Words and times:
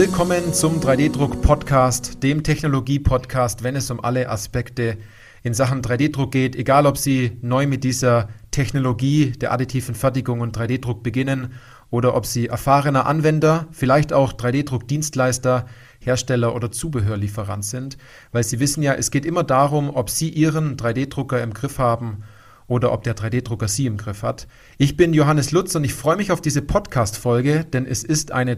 Willkommen 0.00 0.54
zum 0.54 0.80
3D-Druck-Podcast, 0.80 2.22
dem 2.22 2.42
Technologie-Podcast, 2.42 3.62
wenn 3.62 3.76
es 3.76 3.90
um 3.90 4.02
alle 4.02 4.30
Aspekte 4.30 4.96
in 5.42 5.52
Sachen 5.52 5.82
3D-Druck 5.82 6.32
geht, 6.32 6.56
egal 6.56 6.86
ob 6.86 6.96
Sie 6.96 7.36
neu 7.42 7.66
mit 7.66 7.84
dieser 7.84 8.30
Technologie 8.50 9.32
der 9.32 9.52
additiven 9.52 9.94
Fertigung 9.94 10.40
und 10.40 10.56
3D-Druck 10.56 11.02
beginnen 11.02 11.52
oder 11.90 12.14
ob 12.14 12.24
Sie 12.24 12.46
erfahrener 12.46 13.04
Anwender, 13.04 13.66
vielleicht 13.72 14.14
auch 14.14 14.32
3D-Druck-Dienstleister, 14.32 15.66
Hersteller 15.98 16.54
oder 16.54 16.72
Zubehörlieferant 16.72 17.66
sind, 17.66 17.98
weil 18.32 18.42
Sie 18.42 18.58
wissen 18.58 18.82
ja, 18.82 18.94
es 18.94 19.10
geht 19.10 19.26
immer 19.26 19.44
darum, 19.44 19.94
ob 19.94 20.08
Sie 20.08 20.30
Ihren 20.30 20.78
3D-Drucker 20.78 21.42
im 21.42 21.52
Griff 21.52 21.78
haben 21.78 22.22
oder 22.68 22.92
ob 22.92 23.02
der 23.02 23.16
3D-Drucker 23.16 23.68
Sie 23.68 23.84
im 23.84 23.98
Griff 23.98 24.22
hat. 24.22 24.46
Ich 24.78 24.96
bin 24.96 25.12
Johannes 25.12 25.50
Lutz 25.50 25.74
und 25.74 25.84
ich 25.84 25.92
freue 25.92 26.16
mich 26.16 26.32
auf 26.32 26.40
diese 26.40 26.62
Podcast-Folge, 26.62 27.64
denn 27.64 27.84
es 27.84 28.02
ist 28.02 28.30
eine 28.30 28.54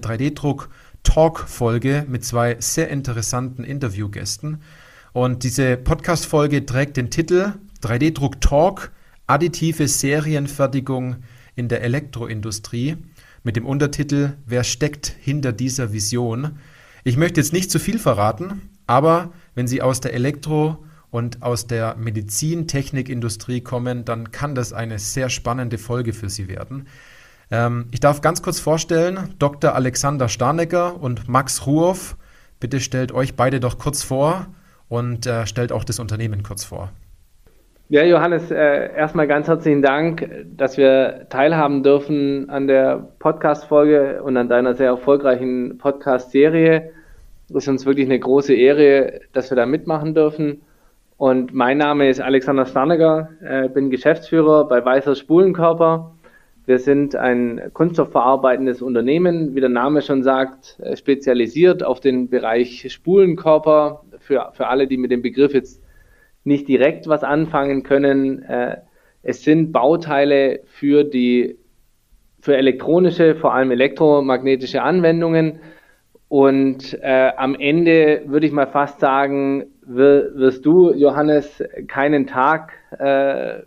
3D-Druck-Talk-Folge 1.03 2.07
mit 2.09 2.25
zwei 2.25 2.57
sehr 2.61 2.89
interessanten 2.89 3.65
Interviewgästen. 3.65 4.63
Und 5.13 5.43
diese 5.43 5.77
Podcast-Folge 5.77 6.65
trägt 6.65 6.97
den 6.97 7.11
Titel 7.11 7.55
3D-Druck 7.83 8.41
Talk, 8.41 8.93
additive 9.27 9.89
Serienfertigung 9.89 11.17
in 11.55 11.69
der 11.69 11.83
Elektroindustrie 11.83 12.97
mit 13.43 13.57
dem 13.57 13.67
Untertitel 13.67 14.35
Wer 14.47 14.65
steckt 14.65 15.15
hinter 15.21 15.53
dieser 15.53 15.93
Vision? 15.93 16.59
Ich 17.05 17.17
möchte 17.17 17.41
jetzt 17.41 17.53
nicht 17.53 17.71
zu 17.71 17.79
viel 17.79 17.99
verraten, 17.99 18.71
aber 18.87 19.33
wenn 19.55 19.67
Sie 19.67 19.83
aus 19.83 20.01
der 20.01 20.15
Elektro- 20.15 20.85
und 21.11 21.43
aus 21.43 21.67
der 21.67 21.97
Medizintechnikindustrie 21.97 23.61
kommen, 23.61 24.05
dann 24.05 24.31
kann 24.31 24.55
das 24.55 24.73
eine 24.73 24.99
sehr 24.99 25.29
spannende 25.29 25.77
Folge 25.77 26.15
für 26.15 26.31
Sie 26.31 26.49
werden. 26.49 26.87
Ähm, 27.53 27.87
ich 27.93 28.01
darf 28.01 28.23
ganz 28.23 28.43
kurz 28.43 28.59
vorstellen, 28.59 29.35
Dr. 29.39 29.75
Alexander 29.75 30.29
Starnecker 30.29 31.01
und 31.01 31.29
Max 31.29 31.67
Ruoff. 31.67 32.17
Bitte 32.59 32.81
stellt 32.81 33.13
euch 33.13 33.37
beide 33.37 33.61
doch 33.61 33.79
kurz 33.79 34.03
vor 34.03 34.47
und 34.89 35.27
äh, 35.27 35.47
stellt 35.47 35.71
auch 35.71 35.85
das 35.85 36.01
Unternehmen 36.01 36.43
kurz 36.43 36.65
vor. 36.65 36.91
Ja, 37.91 38.05
Johannes, 38.05 38.51
äh, 38.51 38.97
erstmal 38.97 39.27
ganz 39.27 39.49
herzlichen 39.49 39.83
Dank, 39.83 40.27
dass 40.57 40.79
wir 40.79 41.27
teilhaben 41.29 41.83
dürfen 41.83 42.49
an 42.49 42.67
der 42.67 43.07
Podcast-Folge 43.19 44.23
und 44.23 44.35
an 44.39 44.49
deiner 44.49 44.75
sehr 44.75 44.87
erfolgreichen 44.87 45.77
Podcast-Serie. 45.77 46.91
Es 47.51 47.55
ist 47.55 47.69
uns 47.69 47.85
wirklich 47.85 48.07
eine 48.07 48.19
große 48.19 48.55
Ehre, 48.55 49.21
dass 49.35 49.51
wir 49.51 49.57
da 49.57 49.67
mitmachen 49.67 50.15
dürfen. 50.15 50.63
Und 51.19 51.53
mein 51.53 51.77
Name 51.77 52.09
ist 52.09 52.23
Alexander 52.23 52.65
Starneger, 52.65 53.29
äh, 53.45 53.69
bin 53.69 53.91
Geschäftsführer 53.91 54.67
bei 54.69 54.83
Weißer 54.83 55.15
Spulenkörper. 55.15 56.12
Wir 56.65 56.79
sind 56.79 57.17
ein 57.17 57.71
kunststoffverarbeitendes 57.73 58.83
Unternehmen, 58.83 59.57
wie 59.57 59.61
der 59.61 59.69
Name 59.69 60.01
schon 60.01 60.23
sagt, 60.23 60.79
äh, 60.81 60.97
spezialisiert 60.97 61.83
auf 61.83 61.99
den 61.99 62.29
Bereich 62.29 62.87
Spulenkörper, 62.93 64.05
für, 64.19 64.51
für 64.53 64.69
alle, 64.69 64.87
die 64.87 64.97
mit 64.97 65.11
dem 65.11 65.23
Begriff 65.23 65.55
jetzt 65.55 65.83
nicht 66.45 66.69
direkt 66.69 67.09
was 67.09 67.25
anfangen 67.25 67.83
können. 67.83 68.43
Äh, 68.43 68.77
es 69.23 69.43
sind 69.43 69.73
Bauteile 69.73 70.61
für 70.67 71.05
die 71.05 71.57
für 72.41 72.57
elektronische, 72.57 73.37
vor 73.37 73.55
allem 73.55 73.71
elektromagnetische 73.71 74.83
Anwendungen. 74.83 75.61
Und 76.29 76.99
äh, 77.01 77.31
am 77.37 77.55
Ende 77.55 78.23
würde 78.27 78.47
ich 78.47 78.53
mal 78.53 78.67
fast 78.67 78.99
sagen, 79.01 79.67
wir, 79.87 80.33
wirst 80.35 80.67
du, 80.67 80.93
Johannes, 80.93 81.63
keinen 81.87 82.27
Tag 82.27 82.73
äh, 82.99 83.61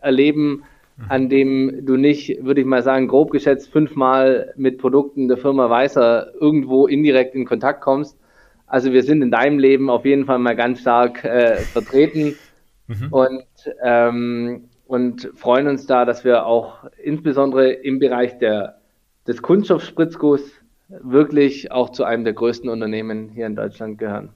erleben, 0.00 0.64
an 1.08 1.28
dem 1.28 1.84
du 1.84 1.96
nicht, 1.96 2.44
würde 2.44 2.60
ich 2.60 2.66
mal 2.66 2.82
sagen, 2.82 3.08
grob 3.08 3.30
geschätzt 3.30 3.72
fünfmal 3.72 4.52
mit 4.56 4.78
Produkten 4.78 5.28
der 5.28 5.36
Firma 5.36 5.68
Weißer 5.68 6.32
irgendwo 6.40 6.86
indirekt 6.86 7.34
in 7.34 7.44
Kontakt 7.44 7.80
kommst. 7.80 8.18
Also 8.66 8.92
wir 8.92 9.02
sind 9.02 9.22
in 9.22 9.30
deinem 9.30 9.58
Leben 9.58 9.90
auf 9.90 10.04
jeden 10.04 10.24
Fall 10.24 10.38
mal 10.38 10.56
ganz 10.56 10.80
stark 10.80 11.24
äh, 11.24 11.56
vertreten 11.72 12.36
mhm. 12.86 13.08
und, 13.10 13.44
ähm, 13.82 14.68
und 14.86 15.30
freuen 15.34 15.66
uns 15.66 15.86
da, 15.86 16.04
dass 16.04 16.24
wir 16.24 16.46
auch 16.46 16.84
insbesondere 17.02 17.72
im 17.72 17.98
Bereich 17.98 18.38
der, 18.38 18.78
des 19.26 19.42
Kunststoffspritzguss 19.42 20.42
wirklich 20.88 21.72
auch 21.72 21.90
zu 21.90 22.04
einem 22.04 22.24
der 22.24 22.34
größten 22.34 22.68
Unternehmen 22.68 23.30
hier 23.30 23.46
in 23.46 23.56
Deutschland 23.56 23.98
gehören. 23.98 24.30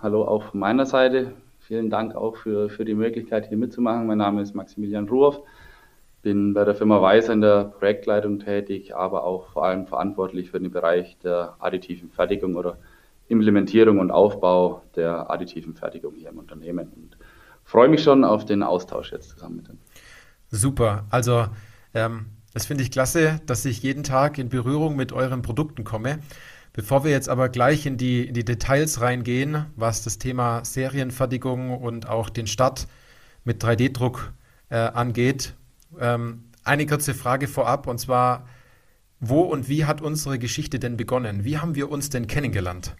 Hallo 0.00 0.24
auch 0.24 0.44
von 0.50 0.60
meiner 0.60 0.86
Seite. 0.86 1.32
Vielen 1.72 1.88
Dank 1.88 2.14
auch 2.14 2.36
für, 2.36 2.68
für 2.68 2.84
die 2.84 2.92
Möglichkeit, 2.92 3.48
hier 3.48 3.56
mitzumachen. 3.56 4.06
Mein 4.06 4.18
Name 4.18 4.42
ist 4.42 4.54
Maximilian 4.54 5.08
Ruhoff, 5.08 5.40
bin 6.20 6.52
bei 6.52 6.66
der 6.66 6.74
Firma 6.74 7.00
Weiser 7.00 7.32
in 7.32 7.40
der 7.40 7.64
Projektleitung 7.64 8.40
tätig, 8.40 8.94
aber 8.94 9.24
auch 9.24 9.48
vor 9.52 9.64
allem 9.64 9.86
verantwortlich 9.86 10.50
für 10.50 10.60
den 10.60 10.70
Bereich 10.70 11.16
der 11.24 11.56
additiven 11.60 12.10
Fertigung 12.10 12.56
oder 12.56 12.76
Implementierung 13.28 14.00
und 14.00 14.10
Aufbau 14.10 14.82
der 14.96 15.30
additiven 15.30 15.74
Fertigung 15.74 16.12
hier 16.14 16.28
im 16.28 16.40
Unternehmen 16.40 16.92
und 16.94 17.16
freue 17.64 17.88
mich 17.88 18.02
schon 18.02 18.22
auf 18.22 18.44
den 18.44 18.62
Austausch 18.62 19.10
jetzt 19.10 19.30
zusammen 19.30 19.56
mit 19.56 19.70
Ihnen. 19.70 19.78
Super. 20.50 21.06
Also 21.08 21.46
ähm, 21.94 22.26
das 22.52 22.66
finde 22.66 22.82
ich 22.82 22.90
klasse, 22.90 23.40
dass 23.46 23.64
ich 23.64 23.82
jeden 23.82 24.02
Tag 24.02 24.36
in 24.36 24.50
Berührung 24.50 24.94
mit 24.94 25.14
euren 25.14 25.40
Produkten 25.40 25.84
komme. 25.84 26.18
Bevor 26.74 27.04
wir 27.04 27.10
jetzt 27.10 27.28
aber 27.28 27.50
gleich 27.50 27.84
in 27.84 27.98
die, 27.98 28.26
in 28.26 28.34
die 28.34 28.46
Details 28.46 29.02
reingehen, 29.02 29.66
was 29.76 30.02
das 30.04 30.18
Thema 30.18 30.64
Serienfertigung 30.64 31.76
und 31.76 32.08
auch 32.08 32.30
den 32.30 32.46
Start 32.46 32.86
mit 33.44 33.62
3D-Druck 33.62 34.32
äh, 34.70 34.76
angeht, 34.76 35.54
ähm, 36.00 36.44
eine 36.64 36.86
kurze 36.86 37.12
Frage 37.12 37.46
vorab 37.46 37.86
und 37.86 37.98
zwar, 37.98 38.46
wo 39.20 39.42
und 39.42 39.68
wie 39.68 39.84
hat 39.84 40.00
unsere 40.00 40.38
Geschichte 40.38 40.78
denn 40.78 40.96
begonnen? 40.96 41.44
Wie 41.44 41.58
haben 41.58 41.74
wir 41.74 41.90
uns 41.90 42.08
denn 42.08 42.26
kennengelernt? 42.26 42.96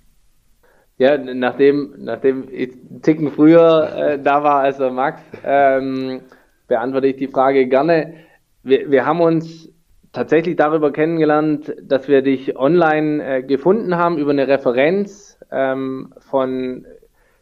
Ja, 0.99 1.17
nachdem, 1.17 1.95
nachdem 1.97 2.49
ich 2.53 2.73
einen 2.73 3.01
Ticken 3.01 3.33
früher 3.33 3.91
äh, 3.97 4.23
da 4.23 4.45
war 4.45 4.61
als 4.61 4.77
der 4.77 4.91
Max, 4.91 5.23
ähm, 5.45 6.21
beantworte 6.69 7.07
ich 7.07 7.17
die 7.17 7.29
Frage 7.29 7.67
gerne. 7.67 8.15
Wir, 8.63 8.91
wir 8.91 9.07
haben 9.07 9.21
uns 9.21 9.71
tatsächlich 10.13 10.57
darüber 10.57 10.93
kennengelernt, 10.93 11.75
dass 11.83 12.09
wir 12.09 12.23
dich 12.23 12.57
online 12.57 13.25
äh, 13.25 13.43
gefunden 13.43 13.97
haben 13.97 14.19
über 14.19 14.31
eine 14.31 14.47
Referenz 14.47 15.39
ähm, 15.51 16.13
von, 16.19 16.87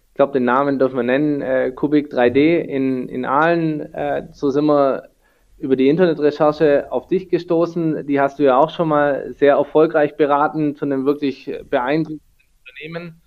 ich 0.08 0.14
glaube, 0.14 0.32
den 0.32 0.44
Namen 0.44 0.78
dürfen 0.78 0.96
wir 0.96 1.02
nennen, 1.02 1.42
äh, 1.42 1.72
Kubik 1.72 2.12
3D 2.12 2.58
in, 2.58 3.08
in 3.08 3.24
Aalen. 3.24 3.92
Äh, 3.92 4.28
so 4.32 4.50
sind 4.50 4.66
wir 4.66 5.10
über 5.58 5.76
die 5.76 5.88
Internetrecherche 5.88 6.90
auf 6.90 7.06
dich 7.06 7.28
gestoßen. 7.28 8.06
Die 8.06 8.20
hast 8.20 8.38
du 8.38 8.44
ja 8.44 8.56
auch 8.56 8.70
schon 8.70 8.88
mal 8.88 9.32
sehr 9.32 9.54
erfolgreich 9.54 10.16
beraten 10.16 10.74
zu 10.74 10.84
einem 10.84 11.04
wirklich 11.04 11.52
beeindruckenden 11.68 12.20
Unternehmen. 12.66 13.20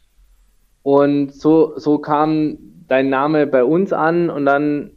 Und 0.81 1.33
so, 1.33 1.73
so 1.77 1.99
kam 1.99 2.57
dein 2.87 3.09
Name 3.09 3.47
bei 3.47 3.63
uns 3.63 3.93
an 3.93 4.29
und 4.29 4.45
dann 4.45 4.91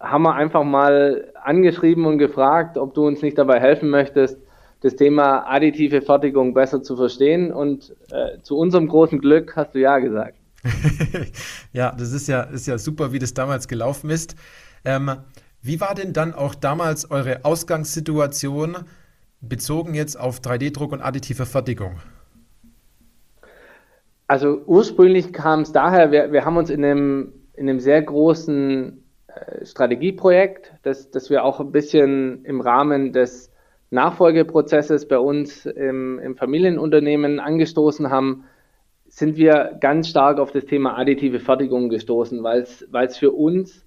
haben 0.00 0.22
wir 0.22 0.34
einfach 0.34 0.64
mal 0.64 1.32
angeschrieben 1.42 2.06
und 2.06 2.18
gefragt, 2.18 2.78
ob 2.78 2.94
du 2.94 3.06
uns 3.06 3.22
nicht 3.22 3.36
dabei 3.38 3.60
helfen 3.60 3.90
möchtest, 3.90 4.38
das 4.80 4.94
Thema 4.94 5.40
additive 5.48 6.02
Fertigung 6.02 6.54
besser 6.54 6.82
zu 6.82 6.96
verstehen. 6.96 7.52
Und 7.52 7.96
äh, 8.10 8.40
zu 8.42 8.56
unserem 8.56 8.86
großen 8.88 9.18
Glück 9.18 9.56
hast 9.56 9.74
du 9.74 9.80
ja 9.80 9.98
gesagt. 9.98 10.34
ja, 11.72 11.92
das 11.92 12.12
ist 12.12 12.28
ja, 12.28 12.42
ist 12.42 12.66
ja 12.66 12.78
super, 12.78 13.12
wie 13.12 13.18
das 13.18 13.34
damals 13.34 13.66
gelaufen 13.68 14.10
ist. 14.10 14.36
Ähm, 14.84 15.10
wie 15.62 15.80
war 15.80 15.94
denn 15.94 16.12
dann 16.12 16.34
auch 16.34 16.54
damals 16.54 17.10
eure 17.10 17.44
Ausgangssituation 17.44 18.76
bezogen 19.40 19.94
jetzt 19.94 20.18
auf 20.18 20.40
3D-Druck 20.40 20.92
und 20.92 21.00
additive 21.00 21.46
Fertigung? 21.46 21.98
Also 24.28 24.62
ursprünglich 24.66 25.32
kam 25.32 25.60
es 25.60 25.72
daher, 25.72 26.12
wir, 26.12 26.32
wir 26.32 26.44
haben 26.44 26.56
uns 26.56 26.70
in 26.70 26.84
einem, 26.84 27.32
in 27.54 27.68
einem 27.68 27.80
sehr 27.80 28.02
großen 28.02 28.97
Strategieprojekt, 29.62 30.74
das, 30.82 31.10
das 31.10 31.30
wir 31.30 31.44
auch 31.44 31.60
ein 31.60 31.72
bisschen 31.72 32.44
im 32.44 32.60
Rahmen 32.60 33.12
des 33.12 33.52
Nachfolgeprozesses 33.90 35.08
bei 35.08 35.18
uns 35.18 35.66
im, 35.66 36.18
im 36.18 36.36
Familienunternehmen 36.36 37.40
angestoßen 37.40 38.10
haben, 38.10 38.44
sind 39.06 39.36
wir 39.36 39.76
ganz 39.80 40.08
stark 40.08 40.38
auf 40.38 40.52
das 40.52 40.66
Thema 40.66 40.98
additive 40.98 41.40
Fertigung 41.40 41.88
gestoßen, 41.88 42.42
weil 42.42 42.62
es 42.62 43.16
für 43.16 43.32
uns 43.32 43.86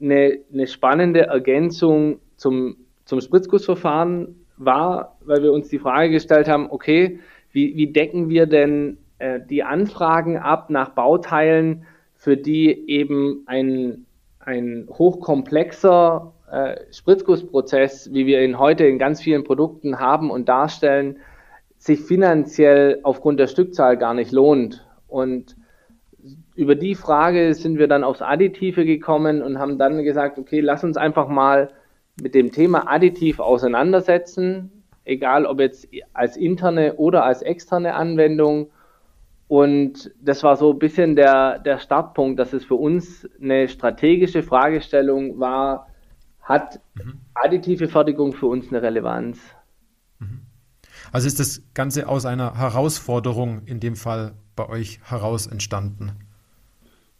eine, 0.00 0.38
eine 0.52 0.66
spannende 0.66 1.22
Ergänzung 1.22 2.20
zum, 2.36 2.76
zum 3.04 3.20
Spritzgussverfahren 3.20 4.46
war, 4.56 5.18
weil 5.24 5.42
wir 5.42 5.52
uns 5.52 5.68
die 5.68 5.78
Frage 5.80 6.10
gestellt 6.10 6.48
haben, 6.48 6.70
okay, 6.70 7.18
wie, 7.50 7.76
wie 7.76 7.92
decken 7.92 8.28
wir 8.28 8.46
denn 8.46 8.98
äh, 9.18 9.40
die 9.40 9.64
Anfragen 9.64 10.38
ab 10.38 10.70
nach 10.70 10.90
Bauteilen, 10.90 11.86
für 12.14 12.36
die 12.36 12.88
eben 12.88 13.42
ein, 13.46 14.06
ein 14.46 14.88
hochkomplexer 14.90 16.32
äh, 16.50 16.76
Spritzgussprozess, 16.92 18.12
wie 18.12 18.26
wir 18.26 18.42
ihn 18.42 18.58
heute 18.58 18.86
in 18.86 18.98
ganz 18.98 19.20
vielen 19.20 19.44
Produkten 19.44 19.98
haben 19.98 20.30
und 20.30 20.48
darstellen, 20.48 21.18
sich 21.78 22.00
finanziell 22.00 23.00
aufgrund 23.02 23.40
der 23.40 23.46
Stückzahl 23.46 23.96
gar 23.96 24.14
nicht 24.14 24.32
lohnt. 24.32 24.86
Und 25.08 25.56
über 26.54 26.74
die 26.74 26.94
Frage 26.94 27.54
sind 27.54 27.78
wir 27.78 27.88
dann 27.88 28.04
aufs 28.04 28.22
Additive 28.22 28.84
gekommen 28.84 29.42
und 29.42 29.58
haben 29.58 29.78
dann 29.78 30.02
gesagt, 30.02 30.38
okay, 30.38 30.60
lass 30.60 30.84
uns 30.84 30.96
einfach 30.96 31.28
mal 31.28 31.70
mit 32.20 32.34
dem 32.34 32.52
Thema 32.52 32.90
Additiv 32.90 33.40
auseinandersetzen, 33.40 34.84
egal 35.04 35.46
ob 35.46 35.60
jetzt 35.60 35.88
als 36.12 36.36
interne 36.36 36.94
oder 36.94 37.24
als 37.24 37.42
externe 37.42 37.94
Anwendung. 37.94 38.70
Und 39.48 40.10
das 40.20 40.42
war 40.42 40.56
so 40.56 40.72
ein 40.72 40.78
bisschen 40.78 41.16
der, 41.16 41.58
der 41.58 41.78
Startpunkt, 41.78 42.38
dass 42.38 42.52
es 42.52 42.64
für 42.64 42.76
uns 42.76 43.28
eine 43.40 43.68
strategische 43.68 44.42
Fragestellung 44.42 45.38
war, 45.38 45.88
hat 46.40 46.80
mhm. 46.94 47.20
additive 47.34 47.88
Fertigung 47.88 48.32
für 48.32 48.46
uns 48.46 48.68
eine 48.68 48.82
Relevanz? 48.82 49.38
Mhm. 50.18 50.42
Also 51.12 51.26
ist 51.26 51.40
das 51.40 51.62
Ganze 51.74 52.08
aus 52.08 52.26
einer 52.26 52.58
Herausforderung 52.58 53.62
in 53.66 53.80
dem 53.80 53.96
Fall 53.96 54.32
bei 54.56 54.68
euch 54.68 55.00
heraus 55.04 55.46
entstanden? 55.46 56.12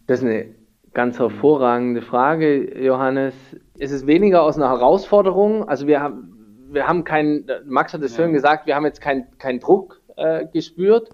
Das 0.06 0.20
ist 0.20 0.26
eine 0.26 0.54
ganz 0.92 1.18
hervorragende 1.18 2.02
Frage, 2.02 2.82
Johannes. 2.82 3.34
Es 3.78 3.90
ist 3.90 4.06
weniger 4.06 4.42
aus 4.42 4.56
einer 4.56 4.68
Herausforderung. 4.68 5.68
Also 5.68 5.86
wir 5.86 6.00
haben, 6.00 6.68
wir 6.70 6.86
haben 6.86 7.04
keinen, 7.04 7.46
Max 7.66 7.92
hat 7.92 8.02
es 8.02 8.16
ja. 8.16 8.24
schön 8.24 8.32
gesagt, 8.32 8.66
wir 8.66 8.76
haben 8.76 8.84
jetzt 8.84 9.00
keinen 9.00 9.26
kein 9.38 9.60
Druck 9.60 10.00
äh, 10.16 10.46
gespürt. 10.52 11.10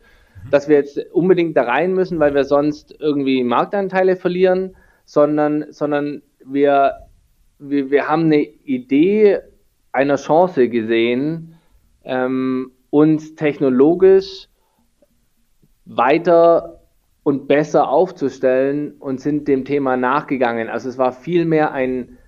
Dass 0.50 0.68
wir 0.68 0.76
jetzt 0.76 0.98
unbedingt 1.12 1.56
da 1.56 1.62
rein 1.62 1.92
müssen, 1.92 2.18
weil 2.18 2.34
wir 2.34 2.44
sonst 2.44 2.94
irgendwie 2.98 3.44
Marktanteile 3.44 4.16
verlieren, 4.16 4.76
sondern, 5.04 5.72
sondern 5.72 6.22
wir, 6.44 6.92
wir, 7.58 7.90
wir 7.90 8.08
haben 8.08 8.24
eine 8.24 8.42
Idee 8.42 9.40
einer 9.92 10.16
Chance 10.16 10.68
gesehen, 10.68 11.56
ähm, 12.04 12.72
uns 12.90 13.34
technologisch 13.34 14.48
weiter 15.84 16.80
und 17.22 17.48
besser 17.48 17.88
aufzustellen 17.88 18.92
und 18.92 19.20
sind 19.20 19.48
dem 19.48 19.64
Thema 19.64 19.96
nachgegangen. 19.96 20.68
Also 20.68 20.88
es 20.88 20.98
war 20.98 21.12
vielmehr 21.12 21.72
ein, 21.72 22.18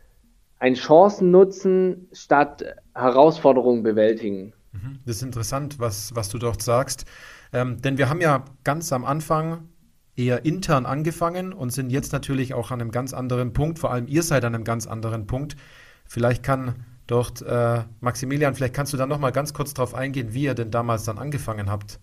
ein 0.59 0.77
Chancennutzen 0.77 2.09
statt 2.13 2.65
Herausforderungen 2.95 3.83
bewältigen. 3.83 4.53
Mhm. 4.73 4.99
Das 5.07 5.17
ist 5.17 5.23
interessant, 5.23 5.79
was, 5.79 6.15
was 6.15 6.29
du 6.29 6.39
dort 6.39 6.63
sagst. 6.63 7.07
Ähm, 7.53 7.81
denn 7.83 7.99
wir 7.99 8.09
haben 8.09 8.21
ja 8.21 8.45
ganz 8.65 8.93
am 8.93 9.05
Anfang 9.05 9.69
eher 10.17 10.45
intern 10.45 10.87
angefangen 10.87 11.53
und 11.53 11.71
sind 11.73 11.91
jetzt 11.91 12.13
natürlich 12.13 12.55
auch 12.55 12.71
an 12.71 12.81
einem 12.81 12.91
ganz 12.91 13.15
anderen 13.15 13.53
Punkt. 13.53 13.79
Vor 13.79 13.91
allem 13.91 14.07
ihr 14.07 14.23
seid 14.23 14.45
an 14.45 14.55
einem 14.55 14.65
ganz 14.65 14.87
anderen 14.87 15.27
Punkt. 15.27 15.57
Vielleicht 16.05 16.43
kann 16.43 16.85
dort 17.07 17.43
äh, 17.43 17.81
Maximilian, 18.01 18.55
vielleicht 18.55 18.75
kannst 18.75 18.93
du 18.93 18.97
da 18.97 19.07
noch 19.07 19.19
mal 19.19 19.31
ganz 19.33 19.55
kurz 19.55 19.75
darauf 19.75 19.95
eingehen, 19.95 20.35
wie 20.35 20.45
ihr 20.45 20.55
denn 20.55 20.71
damals 20.71 21.05
dann 21.05 21.19
angefangen 21.19 21.71
habt. 21.71 21.99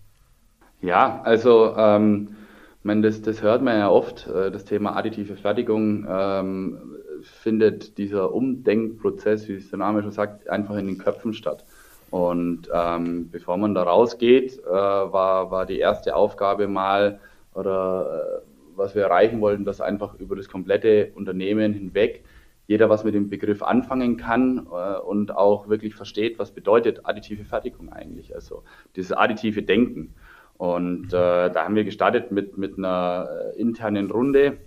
Ja, 0.82 1.20
also 1.22 1.74
ähm, 1.76 2.36
meine, 2.82 3.02
das, 3.02 3.22
das 3.22 3.42
hört 3.42 3.62
man 3.62 3.78
ja 3.78 3.90
oft, 3.90 4.26
äh, 4.26 4.50
das 4.50 4.64
Thema 4.64 4.96
additive 4.96 5.36
Fertigung 5.36 6.06
ähm, 6.08 6.78
findet 7.22 7.98
dieser 7.98 8.32
Umdenkprozess, 8.32 9.48
wie 9.48 9.54
es 9.54 9.70
der 9.70 9.78
Name 9.78 10.02
schon 10.02 10.12
sagt, 10.12 10.48
einfach 10.48 10.76
in 10.76 10.86
den 10.86 10.98
Köpfen 10.98 11.34
statt. 11.34 11.64
Und 12.10 12.68
ähm, 12.74 13.30
bevor 13.30 13.56
man 13.56 13.74
da 13.74 13.84
rausgeht, 13.84 14.58
äh, 14.58 14.70
war, 14.70 15.50
war 15.50 15.66
die 15.66 15.78
erste 15.78 16.16
Aufgabe 16.16 16.66
mal, 16.66 17.20
oder 17.54 18.42
äh, 18.42 18.76
was 18.76 18.94
wir 18.94 19.02
erreichen 19.02 19.40
wollten, 19.40 19.64
dass 19.64 19.80
einfach 19.80 20.14
über 20.18 20.36
das 20.36 20.48
komplette 20.48 21.12
Unternehmen 21.14 21.72
hinweg 21.72 22.24
jeder 22.70 22.88
was 22.88 23.02
mit 23.02 23.14
dem 23.14 23.28
Begriff 23.28 23.64
anfangen 23.64 24.16
kann 24.16 24.68
äh, 24.72 24.98
und 25.00 25.36
auch 25.36 25.68
wirklich 25.68 25.96
versteht, 25.96 26.38
was 26.38 26.52
bedeutet 26.52 27.00
additive 27.02 27.44
Fertigung 27.44 27.92
eigentlich, 27.92 28.32
also 28.32 28.62
dieses 28.94 29.10
additive 29.10 29.64
Denken. 29.64 30.14
Und 30.56 31.06
äh, 31.08 31.50
da 31.50 31.64
haben 31.64 31.74
wir 31.74 31.82
gestartet 31.82 32.30
mit, 32.30 32.56
mit 32.56 32.78
einer 32.78 33.28
äh, 33.56 33.60
internen 33.60 34.08
Runde 34.08 34.58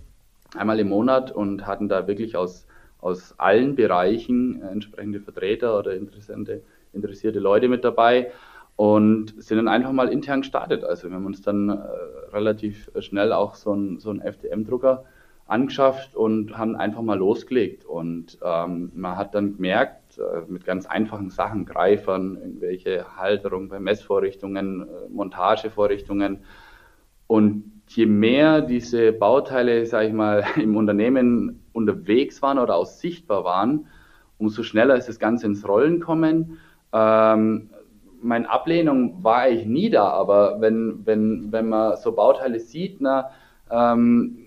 einmal 0.54 0.80
im 0.80 0.90
Monat 0.90 1.32
und 1.32 1.66
hatten 1.66 1.88
da 1.88 2.06
wirklich 2.06 2.36
aus, 2.36 2.66
aus 3.00 3.38
allen 3.38 3.74
Bereichen 3.74 4.60
äh, 4.60 4.66
entsprechende 4.68 5.20
Vertreter 5.20 5.78
oder 5.78 5.94
interessante, 5.94 6.60
interessierte 6.94 7.38
Leute 7.38 7.68
mit 7.68 7.84
dabei 7.84 8.30
und 8.76 9.34
sind 9.42 9.58
dann 9.58 9.68
einfach 9.68 9.92
mal 9.92 10.08
intern 10.08 10.40
gestartet. 10.40 10.84
Also 10.84 11.08
wir 11.08 11.16
haben 11.16 11.26
uns 11.26 11.42
dann 11.42 11.68
äh, 11.68 11.74
relativ 12.32 12.90
schnell 13.00 13.32
auch 13.32 13.54
so 13.54 13.72
einen 13.72 14.00
so 14.00 14.12
FDM-Drucker 14.12 15.04
angeschafft 15.46 16.16
und 16.16 16.56
haben 16.56 16.74
einfach 16.74 17.02
mal 17.02 17.18
losgelegt. 17.18 17.84
Und 17.84 18.38
ähm, 18.42 18.90
man 18.94 19.16
hat 19.16 19.34
dann 19.34 19.56
gemerkt, 19.56 20.18
äh, 20.18 20.50
mit 20.50 20.64
ganz 20.64 20.86
einfachen 20.86 21.30
Sachen, 21.30 21.66
Greifern, 21.66 22.36
irgendwelche 22.36 23.16
Halterungen 23.16 23.68
bei 23.68 23.78
Messvorrichtungen, 23.78 24.82
äh, 24.82 25.08
Montagevorrichtungen. 25.10 26.38
Und 27.26 27.82
je 27.88 28.06
mehr 28.06 28.62
diese 28.62 29.12
Bauteile, 29.12 29.84
sage 29.86 30.08
ich 30.08 30.14
mal, 30.14 30.44
im 30.56 30.76
Unternehmen 30.76 31.62
unterwegs 31.72 32.40
waren 32.42 32.58
oder 32.58 32.76
auch 32.76 32.86
sichtbar 32.86 33.44
waren, 33.44 33.86
umso 34.38 34.62
schneller 34.62 34.96
ist 34.96 35.08
das 35.08 35.18
Ganze 35.18 35.46
ins 35.46 35.66
Rollen 35.68 36.00
kommen. 36.00 36.58
Ähm, 36.94 37.70
meine 38.22 38.48
Ablehnung 38.48 39.22
war 39.22 39.38
eigentlich 39.38 39.66
nie 39.66 39.90
da, 39.90 40.08
aber 40.08 40.60
wenn, 40.60 41.04
wenn, 41.04 41.52
wenn 41.52 41.68
man 41.68 41.96
so 41.96 42.12
Bauteile 42.12 42.60
sieht, 42.60 43.00
na, 43.00 43.30
ähm, 43.70 44.38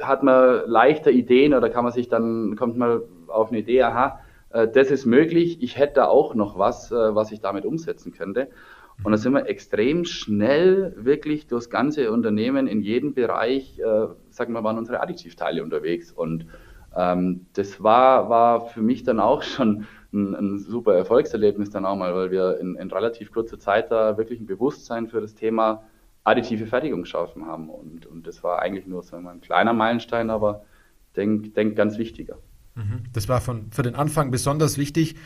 hat 0.00 0.22
man 0.22 0.62
leichter 0.66 1.10
Ideen 1.10 1.54
oder 1.54 1.70
kann 1.70 1.84
man 1.84 1.92
sich 1.92 2.08
dann, 2.08 2.56
kommt 2.56 2.76
man 2.76 3.02
auf 3.28 3.50
eine 3.50 3.60
Idee, 3.60 3.82
aha, 3.82 4.20
äh, 4.50 4.66
das 4.66 4.90
ist 4.90 5.04
möglich, 5.06 5.62
ich 5.62 5.78
hätte 5.78 5.94
da 5.94 6.06
auch 6.06 6.34
noch 6.34 6.58
was, 6.58 6.90
äh, 6.90 7.14
was 7.14 7.30
ich 7.30 7.40
damit 7.40 7.66
umsetzen 7.66 8.12
könnte. 8.12 8.48
Und 9.02 9.12
da 9.12 9.18
sind 9.18 9.32
wir 9.32 9.46
extrem 9.48 10.04
schnell 10.04 10.94
wirklich 10.96 11.46
durchs 11.48 11.68
ganze 11.68 12.10
Unternehmen 12.12 12.66
in 12.66 12.80
jedem 12.80 13.12
Bereich, 13.12 13.78
äh, 13.78 14.06
sagen 14.30 14.52
wir, 14.52 14.62
waren 14.62 14.78
unsere 14.78 15.00
Additivteile 15.00 15.62
unterwegs. 15.62 16.12
Und 16.12 16.46
ähm, 16.96 17.46
das 17.54 17.82
war, 17.82 18.28
war 18.28 18.66
für 18.68 18.82
mich 18.82 19.02
dann 19.02 19.18
auch 19.20 19.42
schon 19.42 19.86
ein, 20.14 20.34
ein, 20.34 20.58
super 20.58 20.94
Erfolgserlebnis 20.94 21.70
dann 21.70 21.84
auch 21.84 21.96
mal, 21.96 22.14
weil 22.14 22.30
wir 22.30 22.58
in, 22.60 22.76
in 22.76 22.90
relativ 22.90 23.32
kurzer 23.32 23.58
Zeit 23.58 23.90
da 23.90 24.16
wirklich 24.16 24.40
ein 24.40 24.46
Bewusstsein 24.46 25.08
für 25.08 25.20
das 25.20 25.34
Thema 25.34 25.84
additive 26.24 26.66
Fertigung 26.66 27.02
geschaffen 27.02 27.46
haben. 27.46 27.68
Und, 27.68 28.06
und 28.06 28.26
das 28.26 28.42
war 28.42 28.60
eigentlich 28.60 28.86
nur 28.86 29.02
sagen 29.02 29.24
wir, 29.24 29.30
ein 29.30 29.40
kleiner 29.40 29.72
Meilenstein, 29.72 30.30
aber 30.30 30.64
denk, 31.16 31.54
denk 31.54 31.76
ganz 31.76 31.98
wichtiger. 31.98 32.38
Mhm. 32.74 33.04
Das 33.12 33.28
war 33.28 33.40
von, 33.40 33.70
für 33.70 33.82
den 33.82 33.94
Anfang 33.94 34.30
besonders 34.30 34.78
wichtig, 34.78 35.16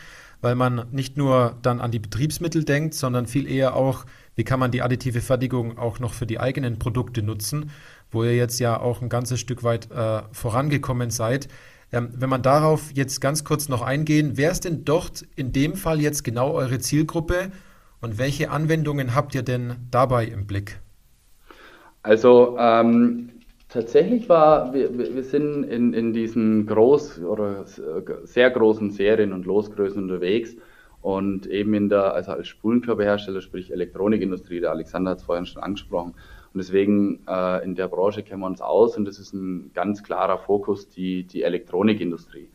weil 0.41 0.55
man 0.55 0.87
nicht 0.91 1.17
nur 1.17 1.57
dann 1.61 1.81
an 1.81 1.91
die 1.91 1.99
Betriebsmittel 1.99 2.63
denkt, 2.63 2.93
sondern 2.93 3.25
viel 3.25 3.49
eher 3.49 3.75
auch, 3.75 4.05
wie 4.35 4.43
kann 4.43 4.59
man 4.59 4.71
die 4.71 4.81
additive 4.81 5.21
Fertigung 5.21 5.77
auch 5.77 5.99
noch 5.99 6.13
für 6.13 6.25
die 6.25 6.39
eigenen 6.39 6.79
Produkte 6.79 7.23
nutzen, 7.23 7.71
wo 8.11 8.23
ihr 8.23 8.35
jetzt 8.35 8.59
ja 8.59 8.79
auch 8.79 9.01
ein 9.01 9.09
ganzes 9.09 9.39
Stück 9.39 9.63
weit 9.63 9.91
äh, 9.91 10.21
vorangekommen 10.31 11.09
seid. 11.09 11.47
Ähm, 11.91 12.09
wenn 12.15 12.29
man 12.29 12.41
darauf 12.41 12.91
jetzt 12.93 13.19
ganz 13.19 13.43
kurz 13.43 13.67
noch 13.69 13.81
eingehen, 13.81 14.33
wer 14.35 14.51
ist 14.51 14.65
denn 14.65 14.85
dort 14.85 15.25
in 15.35 15.51
dem 15.51 15.75
Fall 15.75 15.99
jetzt 15.99 16.23
genau 16.23 16.53
eure 16.53 16.79
Zielgruppe 16.79 17.51
und 18.01 18.17
welche 18.17 18.51
Anwendungen 18.51 19.15
habt 19.15 19.33
ihr 19.35 19.41
denn 19.41 19.75
dabei 19.89 20.25
im 20.25 20.45
Blick? 20.45 20.79
Also 22.03 22.55
ähm, 22.59 23.29
tatsächlich 23.69 24.29
war, 24.29 24.73
wir, 24.73 24.97
wir 24.97 25.23
sind 25.23 25.63
in, 25.63 25.93
in 25.93 26.13
diesen 26.13 26.65
groß 26.65 27.23
oder 27.23 27.65
sehr 28.23 28.51
großen 28.51 28.91
Serien 28.91 29.33
und 29.33 29.45
Losgrößen 29.45 30.01
unterwegs 30.01 30.55
und 31.01 31.47
eben 31.47 31.73
in 31.73 31.89
der, 31.89 32.13
also 32.13 32.31
als 32.31 32.47
Spulenkörperhersteller, 32.47 33.41
sprich 33.41 33.71
Elektronikindustrie, 33.71 34.59
der 34.59 34.71
Alexander 34.71 35.11
hat 35.11 35.19
es 35.19 35.23
vorhin 35.23 35.45
schon 35.45 35.63
angesprochen. 35.63 36.13
Und 36.53 36.57
deswegen 36.57 37.21
äh, 37.27 37.63
in 37.63 37.75
der 37.75 37.87
Branche 37.87 38.23
kennen 38.23 38.41
wir 38.41 38.47
uns 38.47 38.61
aus 38.61 38.97
und 38.97 39.05
das 39.05 39.19
ist 39.19 39.33
ein 39.33 39.71
ganz 39.73 40.03
klarer 40.03 40.39
Fokus, 40.39 40.89
die, 40.89 41.23
die 41.23 41.43
Elektronikindustrie. 41.43 42.49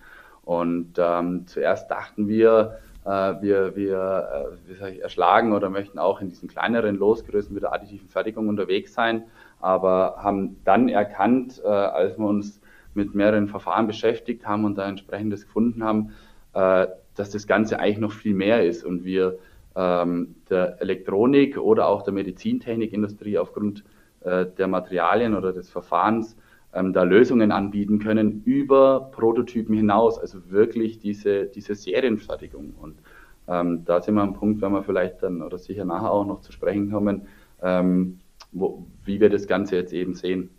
Und 0.44 0.94
ähm, 0.98 1.46
zuerst 1.46 1.90
dachten 1.90 2.28
wir, 2.28 2.78
äh, 3.04 3.08
wir, 3.40 3.76
wir 3.76 4.28
äh, 4.66 4.68
wie 4.68 4.74
sag 4.74 4.92
ich, 4.92 5.00
erschlagen 5.00 5.52
oder 5.52 5.70
möchten 5.70 5.98
auch 5.98 6.20
in 6.20 6.28
diesen 6.28 6.48
kleineren 6.48 6.96
Losgrößen 6.96 7.54
mit 7.54 7.62
der 7.62 7.72
additiven 7.72 8.08
Fertigung 8.08 8.48
unterwegs 8.48 8.92
sein, 8.92 9.24
aber 9.60 10.16
haben 10.18 10.56
dann 10.64 10.88
erkannt, 10.88 11.62
äh, 11.64 11.68
als 11.68 12.18
wir 12.18 12.26
uns 12.26 12.60
mit 12.92 13.14
mehreren 13.14 13.48
Verfahren 13.48 13.86
beschäftigt 13.86 14.46
haben 14.46 14.64
und 14.64 14.76
da 14.76 14.86
entsprechendes 14.86 15.46
gefunden 15.46 15.82
haben, 15.82 16.12
dass 16.54 17.30
das 17.30 17.46
Ganze 17.46 17.80
eigentlich 17.80 17.98
noch 17.98 18.12
viel 18.12 18.34
mehr 18.34 18.64
ist 18.64 18.84
und 18.84 19.04
wir 19.04 19.38
ähm, 19.76 20.36
der 20.48 20.80
Elektronik 20.80 21.58
oder 21.58 21.88
auch 21.88 22.02
der 22.02 22.12
Medizintechnikindustrie 22.12 23.38
aufgrund 23.38 23.84
der 24.24 24.68
Materialien 24.68 25.34
oder 25.34 25.52
des 25.52 25.68
Verfahrens 25.68 26.34
ähm, 26.74 26.92
da 26.92 27.04
Lösungen 27.04 27.52
anbieten 27.52 27.98
können 27.98 28.42
über 28.44 29.10
Prototypen 29.12 29.74
hinaus, 29.74 30.18
also 30.18 30.50
wirklich 30.50 30.98
diese, 30.98 31.46
diese 31.46 31.74
Serienfertigung. 31.74 32.74
Und 32.80 32.98
ähm, 33.46 33.84
da 33.84 34.00
sind 34.00 34.14
wir 34.14 34.22
am 34.22 34.34
Punkt, 34.34 34.60
wenn 34.60 34.72
wir 34.72 34.82
vielleicht 34.82 35.22
dann 35.22 35.42
oder 35.42 35.58
sicher 35.58 35.84
nachher 35.84 36.10
auch 36.10 36.26
noch 36.26 36.40
zu 36.40 36.52
sprechen 36.52 36.90
kommen, 36.90 37.22
ähm, 37.62 38.18
wo, 38.52 38.86
wie 39.04 39.20
wir 39.20 39.30
das 39.30 39.46
Ganze 39.46 39.76
jetzt 39.76 39.92
eben 39.92 40.14
sehen. 40.14 40.50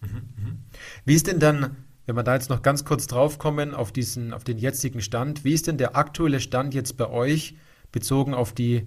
Mhm, 0.00 0.08
mhm. 0.08 0.58
Wie 1.04 1.14
ist 1.14 1.26
denn 1.26 1.38
dann, 1.38 1.76
wenn 2.06 2.16
wir 2.16 2.22
da 2.22 2.34
jetzt 2.34 2.50
noch 2.50 2.62
ganz 2.62 2.84
kurz 2.84 3.06
draufkommen 3.06 3.74
auf 3.74 3.92
diesen, 3.92 4.32
auf 4.32 4.44
den 4.44 4.58
jetzigen 4.58 5.00
Stand, 5.00 5.44
wie 5.44 5.54
ist 5.54 5.66
denn 5.66 5.78
der 5.78 5.96
aktuelle 5.96 6.40
Stand 6.40 6.74
jetzt 6.74 6.96
bei 6.96 7.08
euch 7.08 7.56
bezogen 7.92 8.34
auf 8.34 8.52
die 8.52 8.86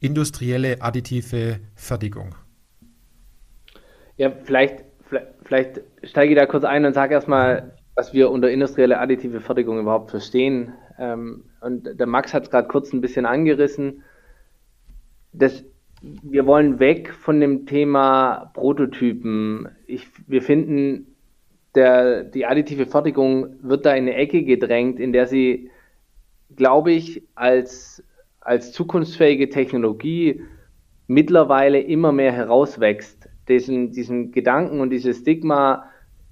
industrielle 0.00 0.82
additive 0.82 1.60
Fertigung? 1.74 2.34
Ja, 4.16 4.30
vielleicht 4.30 4.84
Vielleicht 5.44 5.82
steige 6.02 6.32
ich 6.32 6.38
da 6.38 6.46
kurz 6.46 6.64
ein 6.64 6.84
und 6.84 6.94
sage 6.94 7.14
erstmal, 7.14 7.74
was 7.94 8.14
wir 8.14 8.30
unter 8.30 8.50
industrielle 8.50 8.98
additive 8.98 9.40
Fertigung 9.40 9.78
überhaupt 9.78 10.10
verstehen. 10.10 10.72
ähm, 10.98 11.44
und 11.60 11.98
der 11.98 12.06
Max 12.06 12.32
hat 12.32 12.44
es 12.44 12.50
gerade 12.50 12.68
kurz 12.68 12.92
ein 12.92 13.00
bisschen 13.00 13.26
angerissen, 13.26 14.02
das, 15.32 15.64
wir 16.00 16.46
wollen 16.46 16.78
weg 16.78 17.12
von 17.12 17.40
dem 17.40 17.66
Thema 17.66 18.50
Prototypen. 18.54 19.68
Ich, 19.86 20.08
wir 20.26 20.42
finden, 20.42 21.11
der, 21.74 22.24
die 22.24 22.46
additive 22.46 22.86
Fertigung 22.86 23.56
wird 23.62 23.86
da 23.86 23.92
in 23.92 24.04
eine 24.04 24.14
Ecke 24.14 24.44
gedrängt, 24.44 25.00
in 25.00 25.12
der 25.12 25.26
sie, 25.26 25.70
glaube 26.54 26.92
ich, 26.92 27.22
als, 27.34 28.04
als 28.40 28.72
zukunftsfähige 28.72 29.48
Technologie 29.48 30.42
mittlerweile 31.06 31.80
immer 31.80 32.12
mehr 32.12 32.32
herauswächst. 32.32 33.28
Diesen, 33.48 33.90
diesen 33.90 34.32
Gedanken 34.32 34.80
und 34.80 34.90
dieses 34.90 35.18
Stigma, 35.18 35.84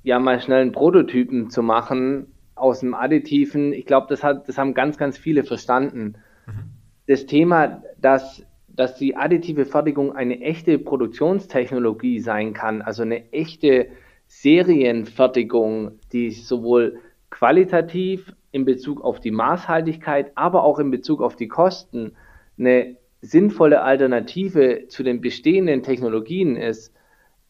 ja 0.02 0.18
mal 0.18 0.40
schnell 0.40 0.62
einen 0.62 0.72
Prototypen 0.72 1.50
zu 1.50 1.62
machen 1.62 2.26
aus 2.54 2.80
dem 2.80 2.94
Additiven, 2.94 3.72
ich 3.72 3.86
glaube, 3.86 4.06
das, 4.08 4.20
das 4.20 4.58
haben 4.58 4.74
ganz, 4.74 4.98
ganz 4.98 5.16
viele 5.18 5.44
verstanden. 5.44 6.16
Mhm. 6.46 6.70
Das 7.06 7.26
Thema, 7.26 7.82
dass, 8.00 8.44
dass 8.68 8.96
die 8.96 9.16
additive 9.16 9.64
Fertigung 9.64 10.14
eine 10.14 10.40
echte 10.40 10.78
Produktionstechnologie 10.78 12.20
sein 12.20 12.52
kann, 12.52 12.82
also 12.82 13.02
eine 13.02 13.32
echte 13.32 13.88
Serienfertigung, 14.30 15.98
die 16.12 16.30
sowohl 16.30 17.00
qualitativ 17.30 18.32
in 18.52 18.64
Bezug 18.64 19.02
auf 19.02 19.18
die 19.18 19.32
Maßhaltigkeit, 19.32 20.30
aber 20.36 20.62
auch 20.62 20.78
in 20.78 20.92
Bezug 20.92 21.20
auf 21.20 21.34
die 21.34 21.48
Kosten 21.48 22.12
eine 22.56 22.96
sinnvolle 23.22 23.82
Alternative 23.82 24.86
zu 24.86 25.02
den 25.02 25.20
bestehenden 25.20 25.82
Technologien 25.82 26.54
ist, 26.54 26.94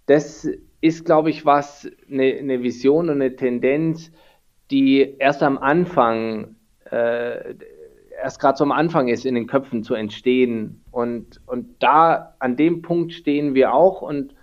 das 0.07 0.49
ist, 0.81 1.05
glaube 1.05 1.29
ich, 1.29 1.45
was 1.45 1.89
eine, 2.11 2.33
eine 2.39 2.63
Vision 2.63 3.11
und 3.11 3.17
eine 3.17 3.37
Tendenz, 3.37 4.11
die 4.71 5.17
erst 5.19 5.43
am 5.43 5.59
Anfang, 5.59 6.57
äh, 6.91 7.57
erst 8.23 8.41
gerade 8.41 8.57
so 8.57 8.65
am 8.65 8.73
Anfang 8.73 9.09
ist, 9.09 9.27
in 9.27 9.35
den 9.35 9.47
Köpfen 9.47 9.85
zu 9.85 9.95
entstehen. 9.95 10.83
Und, 10.91 11.43
und 11.47 11.83
da, 11.83 12.35
an 12.39 12.57
dem 12.57 12.81
Punkt 12.81 13.13
stehen 13.13 13.55
wir 13.55 13.75
auch 13.75 14.01
und 14.01 14.35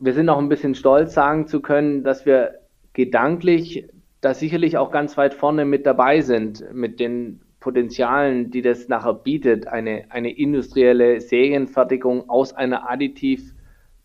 wir 0.00 0.14
sind 0.14 0.28
auch 0.28 0.38
ein 0.38 0.48
bisschen 0.48 0.74
stolz, 0.74 1.14
sagen 1.14 1.46
zu 1.46 1.60
können, 1.60 2.04
dass 2.04 2.26
wir 2.26 2.60
gedanklich 2.92 3.88
da 4.20 4.34
sicherlich 4.34 4.76
auch 4.76 4.90
ganz 4.90 5.16
weit 5.16 5.34
vorne 5.34 5.64
mit 5.64 5.86
dabei 5.86 6.20
sind, 6.20 6.64
mit 6.72 6.98
den 7.00 7.40
Potenzialen, 7.60 8.50
die 8.50 8.62
das 8.62 8.88
nachher 8.88 9.14
bietet, 9.14 9.66
eine, 9.66 10.04
eine 10.10 10.30
industrielle 10.36 11.20
Serienfertigung 11.20 12.28
aus 12.28 12.52
einer 12.52 12.88
additiv 12.88 13.54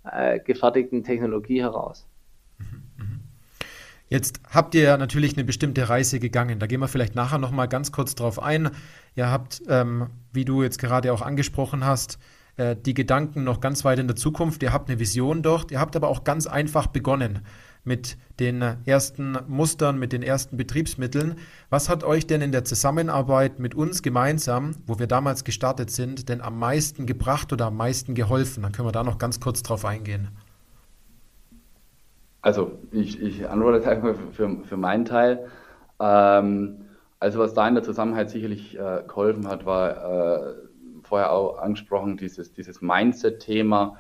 äh, 0.04 0.40
gefertigten 0.40 1.04
Technologie 1.04 1.62
heraus. 1.62 2.08
Jetzt 4.10 4.42
habt 4.52 4.76
ihr 4.76 4.96
natürlich 4.98 5.36
eine 5.36 5.44
bestimmte 5.44 5.90
Reise 5.90 6.20
gegangen. 6.20 6.60
Da 6.60 6.68
gehen 6.68 6.80
wir 6.80 6.88
vielleicht 6.88 7.16
nachher 7.16 7.40
noch 7.40 7.52
mal 7.52 7.66
ganz 7.66 7.92
kurz 7.92 8.14
drauf 8.14 8.42
ein. 8.42 8.70
Ihr 9.16 9.32
habt, 9.32 9.64
ähm, 9.68 10.08
wie 10.32 10.46
du 10.46 10.62
jetzt 10.62 10.78
gerade 10.78 11.12
auch 11.14 11.24
angesprochen 11.24 11.84
hast, 11.84 12.20
äh, 12.58 12.76
die 12.76 12.94
Gedanken 12.94 13.44
noch 13.44 13.62
ganz 13.62 13.84
weit 13.86 14.00
in 14.00 14.08
der 14.08 14.16
Zukunft. 14.16 14.62
Ihr 14.64 14.74
habt 14.74 14.90
eine 14.90 15.00
Vision 15.00 15.42
dort. 15.42 15.72
Ihr 15.72 15.80
habt 15.80 15.96
aber 15.96 16.08
auch 16.08 16.24
ganz 16.24 16.48
einfach 16.48 16.88
begonnen 16.88 17.40
mit 17.84 18.18
den 18.40 18.62
ersten 18.86 19.38
Mustern, 19.48 20.00
mit 20.00 20.14
den 20.14 20.24
ersten 20.24 20.56
Betriebsmitteln. 20.56 21.36
Was 21.70 21.90
hat 21.90 22.04
euch 22.04 22.26
denn 22.28 22.42
in 22.42 22.52
der 22.52 22.64
Zusammenarbeit 22.64 23.60
mit 23.60 23.76
uns 23.76 24.02
gemeinsam, 24.02 24.72
wo 24.86 25.00
wir 25.00 25.08
damals 25.08 25.44
gestartet 25.44 25.92
sind, 25.92 26.30
denn 26.30 26.42
am 26.42 26.58
meisten 26.58 27.06
gebracht 27.06 27.52
oder 27.52 27.66
am 27.66 27.78
meisten 27.78 28.16
geholfen? 28.16 28.64
Dann 28.64 28.72
können 28.72 28.88
wir 28.88 28.94
da 28.94 29.04
noch 29.04 29.18
ganz 29.18 29.40
kurz 29.40 29.64
drauf 29.64 29.84
eingehen. 29.84 30.30
Also 32.42 32.80
ich, 32.92 33.22
ich 33.22 33.50
antworte 33.50 33.88
einfach 33.90 34.16
für, 34.32 34.58
für 34.64 34.78
meinen 34.78 35.06
Teil. 35.06 35.48
Ähm, 36.00 36.86
also 37.20 37.40
was 37.40 37.54
da 37.54 37.68
in 37.68 37.76
der 37.76 37.84
Zusammenarbeit 37.84 38.30
sicherlich 38.30 38.78
äh, 38.78 39.04
geholfen 39.08 39.48
hat, 39.48 39.66
war 39.66 40.42
äh, 40.42 40.54
vorher 41.14 41.32
auch 41.32 41.60
angesprochen, 41.60 42.18
dieses, 42.18 42.54
dieses 42.54 42.82
Mindset-Thema 42.82 43.98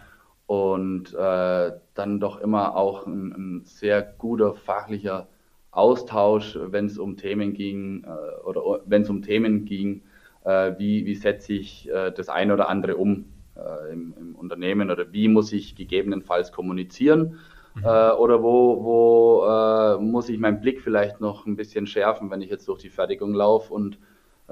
und 0.48 1.14
äh, 1.14 1.72
dann 1.94 2.20
doch 2.20 2.42
immer 2.42 2.76
auch 2.76 3.06
ein, 3.06 3.32
ein, 3.34 3.62
sehr 3.66 4.02
guter 4.02 4.56
fachlicher 4.56 5.28
Austausch, 5.70 6.58
wenn 6.60 6.88
es 6.88 6.98
um 6.98 7.16
Themen 7.16 7.54
ging 7.54 8.04
äh, 8.04 8.42
oder 8.44 8.82
wenn 8.88 9.04
es 9.04 9.12
um 9.12 9.22
Themen 9.22 9.66
ging, 9.66 10.02
äh, 10.44 10.72
wie, 10.80 11.06
wie 11.06 11.14
setze 11.14 11.54
ich 11.54 11.88
äh, 11.88 12.12
das 12.12 12.30
eine 12.30 12.52
oder 12.52 12.68
andere 12.68 12.98
um 12.98 13.26
äh, 13.58 13.94
im, 13.94 14.16
im, 14.20 14.36
Unternehmen 14.36 14.90
oder 14.90 15.14
wie 15.14 15.28
muss 15.28 15.54
ich 15.54 15.76
gegebenenfalls 15.76 16.52
kommunizieren 16.52 17.38
mhm. 17.76 17.84
Äh, 17.84 18.12
oder 18.14 18.42
wo, 18.42 18.84
wo 18.84 20.00
muss 20.02 20.30
ich 20.30 20.40
meinen 20.40 20.62
Blick 20.62 20.82
vielleicht 20.82 21.22
noch 21.22 21.46
ein 21.46 21.58
bisschen 21.58 21.86
schärfen, 21.86 22.32
wenn 22.32 22.42
ich 22.42 22.50
jetzt 22.50 22.68
durch 22.68 22.80
die 22.80 22.90
Fertigung 22.90 23.36
laufe 23.36 23.72
und 23.72 24.00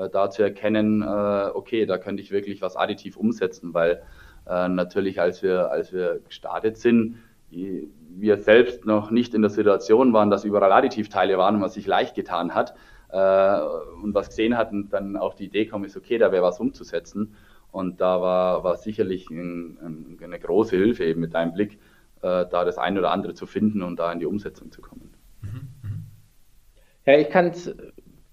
da 0.09 0.29
zu 0.29 0.43
erkennen, 0.43 1.03
okay, 1.03 1.85
da 1.85 1.97
könnte 1.97 2.21
ich 2.23 2.31
wirklich 2.31 2.61
was 2.61 2.75
additiv 2.75 3.17
umsetzen, 3.17 3.73
weil 3.73 4.01
äh, 4.47 4.67
natürlich, 4.67 5.21
als 5.21 5.43
wir, 5.43 5.71
als 5.71 5.93
wir 5.93 6.19
gestartet 6.19 6.77
sind, 6.77 7.17
wir 7.49 8.37
selbst 8.37 8.85
noch 8.85 9.11
nicht 9.11 9.33
in 9.33 9.41
der 9.41 9.51
Situation 9.51 10.13
waren, 10.13 10.29
dass 10.29 10.45
überall 10.45 10.71
Additivteile 10.71 11.37
waren 11.37 11.55
und 11.55 11.61
man 11.61 11.69
sich 11.69 11.85
leicht 11.85 12.15
getan 12.15 12.55
hat 12.55 12.73
äh, 13.09 13.59
und 14.01 14.13
was 14.13 14.29
gesehen 14.29 14.57
hatten, 14.57 14.89
dann 14.89 15.17
auf 15.17 15.35
die 15.35 15.45
Idee 15.45 15.65
kommen 15.65 15.85
ist, 15.85 15.97
okay, 15.97 16.17
da 16.17 16.31
wäre 16.31 16.43
was 16.43 16.59
umzusetzen. 16.59 17.35
Und 17.71 18.01
da 18.01 18.21
war, 18.21 18.63
war 18.65 18.75
sicherlich 18.75 19.29
ein, 19.29 19.77
ein, 19.81 20.19
eine 20.21 20.39
große 20.39 20.75
Hilfe 20.75 21.05
eben 21.05 21.21
mit 21.21 21.33
deinem 21.33 21.53
Blick, 21.53 21.79
äh, 22.21 22.45
da 22.45 22.65
das 22.65 22.77
eine 22.77 22.99
oder 22.99 23.11
andere 23.11 23.33
zu 23.33 23.45
finden 23.45 23.81
und 23.81 23.97
da 23.97 24.11
in 24.11 24.19
die 24.19 24.25
Umsetzung 24.25 24.71
zu 24.71 24.81
kommen. 24.81 25.13
Mhm, 25.41 25.67
mhm. 25.81 26.03
Ja, 27.05 27.17
ich 27.17 27.29
kann 27.29 27.47
es 27.47 27.73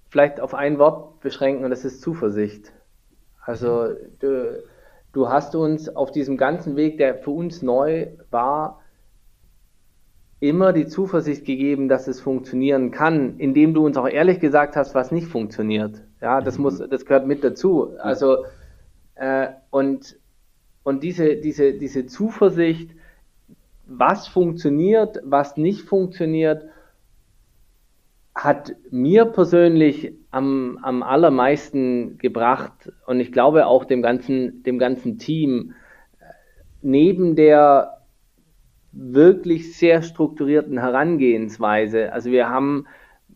vielleicht 0.09 0.41
auf 0.41 0.55
ein 0.55 0.79
Wort 0.79 1.21
beschränken 1.21 1.65
und 1.65 1.71
das 1.71 1.85
ist 1.85 2.01
Zuversicht. 2.01 2.73
Also 3.45 3.95
du, 4.21 4.63
du 5.13 5.29
hast 5.29 5.55
uns 5.55 5.89
auf 5.89 6.13
diesem 6.13 6.37
ganzen 6.37 6.77
Weg, 6.77 6.99
der 6.99 7.17
für 7.17 7.31
uns 7.31 7.63
neu 7.63 8.09
war, 8.31 8.81
immer 10.41 10.73
die 10.73 10.87
Zuversicht 10.87 11.45
gegeben, 11.45 11.89
dass 11.89 12.07
es 12.07 12.21
funktionieren 12.21 12.91
kann, 12.91 13.39
indem 13.39 13.75
du 13.75 13.85
uns 13.85 13.97
auch 13.97 14.09
ehrlich 14.09 14.39
gesagt 14.39 14.77
hast, 14.77 14.95
was 14.95 15.11
nicht 15.11 15.27
funktioniert. 15.27 16.03
Ja, 16.21 16.41
das 16.41 16.59
mhm. 16.59 16.65
muss, 16.65 16.79
das 16.79 17.05
gehört 17.05 17.27
mit 17.27 17.43
dazu. 17.43 17.97
Also 17.99 18.45
äh, 19.17 19.49
und 19.71 20.17
und 20.85 21.03
diese 21.03 21.37
diese 21.37 21.75
diese 21.75 22.07
Zuversicht, 22.07 22.93
was 23.87 24.29
funktioniert, 24.29 25.21
was 25.25 25.57
nicht 25.57 25.89
funktioniert, 25.89 26.67
hat 28.45 28.77
mir 28.91 29.25
persönlich 29.25 30.13
am, 30.31 30.79
am 30.83 31.03
allermeisten 31.03 32.19
gebracht 32.19 32.93
und 33.07 33.19
ich 33.19 33.33
glaube 33.33 33.67
auch 33.67 33.85
dem 33.85 34.01
ganzen, 34.01 34.63
dem 34.63 34.79
ganzen 34.79 35.19
Team, 35.19 35.75
neben 36.81 37.35
der 37.35 37.99
wirklich 38.93 39.77
sehr 39.77 40.03
strukturierten 40.03 40.79
Herangehensweise, 40.79 42.13
also 42.13 42.31
wir 42.31 42.49
haben, 42.49 42.87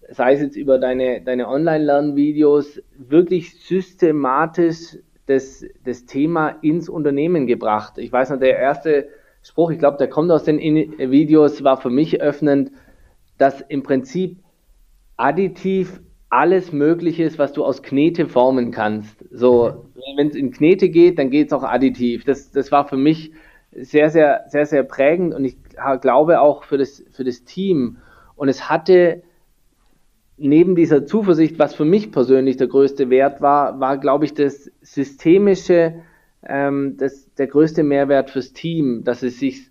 sei 0.08 0.34
es 0.34 0.40
jetzt 0.40 0.56
über 0.56 0.78
deine, 0.78 1.20
deine 1.20 1.48
Online-Lernvideos, 1.48 2.80
wirklich 2.96 3.58
systematisch 3.60 4.98
das, 5.26 5.64
das 5.84 6.06
Thema 6.06 6.50
ins 6.62 6.88
Unternehmen 6.88 7.48
gebracht. 7.48 7.98
Ich 7.98 8.12
weiß 8.12 8.30
noch, 8.30 8.38
der 8.38 8.56
erste 8.56 9.08
Spruch, 9.42 9.72
ich 9.72 9.78
glaube, 9.80 9.98
der 9.98 10.08
kommt 10.08 10.30
aus 10.30 10.44
den 10.44 10.58
Videos, 10.60 11.64
war 11.64 11.76
für 11.80 11.90
mich 11.90 12.20
öffnend, 12.20 12.70
dass 13.38 13.60
im 13.62 13.82
Prinzip 13.82 14.41
additiv 15.16 16.00
alles 16.30 16.72
Mögliche 16.72 17.24
ist, 17.24 17.38
was 17.38 17.52
du 17.52 17.64
aus 17.64 17.82
Knete 17.82 18.26
formen 18.26 18.70
kannst. 18.70 19.24
So, 19.30 19.84
wenn 20.16 20.28
es 20.28 20.34
in 20.34 20.50
Knete 20.50 20.88
geht, 20.88 21.18
dann 21.18 21.30
geht 21.30 21.48
es 21.48 21.52
auch 21.52 21.62
additiv. 21.62 22.24
Das, 22.24 22.50
das 22.50 22.72
war 22.72 22.88
für 22.88 22.96
mich 22.96 23.32
sehr, 23.72 24.10
sehr, 24.10 24.44
sehr, 24.48 24.66
sehr 24.66 24.82
prägend 24.82 25.34
und 25.34 25.44
ich 25.44 25.56
glaube 26.00 26.40
auch 26.40 26.64
für 26.64 26.78
das, 26.78 27.04
für 27.10 27.24
das 27.24 27.44
Team. 27.44 27.98
Und 28.34 28.48
es 28.48 28.68
hatte 28.68 29.22
neben 30.36 30.74
dieser 30.74 31.06
Zuversicht, 31.06 31.58
was 31.58 31.74
für 31.74 31.84
mich 31.84 32.10
persönlich 32.10 32.56
der 32.56 32.66
größte 32.66 33.10
Wert 33.10 33.40
war, 33.40 33.80
war, 33.80 33.98
glaube 33.98 34.24
ich, 34.24 34.34
das 34.34 34.70
systemische, 34.80 36.02
ähm, 36.46 36.96
das, 36.96 37.32
der 37.34 37.46
größte 37.46 37.82
Mehrwert 37.82 38.30
fürs 38.30 38.52
Team, 38.52 39.04
dass 39.04 39.22
es 39.22 39.38
sich, 39.38 39.70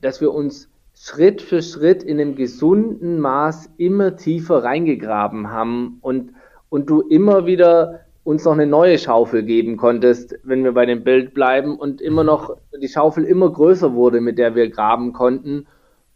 dass 0.00 0.20
wir 0.20 0.32
uns 0.32 0.69
Schritt 1.02 1.40
für 1.40 1.62
Schritt 1.62 2.02
in 2.02 2.20
einem 2.20 2.34
gesunden 2.34 3.20
Maß 3.20 3.70
immer 3.78 4.16
tiefer 4.16 4.62
reingegraben 4.62 5.50
haben 5.50 5.96
und, 6.02 6.34
und 6.68 6.90
du 6.90 7.00
immer 7.00 7.46
wieder 7.46 8.00
uns 8.22 8.44
noch 8.44 8.52
eine 8.52 8.66
neue 8.66 8.98
Schaufel 8.98 9.42
geben 9.42 9.78
konntest, 9.78 10.38
wenn 10.42 10.62
wir 10.62 10.72
bei 10.72 10.84
dem 10.84 11.02
Bild 11.02 11.32
bleiben 11.32 11.78
und 11.78 12.02
immer 12.02 12.22
noch 12.22 12.54
die 12.82 12.88
Schaufel 12.88 13.24
immer 13.24 13.50
größer 13.50 13.94
wurde, 13.94 14.20
mit 14.20 14.36
der 14.36 14.54
wir 14.54 14.68
graben 14.68 15.14
konnten 15.14 15.66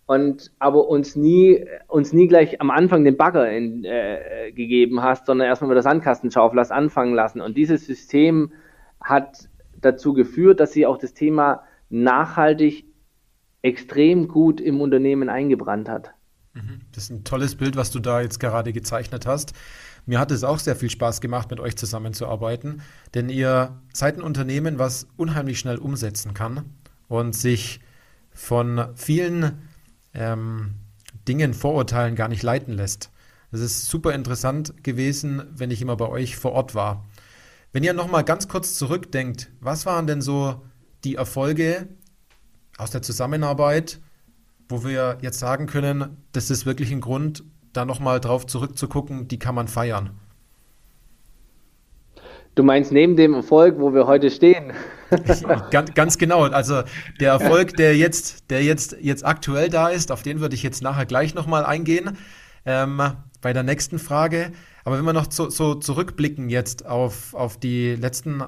und 0.05 0.51
aber 0.59 0.87
uns 0.87 1.17
nie 1.17 1.65
uns 1.89 2.13
nie 2.13 2.29
gleich 2.29 2.61
am 2.61 2.71
Anfang 2.71 3.05
den 3.05 3.17
Bagger 3.17 3.51
in, 3.51 3.85
äh, 3.85 4.53
gegeben 4.53 5.03
hast, 5.03 5.25
sondern 5.25 5.49
erstmal 5.49 5.69
mit 5.69 5.77
der 5.77 5.83
Sandkastenschaufel 5.83 6.61
hast 6.61 6.73
anfangen 6.73 7.15
lassen. 7.15 7.41
Und 7.41 7.57
dieses 7.57 7.87
System 7.87 8.53
hat 9.01 9.49
dazu 9.81 10.13
geführt, 10.13 10.61
dass 10.61 10.73
sie 10.73 10.85
auch 10.85 10.99
das 10.99 11.15
Thema 11.15 11.63
nachhaltig 11.89 12.85
extrem 13.65 14.29
gut 14.29 14.61
im 14.61 14.81
Unternehmen 14.81 15.29
eingebrannt 15.29 15.89
hat. 15.89 16.13
Mhm. 16.53 16.83
Das 16.93 17.05
ist 17.05 17.11
ein 17.11 17.25
tolles 17.25 17.57
Bild, 17.57 17.77
was 17.77 17.91
du 17.91 17.99
da 17.99 18.21
jetzt 18.21 18.39
gerade 18.39 18.73
gezeichnet 18.73 19.27
hast. 19.27 19.55
Mir 20.07 20.21
hat 20.21 20.31
es 20.31 20.45
auch 20.45 20.59
sehr 20.59 20.77
viel 20.77 20.91
Spaß 20.91 21.23
gemacht, 21.23 21.51
mit 21.51 21.61
euch 21.61 21.77
zusammenzuarbeiten, 21.77 22.83
denn 23.15 23.31
ihr 23.31 23.81
seid 23.93 24.17
ein 24.17 24.23
Unternehmen, 24.23 24.79
was 24.79 25.09
unheimlich 25.17 25.59
schnell 25.59 25.79
umsetzen 25.79 26.35
kann 26.35 26.65
und 27.09 27.35
sich 27.35 27.81
von 28.33 28.89
vielen 28.95 29.63
ähm, 30.13 30.75
Dingen, 31.27 31.55
Vorurteilen 31.55 32.17
gar 32.17 32.29
nicht 32.29 32.43
leiten 32.43 32.75
lässt. 32.75 33.11
Es 33.51 33.61
ist 33.61 33.87
super 33.87 34.13
interessant 34.13 34.85
gewesen, 34.85 35.43
wenn 35.57 35.71
ich 35.71 35.81
immer 35.81 35.97
bei 35.97 36.09
euch 36.09 36.37
vor 36.37 36.53
Ort 36.53 36.75
war. 36.75 37.07
Wenn 37.73 37.83
ihr 37.83 37.95
nochmal 37.95 38.25
ganz 38.25 38.47
kurz 38.47 38.75
zurückdenkt, 38.75 39.51
was 39.61 39.87
waren 39.87 40.07
denn 40.07 40.21
so 40.21 40.61
die 41.05 41.15
Erfolge 41.15 41.89
aus 42.79 42.91
der 42.91 43.03
Zusammenarbeit, 43.03 44.01
wo 44.69 44.85
wir 44.85 45.19
jetzt 45.21 45.39
sagen 45.39 45.67
können, 45.67 46.17
das 46.33 46.51
ist 46.51 46.67
wirklich 46.67 46.91
ein 46.91 47.01
Grund, 47.01 47.45
da 47.73 47.85
nochmal 47.85 48.21
drauf 48.21 48.47
zurückzugucken, 48.47 49.29
die 49.29 49.39
kann 49.39 49.55
man 49.55 49.69
feiern? 49.69 50.11
Du 52.55 52.63
meinst 52.63 52.93
neben 52.93 53.17
dem 53.17 53.35
Erfolg, 53.35 53.81
wo 53.81 53.93
wir 53.93 54.07
heute 54.07 54.31
stehen? 54.31 54.73
ganz, 55.71 55.93
ganz, 55.95 56.19
genau. 56.19 56.43
Also 56.43 56.83
der 57.19 57.33
Erfolg, 57.33 57.77
der 57.77 57.97
jetzt, 57.97 58.49
der 58.51 58.63
jetzt, 58.63 58.97
jetzt 59.01 59.25
aktuell 59.25 59.69
da 59.69 59.89
ist, 59.89 60.13
auf 60.13 60.23
den 60.23 60.41
würde 60.41 60.55
ich 60.55 60.63
jetzt 60.63 60.81
nachher 60.81 61.05
gleich 61.05 61.35
nochmal 61.35 61.65
eingehen 61.65 62.17
ähm, 62.65 63.03
bei 63.41 63.53
der 63.53 63.65
nächsten 63.65 63.99
Frage. 63.99 64.53
Aber 64.85 64.99
wenn 64.99 65.05
wir 65.05 65.13
noch 65.13 65.31
so, 65.31 65.51
so 65.51 65.75
zurückblicken 65.75 66.49
jetzt 66.49 66.87
auf, 66.87 67.35
auf 67.35 67.59
die 67.59 67.97
letzten 67.97 68.45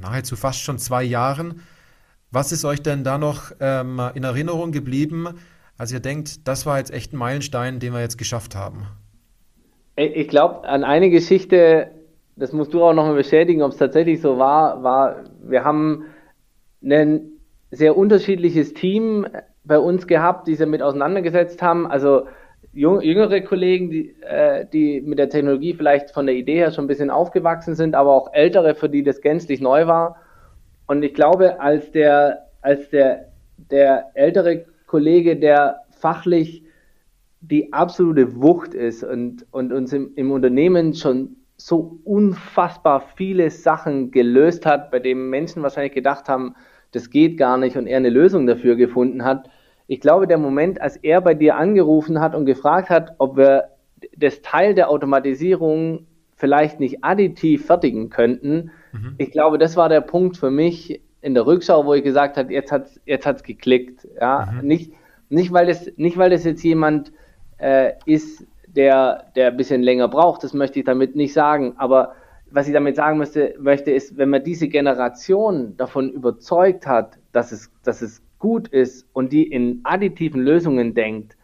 nahezu 0.00 0.36
fast 0.36 0.62
schon 0.62 0.78
zwei 0.78 1.02
Jahren, 1.02 1.62
was 2.30 2.52
ist 2.52 2.64
euch 2.64 2.82
denn 2.82 3.04
da 3.04 3.18
noch 3.18 3.52
ähm, 3.60 4.00
in 4.14 4.24
Erinnerung 4.24 4.72
geblieben, 4.72 5.28
als 5.76 5.92
ihr 5.92 6.00
denkt, 6.00 6.46
das 6.48 6.66
war 6.66 6.78
jetzt 6.78 6.92
echt 6.92 7.12
ein 7.12 7.16
Meilenstein, 7.16 7.78
den 7.78 7.92
wir 7.92 8.00
jetzt 8.00 8.18
geschafft 8.18 8.54
haben? 8.54 8.86
Ich 9.96 10.28
glaube, 10.28 10.68
an 10.68 10.84
eine 10.84 11.10
Geschichte 11.10 11.90
das 12.38 12.52
musst 12.52 12.72
du 12.72 12.82
auch 12.82 12.92
nochmal 12.92 13.16
bestätigen, 13.16 13.62
ob 13.62 13.72
es 13.72 13.78
tatsächlich 13.78 14.20
so 14.20 14.38
war, 14.38 14.82
war, 14.82 15.24
wir 15.42 15.64
haben 15.64 16.04
ein 16.82 17.32
sehr 17.70 17.96
unterschiedliches 17.96 18.74
Team 18.74 19.26
bei 19.64 19.78
uns 19.78 20.06
gehabt, 20.06 20.46
die 20.46 20.54
sich 20.54 20.66
mit 20.66 20.80
auseinandergesetzt 20.80 21.60
haben. 21.60 21.86
Also 21.86 22.26
jüngere 22.72 23.40
Kollegen, 23.40 23.90
die, 23.90 24.14
äh, 24.22 24.64
die 24.72 25.00
mit 25.00 25.18
der 25.18 25.28
Technologie 25.28 25.74
vielleicht 25.74 26.12
von 26.12 26.26
der 26.26 26.36
Idee 26.36 26.54
her 26.54 26.70
schon 26.70 26.84
ein 26.84 26.88
bisschen 26.88 27.10
aufgewachsen 27.10 27.74
sind, 27.74 27.94
aber 27.94 28.12
auch 28.12 28.32
ältere, 28.32 28.74
für 28.74 28.88
die 28.88 29.02
das 29.02 29.20
gänzlich 29.20 29.60
neu 29.60 29.86
war. 29.86 30.16
Und 30.88 31.02
ich 31.02 31.14
glaube, 31.14 31.60
als 31.60 31.92
der, 31.92 32.46
als 32.62 32.90
der, 32.90 33.28
der 33.70 34.10
ältere 34.14 34.64
Kollege, 34.86 35.36
der 35.36 35.82
fachlich 35.90 36.64
die 37.40 37.72
absolute 37.72 38.40
Wucht 38.40 38.74
ist 38.74 39.04
und, 39.04 39.46
und 39.52 39.72
uns 39.72 39.92
im, 39.92 40.12
im 40.16 40.32
Unternehmen 40.32 40.94
schon 40.94 41.36
so 41.56 41.98
unfassbar 42.04 43.04
viele 43.16 43.50
Sachen 43.50 44.10
gelöst 44.10 44.64
hat, 44.64 44.90
bei 44.90 44.98
denen 44.98 45.28
Menschen 45.28 45.62
wahrscheinlich 45.62 45.92
gedacht 45.92 46.28
haben, 46.28 46.54
das 46.92 47.10
geht 47.10 47.36
gar 47.36 47.58
nicht 47.58 47.76
und 47.76 47.86
er 47.86 47.98
eine 47.98 48.10
Lösung 48.10 48.46
dafür 48.46 48.76
gefunden 48.76 49.24
hat. 49.24 49.50
Ich 49.88 50.00
glaube, 50.00 50.26
der 50.26 50.38
Moment, 50.38 50.80
als 50.80 50.96
er 50.96 51.20
bei 51.20 51.34
dir 51.34 51.56
angerufen 51.56 52.20
hat 52.20 52.34
und 52.34 52.46
gefragt 52.46 52.88
hat, 52.88 53.14
ob 53.18 53.36
wir 53.36 53.70
das 54.16 54.40
Teil 54.40 54.74
der 54.74 54.88
Automatisierung 54.88 56.06
vielleicht 56.36 56.80
nicht 56.80 57.04
additiv 57.04 57.66
fertigen 57.66 58.08
könnten, 58.08 58.70
mhm. 59.00 59.14
ich 59.18 59.30
glaube, 59.30 59.58
das 59.58 59.76
war 59.76 59.88
der 59.88 60.00
Punkt 60.00 60.36
für 60.36 60.50
mich 60.50 61.00
in 61.20 61.34
der 61.34 61.46
Rückschau, 61.46 61.84
wo 61.84 61.94
ich 61.94 62.04
gesagt 62.04 62.36
habe, 62.36 62.52
jetzt 62.52 62.72
hat's 62.72 63.00
jetzt 63.04 63.26
hat's 63.26 63.42
geklickt. 63.42 64.06
Ja, 64.20 64.48
mhm. 64.52 64.66
nicht 64.66 64.92
nicht 65.28 65.52
weil 65.52 65.66
das 65.66 65.90
nicht 65.96 66.16
weil 66.16 66.30
das 66.30 66.44
jetzt 66.44 66.62
jemand 66.62 67.12
äh, 67.58 67.92
ist, 68.06 68.46
der, 68.66 69.24
der 69.34 69.48
ein 69.48 69.56
bisschen 69.56 69.82
länger 69.82 70.08
braucht. 70.08 70.44
Das 70.44 70.54
möchte 70.54 70.78
ich 70.78 70.84
damit 70.84 71.16
nicht 71.16 71.32
sagen. 71.32 71.74
Aber 71.76 72.14
was 72.50 72.66
ich 72.66 72.72
damit 72.72 72.96
sagen 72.96 73.18
möchte, 73.18 73.54
möchte 73.58 73.90
ist, 73.90 74.16
wenn 74.16 74.30
man 74.30 74.44
diese 74.44 74.68
Generation 74.68 75.76
davon 75.76 76.10
überzeugt 76.10 76.86
hat, 76.86 77.18
dass 77.32 77.52
es, 77.52 77.70
dass 77.82 78.02
es 78.02 78.22
gut 78.38 78.68
ist 78.68 79.06
und 79.12 79.32
die 79.32 79.42
in 79.42 79.80
additiven 79.84 80.42
Lösungen 80.42 80.94
denkt, 80.94 81.36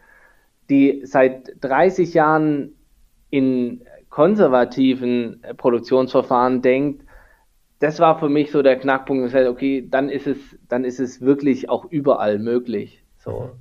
die 0.70 1.02
seit 1.04 1.52
30 1.60 2.14
Jahren 2.14 2.72
in 3.30 3.82
konservativen 4.08 5.42
Produktionsverfahren 5.56 6.62
denkt, 6.62 7.03
das 7.84 7.98
war 7.98 8.18
für 8.18 8.30
mich 8.30 8.50
so 8.50 8.62
der 8.62 8.78
Knackpunkt. 8.78 9.26
Ich 9.26 9.32
sagte, 9.32 9.50
okay, 9.50 9.86
dann 9.86 10.08
ist 10.08 10.26
es, 10.26 10.38
dann 10.70 10.84
ist 10.84 11.00
es 11.00 11.20
wirklich 11.20 11.68
auch 11.68 11.84
überall 11.84 12.38
möglich. 12.38 13.04
So. 13.18 13.52
Mhm. 13.52 13.60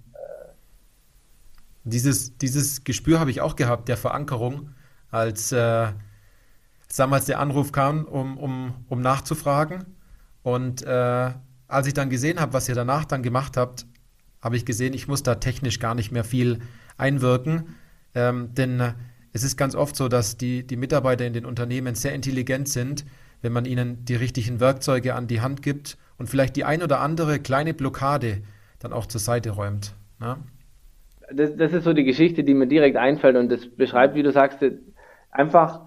Dieses, 1.83 2.38
dieses 2.38 2.86
Gespür 2.86 3.19
habe 3.19 3.31
ich 3.31 3.41
auch 3.41 3.57
gehabt, 3.57 3.89
der 3.89 3.97
Verankerung, 3.97 4.69
als, 5.12 5.51
äh, 5.51 5.57
als 5.57 6.95
damals 6.95 7.25
der 7.25 7.39
Anruf 7.39 7.73
kam, 7.73 8.05
um, 8.05 8.38
um, 8.38 8.73
um 8.88 9.01
nachzufragen. 9.01 9.83
Und 10.41 10.83
äh, 10.83 11.31
als 11.67 11.88
ich 11.88 11.93
dann 11.93 12.09
gesehen 12.09 12.39
habe, 12.39 12.53
was 12.53 12.69
ihr 12.69 12.75
danach 12.75 13.03
dann 13.03 13.23
gemacht 13.23 13.57
habt, 13.57 13.86
habe 14.41 14.55
ich 14.55 14.65
gesehen, 14.65 14.93
ich 14.93 15.09
muss 15.09 15.23
da 15.23 15.36
technisch 15.36 15.79
gar 15.79 15.95
nicht 15.95 16.13
mehr 16.13 16.23
viel 16.23 16.59
einwirken. 16.95 17.75
Ähm, 18.15 18.53
denn 18.53 18.79
äh, 18.79 18.93
es 19.33 19.43
ist 19.43 19.57
ganz 19.57 19.75
oft 19.75 19.97
so, 19.97 20.07
dass 20.07 20.38
die, 20.38 20.65
die 20.65 20.77
Mitarbeiter 20.77 21.25
in 21.25 21.33
den 21.33 21.45
Unternehmen 21.45 21.95
sehr 21.95 22.13
intelligent 22.13 22.69
sind, 22.69 23.03
wenn 23.43 23.53
man 23.53 23.65
ihnen 23.65 24.03
die 24.06 24.15
richtigen 24.15 24.60
Werkzeuge 24.60 25.13
an 25.13 25.27
die 25.27 25.41
Hand 25.41 25.62
gibt 25.62 25.97
und 26.17 26.27
vielleicht 26.27 26.56
die 26.56 26.63
ein 26.63 26.82
oder 26.82 26.99
andere 26.99 27.38
kleine 27.39 27.75
Blockade 27.75 28.41
dann 28.79 28.93
auch 28.93 29.06
zur 29.06 29.21
Seite 29.21 29.51
räumt. 29.51 29.93
Ne? 30.19 30.38
das, 31.32 31.56
das 31.56 31.73
ist 31.73 31.84
so 31.84 31.93
die 31.93 32.03
Geschichte, 32.03 32.43
die 32.43 32.53
mir 32.53 32.67
direkt 32.67 32.97
einfällt 32.97 33.36
und 33.36 33.51
das 33.51 33.67
beschreibt, 33.67 34.15
wie 34.15 34.23
du 34.23 34.32
sagst, 34.32 34.60
einfach 35.32 35.82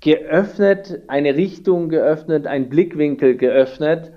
geöffnet, 0.00 1.02
eine 1.08 1.34
Richtung 1.34 1.88
geöffnet, 1.88 2.46
ein 2.46 2.68
Blickwinkel 2.68 3.36
geöffnet 3.36 4.12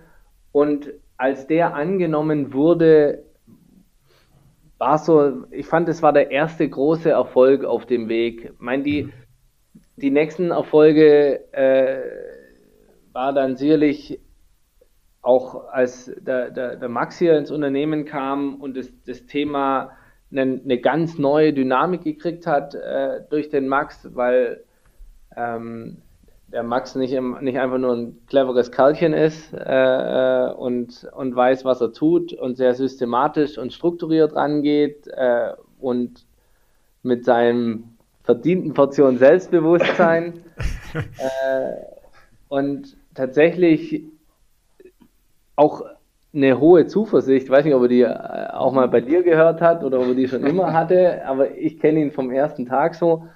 und 0.52 0.92
als 1.18 1.48
der 1.48 1.76
angenommen 1.76 2.54
wurde, 2.54 3.24
war 4.78 4.98
so, 4.98 5.46
ich 5.52 5.68
fand, 5.68 5.88
es 5.90 6.02
war 6.02 6.14
der 6.14 6.32
erste 6.32 6.68
große 6.68 7.12
Erfolg 7.12 7.64
auf 7.64 7.86
dem 7.86 8.10
Weg. 8.10 8.46
Ich 8.46 8.60
meine, 8.60 8.82
die, 8.82 9.10
die 10.02 10.12
nächsten 10.12 10.52
Erfolge 10.52 11.54
äh, 11.54 12.02
war 13.14 13.34
dann 13.34 13.56
sicherlich 13.56 14.20
auch 15.22 15.68
als 15.70 16.12
der, 16.20 16.50
der, 16.50 16.76
der 16.78 16.90
Max 16.90 17.20
hier 17.20 17.38
ins 17.38 17.52
Unternehmen 17.52 18.06
kam 18.06 18.56
und 18.56 18.76
das, 18.76 18.92
das 19.06 19.26
Thema 19.28 19.92
eine, 20.32 20.62
eine 20.64 20.80
ganz 20.80 21.18
neue 21.18 21.54
Dynamik 21.54 22.04
gekriegt 22.04 22.48
hat 22.48 22.74
äh, 22.74 23.22
durch 23.30 23.50
den 23.50 23.68
Max, 23.68 24.10
weil 24.16 24.64
ähm, 25.36 25.98
der 26.48 26.64
Max 26.64 26.96
nicht, 26.96 27.14
im, 27.14 27.38
nicht 27.42 27.60
einfach 27.60 27.78
nur 27.78 27.96
ein 27.96 28.26
cleveres 28.28 28.72
Kerlchen 28.72 29.14
ist 29.14 29.54
äh, 29.54 29.58
äh, 29.60 30.52
und, 30.54 31.08
und 31.16 31.36
weiß, 31.36 31.66
was 31.66 31.82
er 31.82 31.94
tut 31.94 32.34
und 32.34 32.58
sehr 32.58 32.74
systematisch 32.74 33.58
und 33.58 33.74
strukturiert 33.74 34.36
rangeht 34.36 35.08
äh, 35.08 35.54
und 35.80 36.26
mit 37.04 37.26
seinem 37.26 37.91
verdienten 38.32 38.74
Portion 38.74 39.18
Selbstbewusstsein 39.18 40.34
äh, 40.94 41.74
und 42.48 42.96
tatsächlich 43.14 44.06
auch 45.58 45.84
eine 46.34 46.58
hohe 46.58 46.88
Zuversicht. 46.88 47.46
Ich 47.46 47.52
weiß 47.52 47.66
nicht, 47.66 47.74
ob 47.74 47.82
er 47.84 47.88
die 47.90 48.02
äh, 48.04 48.48
auch 48.54 48.72
mal 48.72 48.88
bei 48.88 49.02
dir 49.02 49.22
gehört 49.22 49.60
hat 49.60 49.84
oder 49.84 50.00
ob 50.00 50.08
er 50.08 50.14
die 50.14 50.30
schon 50.30 50.46
immer 50.46 50.72
hatte, 50.72 51.26
aber 51.26 51.58
ich 51.58 51.78
kenne 51.80 52.00
ihn 52.00 52.12
vom 52.12 52.32
ersten 52.32 52.66
Tag 52.66 52.96
so, 52.96 53.28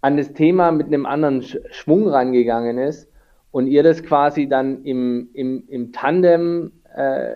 an 0.00 0.16
das 0.16 0.32
Thema 0.32 0.72
mit 0.72 0.88
einem 0.88 1.06
anderen 1.06 1.42
Schwung 1.42 2.08
rangegangen 2.08 2.78
ist 2.78 3.08
und 3.52 3.68
ihr 3.68 3.84
das 3.84 4.02
quasi 4.02 4.48
dann 4.48 4.82
im, 4.82 5.28
im, 5.34 5.68
im 5.68 5.92
Tandem 5.92 6.72
äh, 6.94 7.32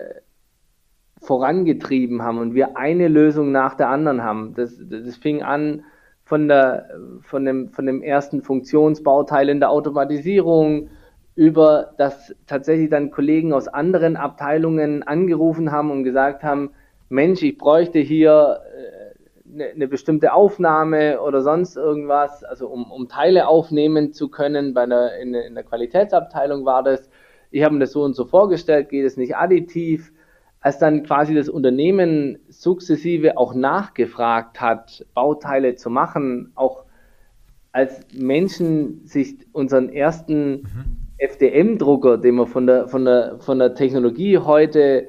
vorangetrieben 1.21 2.21
haben 2.21 2.37
und 2.37 2.53
wir 2.53 2.75
eine 2.75 3.07
Lösung 3.07 3.53
nach 3.53 3.75
der 3.75 3.89
anderen 3.89 4.23
haben. 4.23 4.53
Das, 4.55 4.77
das 4.77 5.15
fing 5.15 5.41
an 5.41 5.83
von, 6.29 6.47
der, 6.47 6.87
von, 7.23 7.43
dem, 7.43 7.69
von 7.69 7.87
dem 7.87 8.03
ersten 8.03 8.43
Funktionsbauteil 8.43 9.49
in 9.49 9.59
der 9.59 9.71
Automatisierung, 9.71 10.89
über 11.33 11.95
dass 11.97 12.35
tatsächlich 12.45 12.91
dann 12.91 13.09
Kollegen 13.09 13.51
aus 13.51 13.67
anderen 13.67 14.15
Abteilungen 14.15 15.01
angerufen 15.01 15.71
haben 15.71 15.89
und 15.89 16.03
gesagt 16.03 16.43
haben, 16.43 16.69
Mensch, 17.09 17.41
ich 17.41 17.57
bräuchte 17.57 17.97
hier 17.97 18.61
eine, 19.43 19.65
äh, 19.65 19.71
eine 19.73 19.87
bestimmte 19.87 20.31
Aufnahme 20.33 21.19
oder 21.19 21.41
sonst 21.41 21.77
irgendwas, 21.77 22.43
also 22.43 22.67
um, 22.67 22.91
um 22.91 23.07
Teile 23.07 23.47
aufnehmen 23.47 24.13
zu 24.13 24.29
können, 24.29 24.75
bei 24.75 24.83
einer, 24.83 25.15
in, 25.15 25.33
in 25.33 25.55
der 25.55 25.63
Qualitätsabteilung 25.63 26.63
war 26.63 26.83
das, 26.83 27.09
ich 27.49 27.63
habe 27.63 27.73
mir 27.73 27.79
das 27.79 27.93
so 27.93 28.03
und 28.03 28.15
so 28.15 28.25
vorgestellt, 28.25 28.89
geht 28.89 29.05
es 29.05 29.17
nicht 29.17 29.35
additiv, 29.35 30.11
als 30.61 30.77
dann 30.77 31.03
quasi 31.03 31.33
das 31.33 31.49
Unternehmen 31.49 32.39
sukzessive 32.49 33.37
auch 33.37 33.53
nachgefragt 33.53 34.59
hat, 34.59 35.05
Bauteile 35.13 35.75
zu 35.75 35.89
machen, 35.89 36.51
auch 36.55 36.83
als 37.71 38.05
Menschen 38.13 39.05
sich 39.05 39.37
unseren 39.53 39.89
ersten 39.89 40.63
mhm. 40.63 40.97
FDM-Drucker, 41.17 42.17
den 42.17 42.35
man 42.35 42.47
von 42.47 42.67
der, 42.67 42.87
von, 42.87 43.05
der, 43.05 43.39
von 43.39 43.59
der 43.59 43.75
Technologie 43.75 44.37
heute 44.37 45.07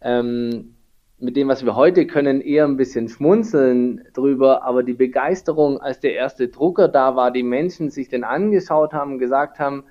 ähm, 0.00 0.74
mit 1.18 1.36
dem, 1.36 1.48
was 1.48 1.64
wir 1.64 1.76
heute 1.76 2.06
können, 2.06 2.40
eher 2.40 2.64
ein 2.64 2.76
bisschen 2.76 3.08
schmunzeln 3.08 4.02
drüber, 4.12 4.64
aber 4.64 4.82
die 4.82 4.92
Begeisterung, 4.92 5.80
als 5.80 6.00
der 6.00 6.14
erste 6.14 6.48
Drucker 6.48 6.88
da 6.88 7.14
war, 7.14 7.30
die 7.30 7.44
Menschen 7.44 7.90
sich 7.90 8.08
den 8.08 8.24
angeschaut 8.24 8.92
haben, 8.92 9.18
gesagt 9.18 9.60
haben, 9.60 9.84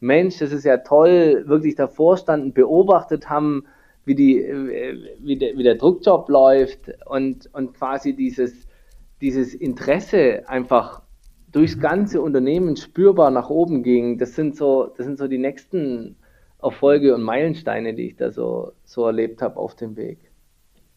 Mensch, 0.00 0.38
das 0.38 0.50
ist 0.50 0.64
ja 0.64 0.78
toll, 0.78 1.44
wirklich 1.46 1.74
davor 1.74 2.16
standen, 2.16 2.54
beobachtet 2.54 3.28
haben, 3.28 3.64
wie, 4.08 4.14
die, 4.14 4.38
wie, 5.20 5.36
der, 5.36 5.56
wie 5.56 5.62
der 5.62 5.76
Druckjob 5.76 6.28
läuft 6.28 6.90
und, 7.06 7.48
und 7.52 7.74
quasi 7.74 8.16
dieses, 8.16 8.66
dieses 9.20 9.54
Interesse 9.54 10.48
einfach 10.48 11.02
durchs 11.52 11.76
mhm. 11.76 11.80
ganze 11.80 12.20
Unternehmen 12.20 12.76
spürbar 12.76 13.30
nach 13.30 13.50
oben 13.50 13.82
ging. 13.82 14.18
Das 14.18 14.34
sind 14.34 14.56
so, 14.56 14.92
das 14.96 15.06
sind 15.06 15.18
so 15.18 15.28
die 15.28 15.38
nächsten 15.38 16.16
Erfolge 16.60 17.14
und 17.14 17.22
Meilensteine, 17.22 17.94
die 17.94 18.08
ich 18.08 18.16
da 18.16 18.32
so, 18.32 18.72
so 18.84 19.06
erlebt 19.06 19.42
habe 19.42 19.56
auf 19.56 19.76
dem 19.76 19.96
Weg. 19.96 20.18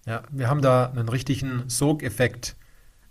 Ja, 0.07 0.23
wir 0.31 0.49
haben 0.49 0.61
da 0.61 0.89
einen 0.89 1.09
richtigen 1.09 1.65
Sogeffekt 1.67 2.55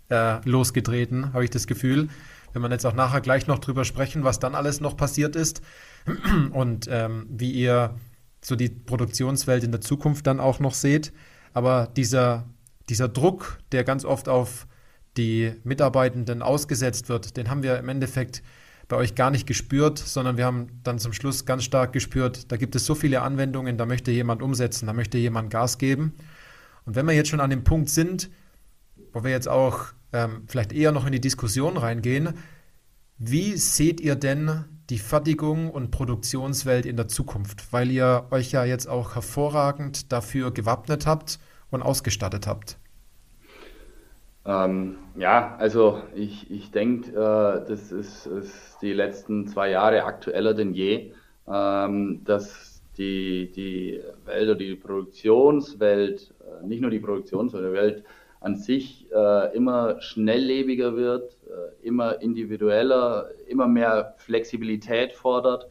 äh, 0.09 0.37
losgetreten, 0.47 1.31
habe 1.33 1.45
ich 1.45 1.49
das 1.49 1.67
Gefühl. 1.67 2.09
Wenn 2.51 2.61
man 2.61 2.71
jetzt 2.71 2.85
auch 2.85 2.95
nachher 2.95 3.21
gleich 3.21 3.47
noch 3.47 3.59
drüber 3.59 3.85
sprechen, 3.85 4.25
was 4.25 4.39
dann 4.39 4.55
alles 4.55 4.81
noch 4.81 4.97
passiert 4.97 5.37
ist 5.37 5.61
und 6.51 6.89
ähm, 6.91 7.27
wie 7.29 7.51
ihr 7.51 7.95
so 8.43 8.55
die 8.55 8.69
Produktionswelt 8.69 9.63
in 9.63 9.71
der 9.71 9.81
Zukunft 9.81 10.27
dann 10.27 10.39
auch 10.39 10.59
noch 10.59 10.73
seht. 10.73 11.13
Aber 11.53 11.87
dieser, 11.95 12.49
dieser 12.89 13.07
Druck, 13.07 13.59
der 13.71 13.83
ganz 13.83 14.05
oft 14.05 14.27
auf 14.29 14.67
die 15.17 15.53
Mitarbeitenden 15.63 16.41
ausgesetzt 16.41 17.09
wird, 17.09 17.37
den 17.37 17.49
haben 17.49 17.63
wir 17.63 17.77
im 17.77 17.89
Endeffekt 17.89 18.41
bei 18.87 18.97
euch 18.97 19.15
gar 19.15 19.31
nicht 19.31 19.47
gespürt, 19.47 19.99
sondern 19.99 20.37
wir 20.37 20.45
haben 20.45 20.67
dann 20.83 20.99
zum 20.99 21.13
Schluss 21.13 21.45
ganz 21.45 21.63
stark 21.63 21.93
gespürt, 21.93 22.51
da 22.51 22.57
gibt 22.57 22.75
es 22.75 22.85
so 22.85 22.93
viele 22.93 23.21
Anwendungen, 23.21 23.77
da 23.77 23.85
möchte 23.85 24.11
jemand 24.11 24.41
umsetzen, 24.41 24.85
da 24.87 24.93
möchte 24.93 25.17
jemand 25.17 25.49
Gas 25.49 25.77
geben. 25.77 26.13
Und 26.85 26.95
wenn 26.95 27.05
wir 27.05 27.13
jetzt 27.13 27.29
schon 27.29 27.39
an 27.39 27.49
dem 27.49 27.63
Punkt 27.63 27.89
sind, 27.89 28.29
wo 29.13 29.23
wir 29.23 29.31
jetzt 29.31 29.47
auch 29.47 29.85
ähm, 30.11 30.43
vielleicht 30.47 30.73
eher 30.73 30.91
noch 30.91 31.05
in 31.05 31.13
die 31.13 31.21
Diskussion 31.21 31.77
reingehen, 31.77 32.33
wie 33.17 33.55
seht 33.55 34.01
ihr 34.01 34.15
denn 34.15 34.65
die 34.91 34.99
Fertigung 34.99 35.71
und 35.71 35.89
Produktionswelt 35.89 36.85
in 36.85 36.97
der 36.97 37.07
Zukunft? 37.07 37.73
Weil 37.73 37.89
ihr 37.89 38.25
euch 38.29 38.51
ja 38.51 38.65
jetzt 38.65 38.87
auch 38.87 39.15
hervorragend 39.15 40.11
dafür 40.11 40.51
gewappnet 40.51 41.07
habt 41.07 41.39
und 41.71 41.81
ausgestattet 41.81 42.45
habt. 42.45 42.77
Ähm, 44.45 44.97
ja, 45.15 45.55
also 45.57 46.01
ich, 46.13 46.51
ich 46.51 46.71
denke, 46.71 47.11
äh, 47.11 47.67
das 47.67 47.91
ist, 47.91 48.25
ist, 48.25 48.77
die 48.81 48.93
letzten 48.93 49.47
zwei 49.47 49.69
Jahre 49.69 50.03
aktueller 50.03 50.53
denn 50.53 50.73
je, 50.73 51.13
ähm, 51.47 52.21
dass 52.25 52.81
die, 52.97 53.51
die 53.51 54.01
Welt 54.25 54.49
oder 54.49 54.55
die 54.55 54.75
Produktionswelt 54.75 56.33
nicht 56.63 56.81
nur 56.81 56.91
die 56.91 56.99
Produktionswelt 56.99 58.03
an 58.41 58.55
sich 58.55 59.07
äh, 59.13 59.55
immer 59.55 60.01
schnelllebiger 60.01 60.95
wird, 60.95 61.37
äh, 61.45 61.87
immer 61.87 62.21
individueller, 62.21 63.29
immer 63.47 63.67
mehr 63.67 64.15
Flexibilität 64.17 65.13
fordert. 65.13 65.67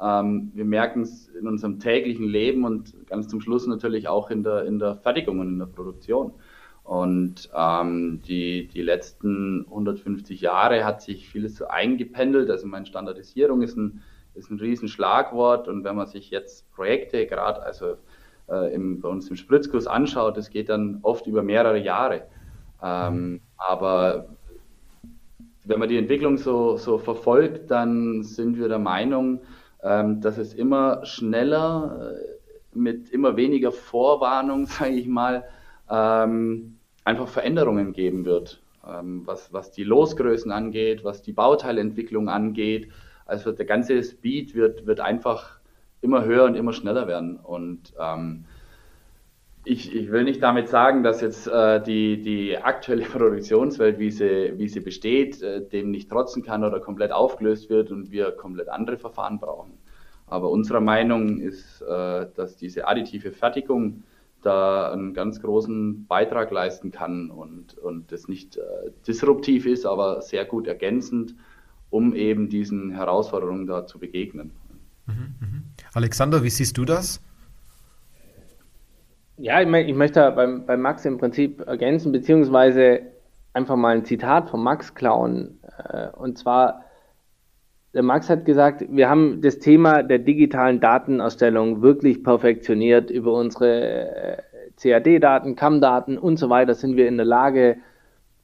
Ähm, 0.00 0.50
wir 0.54 0.64
merken 0.64 1.02
es 1.02 1.28
in 1.28 1.46
unserem 1.46 1.78
täglichen 1.78 2.26
Leben 2.26 2.64
und 2.64 3.06
ganz 3.06 3.28
zum 3.28 3.42
Schluss 3.42 3.66
natürlich 3.66 4.08
auch 4.08 4.30
in 4.30 4.42
der, 4.42 4.64
in 4.64 4.78
der 4.78 4.96
Fertigung 4.96 5.40
und 5.40 5.48
in 5.48 5.58
der 5.58 5.66
Produktion. 5.66 6.32
Und 6.84 7.50
ähm, 7.54 8.22
die, 8.26 8.68
die 8.68 8.82
letzten 8.82 9.66
150 9.66 10.40
Jahre 10.40 10.86
hat 10.86 11.02
sich 11.02 11.28
vieles 11.28 11.56
so 11.56 11.66
eingependelt. 11.66 12.48
Also 12.48 12.66
meine 12.66 12.86
Standardisierung 12.86 13.60
ist 13.60 13.76
ein, 13.76 14.02
ist 14.34 14.50
ein 14.50 14.58
Riesenschlagwort. 14.58 15.68
Und 15.68 15.84
wenn 15.84 15.96
man 15.96 16.06
sich 16.06 16.30
jetzt 16.30 16.72
Projekte, 16.72 17.26
gerade 17.26 17.62
also 17.62 17.96
äh, 18.48 18.74
im, 18.74 19.00
bei 19.00 19.08
uns 19.08 19.28
im 19.28 19.36
Spritzkurs 19.36 19.86
anschaut, 19.86 20.36
das 20.36 20.50
geht 20.50 20.68
dann 20.68 21.00
oft 21.02 21.26
über 21.26 21.42
mehrere 21.42 21.78
Jahre. 21.78 22.22
Ähm, 22.82 23.40
aber 23.56 24.28
wenn 25.64 25.78
man 25.78 25.88
die 25.88 25.98
Entwicklung 25.98 26.38
so, 26.38 26.76
so 26.76 26.98
verfolgt, 26.98 27.70
dann 27.70 28.22
sind 28.22 28.58
wir 28.58 28.68
der 28.68 28.78
Meinung, 28.78 29.40
ähm, 29.82 30.20
dass 30.20 30.38
es 30.38 30.54
immer 30.54 31.04
schneller, 31.04 32.14
äh, 32.14 32.76
mit 32.76 33.10
immer 33.10 33.36
weniger 33.36 33.72
Vorwarnung, 33.72 34.66
sage 34.66 34.94
ich 34.94 35.08
mal, 35.08 35.44
ähm, 35.90 36.76
einfach 37.04 37.28
Veränderungen 37.28 37.92
geben 37.92 38.24
wird, 38.24 38.60
ähm, 38.86 39.22
was, 39.24 39.52
was 39.52 39.70
die 39.70 39.84
Losgrößen 39.84 40.50
angeht, 40.52 41.04
was 41.04 41.22
die 41.22 41.32
Bauteilentwicklung 41.32 42.28
angeht. 42.28 42.90
Also 43.24 43.52
der 43.52 43.66
ganze 43.66 44.02
Speed 44.02 44.54
wird, 44.54 44.86
wird 44.86 45.00
einfach 45.00 45.55
immer 46.06 46.24
höher 46.24 46.44
und 46.44 46.54
immer 46.54 46.72
schneller 46.72 47.08
werden. 47.08 47.36
Und 47.36 47.92
ähm, 48.00 48.44
ich, 49.64 49.92
ich, 49.92 50.12
will 50.12 50.22
nicht 50.22 50.40
damit 50.40 50.68
sagen, 50.68 51.02
dass 51.02 51.20
jetzt 51.20 51.48
äh, 51.48 51.82
die, 51.82 52.22
die 52.22 52.56
aktuelle 52.56 53.04
Produktionswelt, 53.12 53.98
wie 53.98 54.12
sie, 54.12 54.52
wie 54.56 54.68
sie 54.68 54.80
besteht, 54.80 55.42
äh, 55.42 55.66
dem 55.66 55.90
nicht 55.90 56.08
trotzen 56.08 56.44
kann 56.44 56.62
oder 56.62 56.78
komplett 56.78 57.10
aufgelöst 57.10 57.68
wird 57.68 57.90
und 57.90 58.12
wir 58.12 58.30
komplett 58.30 58.68
andere 58.68 58.96
Verfahren 58.96 59.40
brauchen. 59.40 59.72
Aber 60.28 60.50
unserer 60.50 60.80
Meinung 60.80 61.38
ist, 61.38 61.82
äh, 61.82 62.26
dass 62.34 62.56
diese 62.56 62.86
additive 62.86 63.32
Fertigung 63.32 64.04
da 64.42 64.92
einen 64.92 65.12
ganz 65.12 65.42
großen 65.42 66.06
Beitrag 66.06 66.52
leisten 66.52 66.92
kann 66.92 67.30
und, 67.30 67.76
und 67.78 68.12
das 68.12 68.28
nicht 68.28 68.56
äh, 68.56 68.62
disruptiv 69.06 69.66
ist, 69.66 69.84
aber 69.84 70.22
sehr 70.22 70.44
gut 70.44 70.68
ergänzend, 70.68 71.34
um 71.90 72.14
eben 72.14 72.48
diesen 72.48 72.92
Herausforderungen 72.92 73.66
da 73.66 73.86
zu 73.86 73.98
begegnen. 73.98 74.52
Mhm, 75.06 75.34
mhm. 75.40 75.62
Alexander, 75.96 76.42
wie 76.42 76.50
siehst 76.50 76.76
du 76.76 76.84
das? 76.84 77.22
Ja, 79.38 79.62
ich, 79.62 79.88
ich 79.88 79.94
möchte 79.94 80.30
beim, 80.32 80.66
beim 80.66 80.82
Max 80.82 81.06
im 81.06 81.16
Prinzip 81.16 81.66
ergänzen, 81.66 82.12
beziehungsweise 82.12 83.00
einfach 83.54 83.76
mal 83.76 83.96
ein 83.96 84.04
Zitat 84.04 84.50
von 84.50 84.62
Max 84.62 84.94
klauen. 84.94 85.58
Äh, 85.88 86.08
und 86.08 86.36
zwar, 86.36 86.84
der 87.94 88.02
Max 88.02 88.28
hat 88.28 88.44
gesagt, 88.44 88.84
wir 88.90 89.08
haben 89.08 89.40
das 89.40 89.58
Thema 89.58 90.02
der 90.02 90.18
digitalen 90.18 90.80
Datenerstellung 90.80 91.80
wirklich 91.80 92.22
perfektioniert. 92.22 93.10
Über 93.10 93.32
unsere 93.32 94.10
äh, 94.10 94.42
CAD-Daten, 94.76 95.56
CAM-Daten 95.56 96.18
und 96.18 96.36
so 96.36 96.50
weiter 96.50 96.74
sind 96.74 96.98
wir 96.98 97.08
in 97.08 97.16
der 97.16 97.24
Lage, 97.24 97.78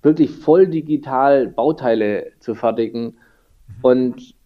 wirklich 0.01 0.31
voll 0.31 0.69
digital 0.69 1.49
Bauteile 1.49 2.33
zu 2.41 2.55
fertigen. 2.55 3.03
Mhm. 3.05 3.75
Und 3.83 4.42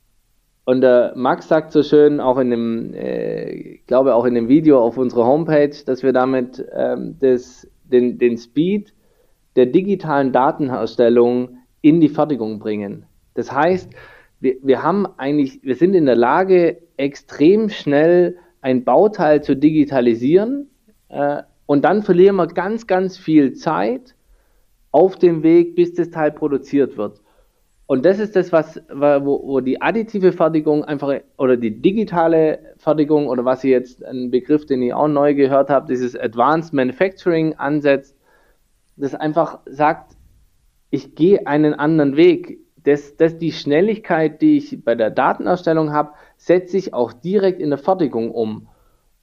und 0.66 0.80
der 0.80 1.12
Max 1.14 1.46
sagt 1.46 1.70
so 1.70 1.84
schön, 1.84 2.18
auch 2.20 2.38
in 2.38 2.50
dem, 2.50 2.92
äh, 2.92 3.78
glaube 3.86 4.16
auch 4.16 4.24
in 4.24 4.34
dem 4.34 4.48
Video 4.48 4.80
auf 4.80 4.98
unserer 4.98 5.24
Homepage, 5.24 5.70
dass 5.86 6.02
wir 6.02 6.12
damit 6.12 6.62
ähm, 6.74 7.16
das, 7.20 7.68
den, 7.84 8.18
den 8.18 8.36
Speed 8.36 8.92
der 9.54 9.66
digitalen 9.66 10.32
Datenherstellung 10.32 11.58
in 11.82 12.00
die 12.00 12.08
Fertigung 12.08 12.58
bringen. 12.58 13.06
Das 13.34 13.52
heißt, 13.52 13.92
wir, 14.40 14.56
wir 14.60 14.82
haben 14.82 15.06
eigentlich, 15.18 15.62
wir 15.62 15.76
sind 15.76 15.94
in 15.94 16.04
der 16.04 16.16
Lage, 16.16 16.78
extrem 16.96 17.68
schnell 17.68 18.36
ein 18.60 18.82
Bauteil 18.84 19.44
zu 19.44 19.54
digitalisieren 19.54 20.68
äh, 21.10 21.42
und 21.66 21.84
dann 21.84 22.02
verlieren 22.02 22.34
wir 22.34 22.48
ganz, 22.48 22.88
ganz 22.88 23.16
viel 23.16 23.52
Zeit 23.52 24.16
auf 24.90 25.14
dem 25.16 25.44
Weg, 25.44 25.76
bis 25.76 25.94
das 25.94 26.10
Teil 26.10 26.32
produziert 26.32 26.96
wird. 26.96 27.20
Und 27.86 28.04
das 28.04 28.18
ist 28.18 28.34
das, 28.34 28.50
was, 28.50 28.82
wo, 28.92 29.42
wo 29.46 29.60
die 29.60 29.80
additive 29.80 30.32
Fertigung 30.32 30.84
einfach 30.84 31.20
oder 31.38 31.56
die 31.56 31.80
digitale 31.80 32.74
Fertigung 32.78 33.28
oder 33.28 33.44
was 33.44 33.62
ihr 33.62 33.70
jetzt 33.70 34.04
ein 34.04 34.30
Begriff, 34.30 34.66
den 34.66 34.82
ich 34.82 34.92
auch 34.92 35.06
neu 35.06 35.34
gehört 35.34 35.70
habe, 35.70 35.86
dieses 35.86 36.16
Advanced 36.16 36.72
Manufacturing 36.72 37.54
ansetzt, 37.54 38.16
das 38.96 39.14
einfach 39.14 39.60
sagt, 39.66 40.16
ich 40.90 41.14
gehe 41.14 41.46
einen 41.46 41.74
anderen 41.74 42.16
Weg. 42.16 42.58
Das, 42.82 43.16
das 43.16 43.38
die 43.38 43.52
Schnelligkeit, 43.52 44.42
die 44.42 44.56
ich 44.56 44.84
bei 44.84 44.94
der 44.94 45.10
Datenerstellung 45.10 45.92
habe, 45.92 46.12
setze 46.36 46.76
ich 46.76 46.92
auch 46.94 47.12
direkt 47.12 47.60
in 47.60 47.70
der 47.70 47.78
Fertigung 47.78 48.30
um. 48.30 48.68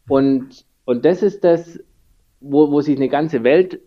Und, 0.08 0.66
und 0.86 1.06
das 1.06 1.24
ist 1.24 1.44
das, 1.44 1.80
wo, 2.40 2.72
wo 2.72 2.82
sich 2.82 2.98
eine 2.98 3.10
ganze 3.10 3.44
Welt 3.44 3.80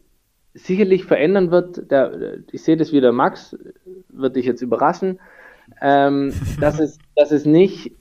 sicherlich 0.56 1.04
verändern 1.04 1.50
wird, 1.50 1.90
der, 1.90 2.38
ich 2.50 2.62
sehe 2.62 2.76
das 2.76 2.92
wieder, 2.92 3.12
Max, 3.12 3.56
wird 4.08 4.36
dich 4.36 4.46
jetzt 4.46 4.62
überraschen, 4.62 5.20
ähm, 5.80 6.32
dass, 6.60 6.80
es, 6.80 6.98
dass 7.14 7.30
es 7.30 7.44
nicht, 7.44 7.92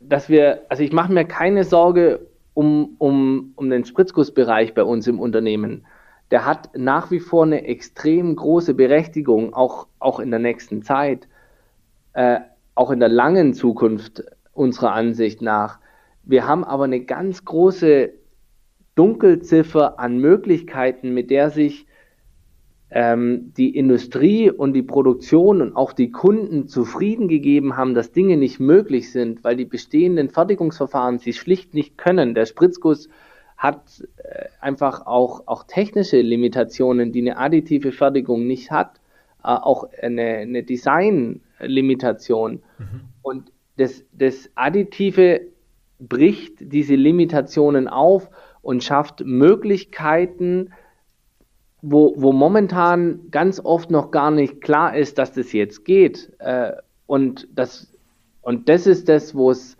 dass 0.00 0.28
wir, 0.28 0.62
also 0.68 0.82
ich 0.82 0.92
mache 0.92 1.12
mir 1.12 1.24
keine 1.24 1.64
Sorge 1.64 2.26
um, 2.54 2.96
um, 2.98 3.52
um 3.56 3.70
den 3.70 3.84
Spritzgussbereich 3.84 4.74
bei 4.74 4.82
uns 4.82 5.06
im 5.06 5.20
Unternehmen. 5.20 5.86
Der 6.30 6.46
hat 6.46 6.70
nach 6.76 7.10
wie 7.10 7.20
vor 7.20 7.44
eine 7.44 7.64
extrem 7.64 8.34
große 8.34 8.74
Berechtigung, 8.74 9.52
auch, 9.52 9.86
auch 9.98 10.20
in 10.20 10.30
der 10.30 10.40
nächsten 10.40 10.82
Zeit, 10.82 11.28
äh, 12.12 12.40
auch 12.74 12.90
in 12.90 13.00
der 13.00 13.08
langen 13.08 13.52
Zukunft 13.52 14.24
unserer 14.52 14.92
Ansicht 14.92 15.42
nach. 15.42 15.78
Wir 16.22 16.46
haben 16.46 16.64
aber 16.64 16.84
eine 16.84 17.00
ganz 17.00 17.44
große 17.44 18.12
Dunkelziffer 18.94 19.98
an 19.98 20.18
Möglichkeiten, 20.18 21.12
mit 21.12 21.30
der 21.30 21.50
sich 21.50 21.86
ähm, 22.90 23.52
die 23.56 23.76
Industrie 23.76 24.50
und 24.50 24.72
die 24.72 24.82
Produktion 24.82 25.62
und 25.62 25.76
auch 25.76 25.92
die 25.92 26.10
Kunden 26.10 26.66
zufrieden 26.66 27.28
gegeben 27.28 27.76
haben, 27.76 27.94
dass 27.94 28.12
Dinge 28.12 28.36
nicht 28.36 28.58
möglich 28.58 29.12
sind, 29.12 29.44
weil 29.44 29.56
die 29.56 29.64
bestehenden 29.64 30.28
Fertigungsverfahren 30.28 31.18
sie 31.18 31.32
schlicht 31.32 31.72
nicht 31.72 31.96
können. 31.96 32.34
Der 32.34 32.46
Spritzguss 32.46 33.08
hat 33.56 34.02
äh, 34.16 34.46
einfach 34.60 35.06
auch, 35.06 35.42
auch 35.46 35.64
technische 35.64 36.20
Limitationen, 36.20 37.12
die 37.12 37.20
eine 37.20 37.36
additive 37.36 37.92
Fertigung 37.92 38.46
nicht 38.46 38.72
hat, 38.72 39.00
äh, 39.44 39.48
auch 39.48 39.88
eine, 40.02 40.38
eine 40.38 40.62
Design-Limitation. 40.64 42.62
Mhm. 42.78 43.00
Und 43.22 43.52
das, 43.76 44.02
das 44.12 44.50
Additive 44.56 45.42
bricht 46.00 46.54
diese 46.72 46.94
Limitationen 46.96 47.86
auf 47.86 48.30
und 48.62 48.82
schafft 48.82 49.24
Möglichkeiten, 49.24 50.72
wo, 51.82 52.14
wo 52.16 52.32
momentan 52.32 53.30
ganz 53.30 53.60
oft 53.60 53.90
noch 53.90 54.10
gar 54.10 54.30
nicht 54.30 54.60
klar 54.60 54.96
ist, 54.96 55.18
dass 55.18 55.32
das 55.32 55.52
jetzt 55.52 55.84
geht. 55.84 56.32
Äh, 56.38 56.72
und, 57.06 57.48
das, 57.54 57.92
und 58.42 58.68
das 58.68 58.86
ist 58.86 59.08
das, 59.08 59.34
wo 59.34 59.50
es, 59.50 59.76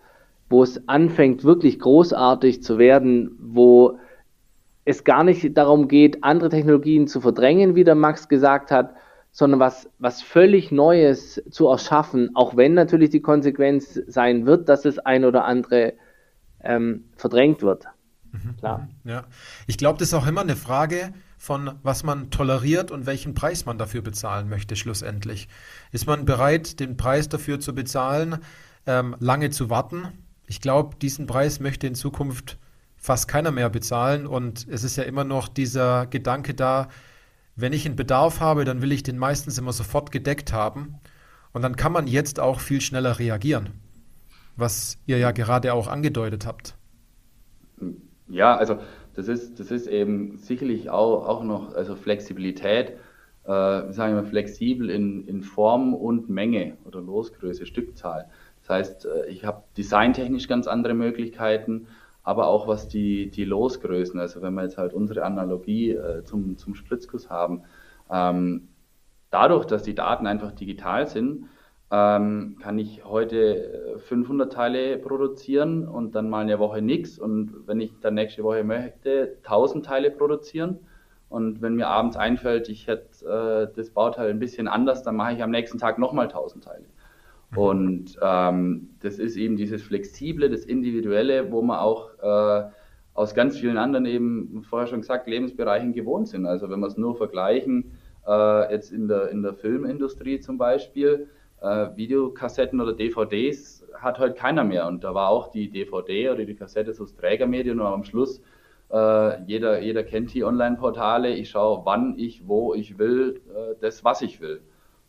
wo 0.49 0.63
es 0.63 0.87
anfängt, 0.87 1.43
wirklich 1.43 1.79
großartig 1.79 2.63
zu 2.63 2.77
werden, 2.77 3.37
wo 3.39 3.99
es 4.83 5.03
gar 5.03 5.23
nicht 5.23 5.57
darum 5.57 5.87
geht, 5.87 6.23
andere 6.23 6.49
Technologien 6.49 7.07
zu 7.07 7.21
verdrängen, 7.21 7.75
wie 7.75 7.83
der 7.83 7.95
Max 7.95 8.27
gesagt 8.27 8.71
hat, 8.71 8.95
sondern 9.31 9.59
was, 9.59 9.89
was 9.99 10.21
völlig 10.21 10.71
Neues 10.71 11.41
zu 11.51 11.67
erschaffen, 11.67 12.31
auch 12.35 12.57
wenn 12.57 12.73
natürlich 12.73 13.11
die 13.11 13.21
Konsequenz 13.21 13.93
sein 14.07 14.45
wird, 14.45 14.67
dass 14.67 14.81
das 14.81 14.99
ein 14.99 15.23
oder 15.23 15.45
andere 15.45 15.93
ähm, 16.63 17.05
verdrängt 17.15 17.61
wird. 17.61 17.85
Mhm. 18.31 18.57
Klar. 18.57 18.87
Ja. 19.03 19.25
Ich 19.67 19.77
glaube, 19.77 19.99
das 19.99 20.09
ist 20.09 20.13
auch 20.13 20.27
immer 20.27 20.41
eine 20.41 20.55
Frage 20.55 21.13
von, 21.37 21.71
was 21.83 22.03
man 22.03 22.29
toleriert 22.29 22.91
und 22.91 23.05
welchen 23.05 23.33
Preis 23.33 23.65
man 23.65 23.77
dafür 23.77 24.01
bezahlen 24.01 24.47
möchte, 24.47 24.75
schlussendlich. 24.75 25.47
Ist 25.91 26.07
man 26.07 26.25
bereit, 26.25 26.79
den 26.79 26.97
Preis 26.97 27.29
dafür 27.29 27.59
zu 27.59 27.73
bezahlen, 27.73 28.37
ähm, 28.85 29.15
lange 29.19 29.49
zu 29.49 29.69
warten? 29.69 30.07
Ich 30.45 30.61
glaube, 30.61 30.95
diesen 30.97 31.27
Preis 31.27 31.59
möchte 31.59 31.87
in 31.87 31.95
Zukunft 31.95 32.57
fast 32.95 33.27
keiner 33.27 33.51
mehr 33.51 33.69
bezahlen 33.69 34.27
und 34.27 34.67
es 34.69 34.83
ist 34.83 34.95
ja 34.95 35.03
immer 35.03 35.23
noch 35.23 35.47
dieser 35.47 36.05
Gedanke 36.05 36.53
da, 36.53 36.87
wenn 37.55 37.73
ich 37.73 37.85
einen 37.85 37.95
Bedarf 37.95 38.39
habe, 38.39 38.63
dann 38.63 38.81
will 38.81 38.91
ich 38.91 39.01
den 39.01 39.17
meistens 39.17 39.57
immer 39.57 39.73
sofort 39.73 40.11
gedeckt 40.11 40.53
haben 40.53 40.99
und 41.51 41.63
dann 41.63 41.75
kann 41.75 41.91
man 41.91 42.05
jetzt 42.05 42.39
auch 42.39 42.59
viel 42.59 42.81
schneller 42.81 43.17
reagieren, 43.17 43.71
was 44.55 44.99
ihr 45.07 45.17
ja 45.17 45.31
gerade 45.31 45.73
auch 45.73 45.87
angedeutet 45.87 46.45
habt. 46.45 46.75
Ja, 48.31 48.55
also 48.55 48.77
das 49.13 49.27
ist, 49.27 49.59
das 49.59 49.71
ist 49.71 49.87
eben 49.87 50.37
sicherlich 50.37 50.89
auch, 50.89 51.27
auch 51.27 51.43
noch 51.43 51.75
also 51.75 51.95
Flexibilität, 51.95 52.93
äh, 53.43 53.91
sagen 53.91 54.15
wir 54.15 54.23
flexibel 54.23 54.89
in, 54.89 55.27
in 55.27 55.43
Form 55.43 55.93
und 55.93 56.29
Menge 56.29 56.77
oder 56.85 57.01
Losgröße, 57.01 57.65
Stückzahl. 57.65 58.29
Das 58.61 58.69
heißt, 58.69 59.05
äh, 59.05 59.25
ich 59.27 59.43
habe 59.45 59.63
designtechnisch 59.77 60.47
ganz 60.47 60.67
andere 60.67 60.93
Möglichkeiten, 60.93 61.87
aber 62.23 62.47
auch 62.47 62.67
was 62.67 62.87
die, 62.87 63.29
die 63.29 63.45
Losgrößen, 63.45 64.19
also 64.19 64.41
wenn 64.41 64.53
wir 64.53 64.63
jetzt 64.63 64.77
halt 64.77 64.93
unsere 64.93 65.23
Analogie 65.23 65.91
äh, 65.91 66.23
zum, 66.23 66.57
zum 66.57 66.75
Spritzguss 66.75 67.29
haben, 67.29 67.63
ähm, 68.09 68.69
dadurch, 69.29 69.65
dass 69.65 69.83
die 69.83 69.95
Daten 69.95 70.27
einfach 70.27 70.51
digital 70.51 71.07
sind, 71.07 71.47
ähm, 71.91 72.55
kann 72.61 72.79
ich 72.79 73.03
heute 73.03 73.99
500 74.07 74.47
äh, 74.51 74.55
Teile 74.55 74.97
produzieren 74.97 75.85
und 75.87 76.15
dann 76.15 76.29
mal 76.29 76.39
eine 76.39 76.57
Woche 76.57 76.81
nichts 76.81 77.19
und 77.19 77.67
wenn 77.67 77.81
ich 77.81 77.91
dann 77.99 78.13
nächste 78.13 78.43
Woche 78.43 78.63
möchte, 78.63 79.37
1000 79.43 79.85
Teile 79.85 80.09
produzieren 80.09 80.79
und 81.27 81.61
wenn 81.61 81.75
mir 81.75 81.87
abends 81.87 82.15
einfällt, 82.15 82.69
ich 82.69 82.87
hätte 82.87 83.25
äh, 83.25 83.75
das 83.75 83.89
Bauteil 83.89 84.29
ein 84.29 84.39
bisschen 84.39 84.69
anders, 84.69 85.03
dann 85.03 85.17
mache 85.17 85.33
ich 85.33 85.43
am 85.43 85.51
nächsten 85.51 85.77
Tag 85.77 85.99
nochmal 85.99 86.27
1000 86.27 86.63
Teile. 86.63 86.85
Mhm. 87.51 87.57
Und 87.57 88.19
ähm, 88.21 88.89
das 89.01 89.19
ist 89.19 89.35
eben 89.35 89.57
dieses 89.57 89.83
Flexible, 89.83 90.49
das 90.49 90.63
Individuelle, 90.63 91.51
wo 91.51 91.61
man 91.61 91.79
auch 91.79 92.09
äh, 92.21 92.69
aus 93.13 93.35
ganz 93.35 93.57
vielen 93.57 93.77
anderen 93.77 94.05
eben, 94.05 94.63
vorher 94.63 94.87
schon 94.87 95.01
gesagt, 95.01 95.27
Lebensbereichen 95.27 95.91
gewohnt 95.91 96.29
sind. 96.29 96.45
Also 96.45 96.69
wenn 96.69 96.79
wir 96.79 96.87
es 96.87 96.95
nur 96.95 97.17
vergleichen, 97.17 97.91
äh, 98.25 98.71
jetzt 98.71 98.93
in 98.93 99.09
der, 99.09 99.29
in 99.29 99.41
der 99.41 99.53
Filmindustrie 99.53 100.39
zum 100.39 100.57
Beispiel, 100.57 101.27
äh, 101.61 101.87
Videokassetten 101.95 102.81
oder 102.81 102.93
DVDs 102.93 103.85
hat 103.95 104.19
heute 104.19 104.35
keiner 104.35 104.63
mehr. 104.63 104.87
Und 104.87 105.03
da 105.03 105.13
war 105.13 105.29
auch 105.29 105.51
die 105.51 105.69
DVD 105.69 106.29
oder 106.29 106.45
die 106.45 106.55
Kassette 106.55 106.93
so 106.93 107.03
das 107.03 107.15
Trägermedium 107.15 107.79
und 107.79 107.85
am 107.85 108.03
Schluss 108.03 108.41
äh, 108.91 109.43
jeder, 109.43 109.81
jeder 109.81 110.03
kennt 110.03 110.33
die 110.33 110.43
Online-Portale. 110.43 111.33
Ich 111.33 111.49
schaue, 111.49 111.85
wann 111.85 112.17
ich, 112.17 112.47
wo 112.47 112.73
ich 112.73 112.97
will, 112.97 113.41
äh, 113.55 113.75
das, 113.79 114.03
was 114.03 114.21
ich 114.21 114.41
will. 114.41 114.61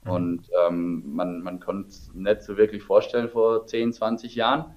Mhm. 0.05 0.11
Und 0.11 0.51
ähm, 0.67 1.15
man, 1.15 1.43
man 1.43 1.61
konnte 1.61 1.89
es 1.89 2.13
nicht 2.15 2.43
so 2.43 2.57
wirklich 2.57 2.83
vorstellen 2.83 3.29
vor 3.29 3.67
10, 3.67 3.93
20 3.93 4.35
Jahren. 4.37 4.75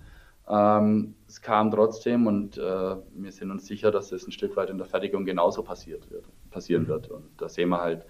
Ähm, 0.47 1.15
es 1.27 1.41
kam 1.41 1.71
trotzdem 1.71 2.27
und 2.27 2.57
äh, 2.57 2.61
wir 2.61 3.31
sind 3.31 3.51
uns 3.51 3.65
sicher, 3.67 3.91
dass 3.91 4.11
es 4.11 4.27
ein 4.27 4.31
Stück 4.31 4.55
weit 4.55 4.69
in 4.69 4.77
der 4.77 4.87
Fertigung 4.87 5.25
genauso 5.25 5.63
passiert 5.63 6.09
wird, 6.09 6.25
passieren 6.49 6.83
mhm. 6.83 6.87
wird. 6.87 7.09
Und 7.09 7.25
da 7.37 7.47
sehen 7.47 7.69
wir 7.69 7.81
halt 7.81 8.05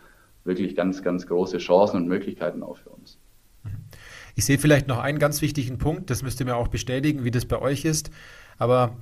wirklich 0.45 0.75
ganz, 0.75 1.01
ganz 1.01 1.27
große 1.27 1.57
Chancen 1.57 1.97
und 1.97 2.07
Möglichkeiten 2.07 2.63
auch 2.63 2.77
für 2.77 2.89
uns. 2.89 3.19
Ich 4.35 4.45
sehe 4.45 4.59
vielleicht 4.59 4.87
noch 4.87 4.99
einen 4.99 5.17
ganz 5.17 5.41
wichtigen 5.41 5.77
Punkt, 5.77 6.09
das 6.09 6.21
müsst 6.21 6.39
ihr 6.39 6.45
mir 6.45 6.57
auch 6.57 6.67
bestätigen, 6.67 7.23
wie 7.23 7.31
das 7.31 7.45
bei 7.45 7.57
euch 7.57 7.85
ist. 7.85 8.11
Aber 8.57 8.97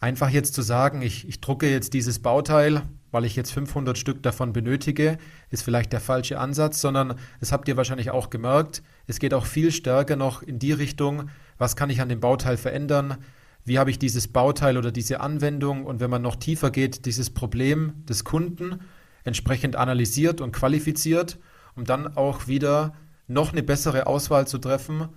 einfach 0.00 0.30
jetzt 0.30 0.54
zu 0.54 0.62
sagen, 0.62 1.02
ich, 1.02 1.28
ich 1.28 1.40
drucke 1.40 1.70
jetzt 1.70 1.92
dieses 1.92 2.18
Bauteil, 2.18 2.82
weil 3.10 3.26
ich 3.26 3.36
jetzt 3.36 3.52
500 3.52 3.98
Stück 3.98 4.22
davon 4.22 4.54
benötige, 4.54 5.18
ist 5.50 5.62
vielleicht 5.62 5.92
der 5.92 6.00
falsche 6.00 6.40
Ansatz, 6.40 6.80
sondern 6.80 7.14
das 7.40 7.52
habt 7.52 7.68
ihr 7.68 7.76
wahrscheinlich 7.76 8.10
auch 8.10 8.30
gemerkt, 8.30 8.82
es 9.06 9.18
geht 9.18 9.34
auch 9.34 9.44
viel 9.44 9.70
stärker 9.70 10.16
noch 10.16 10.42
in 10.42 10.58
die 10.58 10.72
Richtung, 10.72 11.28
was 11.58 11.76
kann 11.76 11.90
ich 11.90 12.00
an 12.00 12.08
dem 12.08 12.20
Bauteil 12.20 12.56
verändern, 12.56 13.18
wie 13.64 13.78
habe 13.78 13.90
ich 13.90 13.98
dieses 13.98 14.26
Bauteil 14.26 14.76
oder 14.76 14.90
diese 14.90 15.20
Anwendung? 15.20 15.84
Und 15.84 16.00
wenn 16.00 16.10
man 16.10 16.22
noch 16.22 16.36
tiefer 16.36 16.70
geht, 16.70 17.06
dieses 17.06 17.30
Problem 17.30 18.04
des 18.08 18.24
Kunden 18.24 18.80
entsprechend 19.22 19.76
analysiert 19.76 20.40
und 20.40 20.52
qualifiziert, 20.52 21.38
um 21.76 21.84
dann 21.84 22.16
auch 22.16 22.48
wieder 22.48 22.94
noch 23.32 23.52
eine 23.52 23.62
bessere 23.62 24.06
Auswahl 24.06 24.46
zu 24.46 24.58
treffen, 24.58 25.08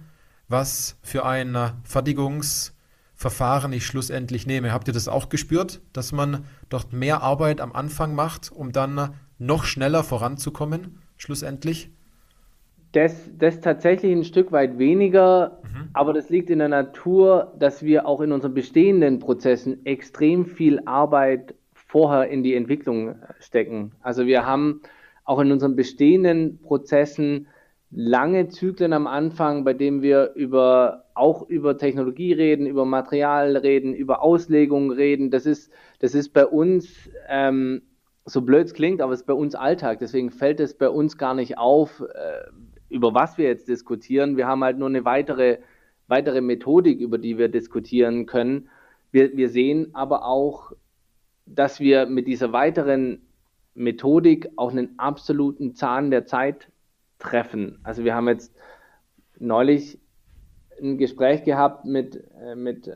was 0.48 0.98
für 1.02 1.26
ein 1.26 1.58
Fertigungsverfahren 1.84 3.74
ich 3.74 3.86
schlussendlich 3.86 4.48
nehme. 4.48 4.72
Habt 4.72 4.88
ihr 4.88 4.94
das 4.94 5.08
auch 5.08 5.30
gespürt, 5.30 5.82
dass 5.94 6.12
man 6.12 6.46
dort 6.70 6.94
mehr 6.94 7.22
Arbeit 7.22 7.62
am 7.62 7.74
Anfang 7.74 8.16
macht, 8.16 8.52
um 8.52 8.72
dann 8.72 9.14
noch 9.38 9.64
schneller 9.66 10.04
voranzukommen, 10.04 11.00
schlussendlich? 11.18 11.90
Das, 12.92 13.30
das 13.38 13.60
tatsächlich 13.60 14.16
ein 14.16 14.24
Stück 14.24 14.54
weit 14.54 14.78
weniger, 14.78 15.60
mhm. 15.64 15.90
aber 15.92 16.14
das 16.14 16.30
liegt 16.30 16.50
in 16.50 16.60
der 16.60 16.70
Natur, 16.70 17.54
dass 17.60 17.84
wir 17.84 18.08
auch 18.08 18.22
in 18.22 18.32
unseren 18.32 18.54
bestehenden 18.54 19.20
Prozessen 19.20 19.86
extrem 19.86 20.46
viel 20.46 20.80
Arbeit 20.86 21.56
vorher 21.74 22.30
in 22.30 22.42
die 22.42 22.56
Entwicklung 22.56 23.16
stecken. 23.40 23.92
Also 24.02 24.26
wir 24.28 24.46
haben 24.46 24.82
auch 25.26 25.40
in 25.40 25.52
unseren 25.52 25.76
bestehenden 25.76 26.60
Prozessen 26.62 27.48
lange 27.98 28.50
Zyklen 28.50 28.92
am 28.92 29.08
Anfang, 29.08 29.64
bei 29.64 29.74
denen 29.74 30.02
wir 30.02 30.34
über, 30.36 31.06
auch 31.14 31.48
über 31.48 31.78
Technologie 31.78 32.34
reden, 32.34 32.68
über 32.68 32.84
Material 32.84 33.56
reden, 33.56 33.94
über 33.94 34.22
Auslegung 34.22 34.92
reden. 34.92 35.32
Das 35.32 35.46
ist, 35.46 35.72
das 36.00 36.14
ist 36.14 36.34
bei 36.34 36.46
uns, 36.46 37.10
ähm, 37.30 37.84
so 38.26 38.42
blöd 38.42 38.66
es 38.66 38.74
klingt, 38.74 39.02
aber 39.02 39.14
es 39.14 39.22
ist 39.22 39.28
bei 39.28 39.34
uns 39.34 39.56
Alltag. 39.56 40.00
Deswegen 40.00 40.30
fällt 40.30 40.60
es 40.60 40.74
bei 40.78 40.90
uns 40.90 41.18
gar 41.18 41.34
nicht 41.34 41.58
auf, 41.58 42.02
äh, 42.02 42.50
über 42.90 43.14
was 43.14 43.38
wir 43.38 43.46
jetzt 43.46 43.70
diskutieren. 43.70 44.36
Wir 44.36 44.46
haben 44.46 44.64
halt 44.64 44.78
nur 44.78 44.90
eine 44.90 45.06
weitere, 45.06 45.60
weitere 46.08 46.42
Methodik, 46.42 47.00
über 47.00 47.18
die 47.18 47.38
wir 47.38 47.48
diskutieren 47.48 48.26
können. 48.26 48.68
Wir, 49.12 49.38
wir 49.38 49.48
sehen 49.48 49.92
aber 49.94 50.26
auch, 50.26 50.74
dass 51.46 51.80
wir 51.80 52.08
mit 52.08 52.28
dieser 52.28 52.52
weiteren 52.52 53.22
Methodik 53.74 54.50
auch 54.58 54.72
einen 54.72 55.00
absoluten 55.00 55.76
Zahn 55.76 56.12
der 56.12 56.26
Zeit 56.26 56.68
treffen. 57.20 57.80
Also 57.84 58.04
wir 58.04 58.16
haben 58.16 58.28
jetzt 58.28 58.54
neulich 59.38 60.00
ein 60.82 60.98
Gespräch 60.98 61.44
gehabt 61.44 61.86
mit, 61.86 62.24
äh, 62.42 62.56
mit 62.56 62.92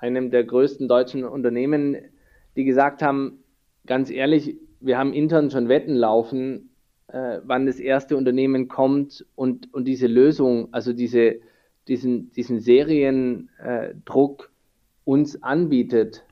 einem 0.00 0.30
der 0.30 0.44
größten 0.44 0.88
deutschen 0.88 1.24
Unternehmen, 1.24 1.96
die 2.56 2.64
gesagt 2.64 3.02
haben, 3.02 3.42
ganz 3.86 4.10
ehrlich, 4.10 4.56
wir 4.80 4.98
haben 4.98 5.12
intern 5.12 5.50
schon 5.50 5.68
Wetten 5.68 5.94
laufen, 5.94 6.70
äh, 7.08 7.40
wann 7.44 7.66
das 7.66 7.78
erste 7.78 8.16
Unternehmen 8.16 8.68
kommt 8.68 9.26
und, 9.34 9.72
und 9.72 9.84
diese 9.84 10.06
Lösung, 10.06 10.68
also 10.72 10.92
diese, 10.92 11.40
diesen, 11.88 12.32
diesen 12.32 12.60
Seriendruck 12.60 14.50
uns 15.04 15.42
anbietet. 15.42 16.24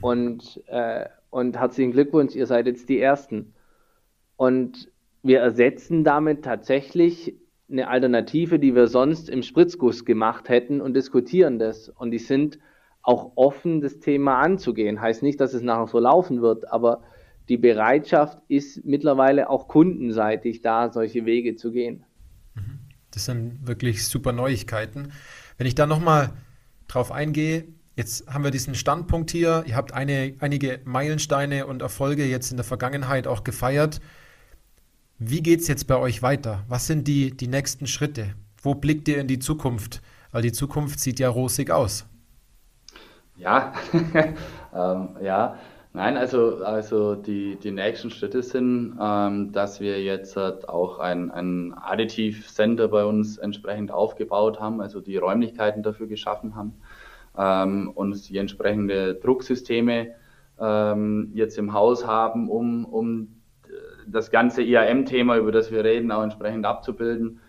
Und, 0.00 0.62
äh, 0.68 1.06
und 1.30 1.58
herzlichen 1.58 1.92
Glückwunsch, 1.92 2.34
ihr 2.34 2.46
seid 2.46 2.66
jetzt 2.66 2.88
die 2.88 3.00
Ersten. 3.00 3.54
Und 4.36 4.90
wir 5.22 5.40
ersetzen 5.40 6.04
damit 6.04 6.44
tatsächlich 6.44 7.34
eine 7.70 7.88
Alternative, 7.88 8.58
die 8.58 8.74
wir 8.74 8.86
sonst 8.86 9.28
im 9.28 9.42
Spritzguss 9.42 10.04
gemacht 10.04 10.48
hätten 10.48 10.80
und 10.80 10.94
diskutieren 10.94 11.58
das. 11.58 11.88
Und 11.88 12.10
die 12.10 12.18
sind 12.18 12.58
auch 13.02 13.32
offen, 13.36 13.80
das 13.80 14.00
Thema 14.00 14.38
anzugehen. 14.38 15.00
Heißt 15.00 15.22
nicht, 15.22 15.40
dass 15.40 15.54
es 15.54 15.62
nachher 15.62 15.86
so 15.86 15.98
laufen 15.98 16.40
wird, 16.40 16.70
aber 16.72 17.02
die 17.48 17.56
Bereitschaft 17.56 18.38
ist 18.48 18.84
mittlerweile 18.84 19.48
auch 19.50 19.68
kundenseitig 19.68 20.62
da, 20.62 20.90
solche 20.92 21.24
Wege 21.24 21.56
zu 21.56 21.72
gehen. 21.72 22.04
Das 23.10 23.24
sind 23.24 23.66
wirklich 23.66 24.06
super 24.06 24.32
Neuigkeiten. 24.32 25.12
Wenn 25.56 25.66
ich 25.66 25.74
da 25.74 25.86
nochmal 25.86 26.30
drauf 26.86 27.12
eingehe, 27.12 27.64
Jetzt 27.98 28.32
haben 28.32 28.44
wir 28.44 28.52
diesen 28.52 28.76
Standpunkt 28.76 29.32
hier. 29.32 29.64
Ihr 29.66 29.74
habt 29.74 29.92
eine, 29.92 30.36
einige 30.38 30.78
Meilensteine 30.84 31.66
und 31.66 31.82
Erfolge 31.82 32.26
jetzt 32.26 32.52
in 32.52 32.56
der 32.56 32.62
Vergangenheit 32.62 33.26
auch 33.26 33.42
gefeiert. 33.42 34.00
Wie 35.20 35.42
geht 35.42 35.60
es 35.60 35.66
jetzt 35.66 35.88
bei 35.88 35.96
euch 35.96 36.22
weiter? 36.22 36.62
Was 36.68 36.86
sind 36.86 37.08
die, 37.08 37.36
die 37.36 37.48
nächsten 37.48 37.88
Schritte? 37.88 38.34
Wo 38.62 38.76
blickt 38.76 39.08
ihr 39.08 39.18
in 39.18 39.26
die 39.26 39.40
Zukunft? 39.40 40.00
Weil 40.30 40.42
die 40.42 40.52
Zukunft 40.52 41.00
sieht 41.00 41.18
ja 41.18 41.28
rosig 41.28 41.72
aus. 41.72 42.06
Ja, 43.36 43.72
ähm, 44.74 45.16
ja. 45.20 45.58
Nein, 45.92 46.16
also, 46.16 46.62
also 46.62 47.16
die, 47.16 47.56
die 47.56 47.72
nächsten 47.72 48.10
Schritte 48.10 48.44
sind, 48.44 48.96
ähm, 49.00 49.50
dass 49.50 49.80
wir 49.80 50.00
jetzt 50.00 50.36
halt 50.36 50.68
auch 50.68 51.00
ein, 51.00 51.32
ein 51.32 51.74
Additiv-Center 51.74 52.86
bei 52.86 53.04
uns 53.04 53.38
entsprechend 53.38 53.90
aufgebaut 53.90 54.60
haben, 54.60 54.80
also 54.80 55.00
die 55.00 55.16
Räumlichkeiten 55.16 55.82
dafür 55.82 56.06
geschaffen 56.06 56.54
haben 56.54 56.74
ähm, 57.36 57.90
und 57.92 58.28
die 58.28 58.38
entsprechende 58.38 59.16
Drucksysteme 59.16 60.14
ähm, 60.60 61.32
jetzt 61.34 61.58
im 61.58 61.72
Haus 61.72 62.06
haben, 62.06 62.48
um, 62.48 62.84
um 62.84 63.37
das 64.10 64.30
ganze 64.30 64.62
IAM-Thema, 64.62 65.36
über 65.36 65.52
das 65.52 65.70
wir 65.70 65.84
reden, 65.84 66.10
auch 66.10 66.22
entsprechend 66.22 66.66
abzubilden 66.66 67.40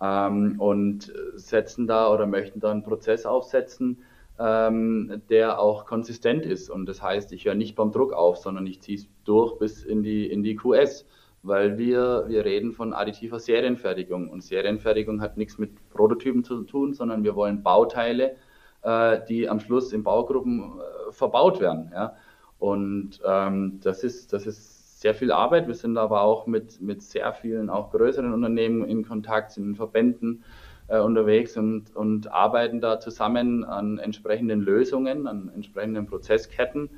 ähm, 0.00 0.56
und 0.58 1.12
setzen 1.34 1.86
da 1.86 2.12
oder 2.12 2.26
möchten 2.26 2.60
da 2.60 2.70
einen 2.70 2.82
Prozess 2.82 3.26
aufsetzen, 3.26 3.98
ähm, 4.38 5.22
der 5.28 5.60
auch 5.60 5.86
konsistent 5.86 6.46
ist. 6.46 6.70
Und 6.70 6.86
das 6.86 7.02
heißt, 7.02 7.32
ich 7.32 7.44
höre 7.44 7.54
nicht 7.54 7.76
beim 7.76 7.92
Druck 7.92 8.12
auf, 8.12 8.36
sondern 8.36 8.66
ich 8.66 8.80
ziehe 8.80 8.98
es 8.98 9.08
durch 9.24 9.58
bis 9.58 9.84
in 9.84 10.02
die, 10.02 10.26
in 10.30 10.42
die 10.42 10.56
QS, 10.56 11.06
weil 11.42 11.78
wir, 11.78 12.24
wir 12.28 12.44
reden 12.44 12.72
von 12.72 12.92
additiver 12.92 13.38
Serienfertigung. 13.38 14.28
Und 14.28 14.42
Serienfertigung 14.42 15.20
hat 15.20 15.36
nichts 15.36 15.58
mit 15.58 15.70
Prototypen 15.90 16.44
zu 16.44 16.64
tun, 16.64 16.94
sondern 16.94 17.24
wir 17.24 17.34
wollen 17.34 17.62
Bauteile 17.62 18.36
äh, 18.82 19.20
die 19.28 19.48
am 19.48 19.60
Schluss 19.60 19.92
in 19.92 20.02
Baugruppen 20.02 20.78
äh, 20.78 21.12
verbaut 21.12 21.60
werden. 21.60 21.90
Ja? 21.92 22.16
Und 22.58 23.20
ähm, 23.24 23.80
das, 23.82 24.04
ist, 24.04 24.32
das 24.32 24.46
ist 24.46 24.77
sehr 24.98 25.14
viel 25.14 25.30
Arbeit. 25.30 25.68
Wir 25.68 25.74
sind 25.74 25.96
aber 25.96 26.22
auch 26.22 26.48
mit, 26.48 26.80
mit 26.80 27.02
sehr 27.02 27.32
vielen, 27.32 27.70
auch 27.70 27.92
größeren 27.92 28.34
Unternehmen 28.34 28.84
in 28.84 29.06
Kontakt, 29.06 29.52
sind 29.52 29.64
in 29.64 29.76
Verbänden 29.76 30.42
äh, 30.88 30.98
unterwegs 30.98 31.56
und, 31.56 31.94
und 31.94 32.32
arbeiten 32.32 32.80
da 32.80 32.98
zusammen 32.98 33.62
an 33.62 33.98
entsprechenden 33.98 34.60
Lösungen, 34.60 35.28
an 35.28 35.52
entsprechenden 35.54 36.06
Prozessketten. 36.06 36.90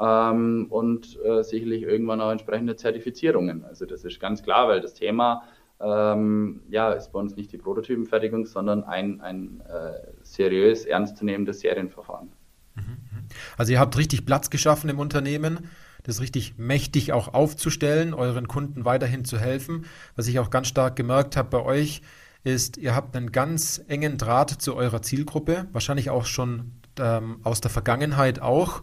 Ähm, 0.00 0.66
und 0.68 1.16
äh, 1.24 1.44
sicherlich 1.44 1.84
irgendwann 1.84 2.20
auch 2.20 2.32
entsprechende 2.32 2.74
Zertifizierungen. 2.74 3.64
Also 3.64 3.86
das 3.86 4.04
ist 4.04 4.18
ganz 4.18 4.42
klar, 4.42 4.66
weil 4.66 4.80
das 4.80 4.94
Thema 4.94 5.44
ähm, 5.80 6.62
ja, 6.70 6.90
ist 6.90 7.12
bei 7.12 7.20
uns 7.20 7.36
nicht 7.36 7.52
die 7.52 7.58
Prototypenfertigung, 7.58 8.46
sondern 8.46 8.82
ein, 8.82 9.20
ein 9.20 9.62
äh, 9.68 10.08
seriös 10.22 10.86
ernstzunehmendes 10.86 11.60
Serienverfahren. 11.60 12.32
Mhm, 12.74 12.82
mhm. 12.82 13.24
Also 13.56 13.72
ihr 13.72 13.78
habt 13.78 13.96
richtig 13.96 14.26
Platz 14.26 14.50
geschaffen 14.50 14.90
im 14.90 14.98
Unternehmen, 14.98 15.70
das 16.04 16.20
richtig 16.20 16.54
mächtig 16.58 17.12
auch 17.12 17.34
aufzustellen, 17.34 18.14
euren 18.14 18.46
Kunden 18.46 18.84
weiterhin 18.84 19.24
zu 19.24 19.38
helfen. 19.38 19.86
Was 20.16 20.28
ich 20.28 20.38
auch 20.38 20.50
ganz 20.50 20.68
stark 20.68 20.96
gemerkt 20.96 21.36
habe 21.36 21.48
bei 21.50 21.62
euch, 21.62 22.02
ist, 22.44 22.76
ihr 22.76 22.94
habt 22.94 23.16
einen 23.16 23.32
ganz 23.32 23.82
engen 23.88 24.18
Draht 24.18 24.50
zu 24.50 24.76
eurer 24.76 25.02
Zielgruppe, 25.02 25.66
wahrscheinlich 25.72 26.10
auch 26.10 26.26
schon 26.26 26.72
ähm, 26.98 27.38
aus 27.42 27.62
der 27.62 27.70
Vergangenheit 27.70 28.40
auch, 28.40 28.82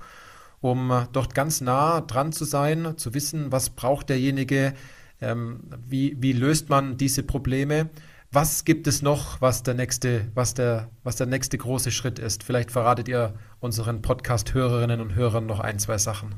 um 0.61 1.07
dort 1.13 1.35
ganz 1.35 1.61
nah 1.61 2.01
dran 2.01 2.31
zu 2.31 2.43
sein, 2.43 2.97
zu 2.97 3.13
wissen, 3.13 3.51
was 3.51 3.69
braucht 3.69 4.09
derjenige, 4.09 4.73
ähm, 5.21 5.61
wie, 5.87 6.17
wie 6.19 6.33
löst 6.33 6.69
man 6.69 6.97
diese 6.97 7.21
Probleme? 7.21 7.89
Was 8.31 8.65
gibt 8.65 8.87
es 8.87 9.03
noch, 9.03 9.41
was 9.41 9.61
der 9.61 9.75
nächste, 9.75 10.31
was 10.33 10.55
der, 10.55 10.89
was 11.03 11.17
der 11.17 11.27
nächste 11.27 11.57
große 11.57 11.91
Schritt 11.91 12.17
ist? 12.17 12.43
Vielleicht 12.43 12.71
verratet 12.71 13.07
ihr 13.07 13.35
unseren 13.59 14.01
Podcast-Hörerinnen 14.01 15.01
und 15.01 15.13
Hörern 15.13 15.45
noch 15.45 15.59
ein, 15.59 15.77
zwei 15.77 15.99
Sachen. 15.99 16.35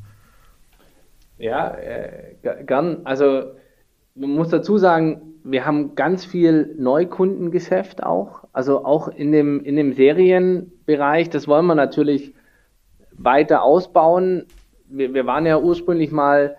Ja, 1.37 1.75
äh, 1.75 2.35
gern. 2.65 3.01
Also 3.03 3.53
man 4.15 4.31
muss 4.31 4.49
dazu 4.49 4.77
sagen, 4.77 5.33
wir 5.43 5.65
haben 5.65 5.95
ganz 5.95 6.25
viel 6.25 6.75
Neukundengeschäft 6.77 8.03
auch. 8.03 8.43
Also 8.53 8.85
auch 8.85 9.07
in 9.07 9.31
dem, 9.31 9.63
in 9.63 9.75
dem 9.75 9.93
Serienbereich. 9.93 11.29
Das 11.29 11.47
wollen 11.47 11.65
wir 11.65 11.75
natürlich 11.75 12.33
weiter 13.11 13.63
ausbauen. 13.63 14.45
Wir, 14.87 15.13
wir 15.13 15.25
waren 15.25 15.45
ja 15.45 15.59
ursprünglich 15.59 16.11
mal 16.11 16.57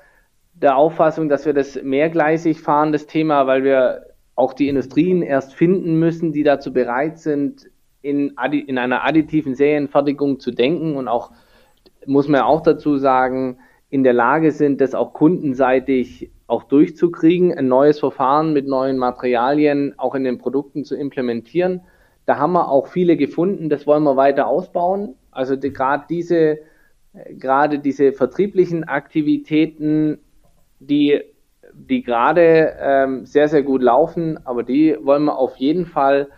der 0.55 0.77
Auffassung, 0.77 1.29
dass 1.29 1.47
wir 1.47 1.53
das 1.53 1.81
mehrgleisig 1.83 2.61
fahren, 2.61 2.93
das 2.93 3.07
Thema, 3.07 3.47
weil 3.47 3.65
wir 3.65 4.07
auch 4.37 4.53
die 4.53 4.69
Industrien 4.69 5.23
erst 5.23 5.55
finden 5.55 5.99
müssen, 5.99 6.33
die 6.33 6.43
dazu 6.43 6.73
bereit 6.73 7.19
sind, 7.19 7.71
in, 8.03 8.35
in 8.67 8.79
einer 8.79 9.05
additiven 9.05 9.55
Serienfertigung 9.55 10.39
zu 10.39 10.51
denken 10.51 10.97
und 10.97 11.09
auch, 11.09 11.33
muss 12.07 12.29
man 12.29 12.43
auch 12.43 12.61
dazu 12.61 12.99
sagen, 12.99 13.59
in 13.95 14.03
der 14.03 14.13
Lage 14.13 14.51
sind, 14.51 14.81
das 14.81 14.93
auch 14.93 15.13
kundenseitig 15.13 16.33
auch 16.49 16.65
durchzukriegen, 16.65 17.57
ein 17.57 17.69
neues 17.69 18.01
Verfahren 18.01 18.53
mit 18.53 18.67
neuen 18.67 18.99
Materialien 18.99 19.95
auch 19.99 20.17
in 20.17 20.25
den 20.25 20.39
Produkten 20.39 20.85
zu 20.85 20.97
implementieren. 20.97 21.81
Da 22.27 22.37
haben 22.37 22.55
wir 22.55 22.69
auch 22.69 22.89
viele 22.89 23.17
gefunden, 23.17 23.69
das 23.69 23.87
wollen 23.87 24.03
wir 24.03 24.17
weiter 24.17 24.49
ausbauen. 24.49 25.15
Also 25.31 25.55
die, 25.55 25.73
gerade 25.73 26.07
diese, 26.11 26.59
gerade 27.39 27.79
diese 27.79 28.13
vertrieblichen 28.13 28.83
Aktivitäten 28.83 30.19
die, 30.81 31.23
die 31.73 32.03
gerade 32.03 32.75
ähm, 32.81 33.27
sehr, 33.27 33.47
sehr 33.47 33.63
gut 33.63 33.81
laufen, 33.81 34.45
aber 34.45 34.65
die 34.65 34.97
wollen 35.03 35.27
wir 35.27 35.39
auf 35.39 35.55
jeden 35.59 35.87
Fall 35.87 36.31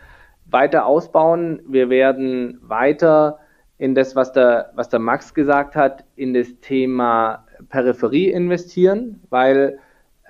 weiter 0.44 0.84
ausbauen. 0.84 1.62
Wir 1.66 1.88
werden 1.88 2.58
weiter 2.60 3.38
in 3.78 3.94
das, 3.94 4.14
was 4.14 4.32
der, 4.32 4.72
was 4.74 4.90
der 4.90 5.00
Max 5.00 5.32
gesagt 5.32 5.74
hat, 5.74 6.04
in 6.16 6.34
das 6.34 6.48
Thema 6.60 7.45
Peripherie 7.68 8.30
investieren, 8.30 9.20
weil 9.30 9.78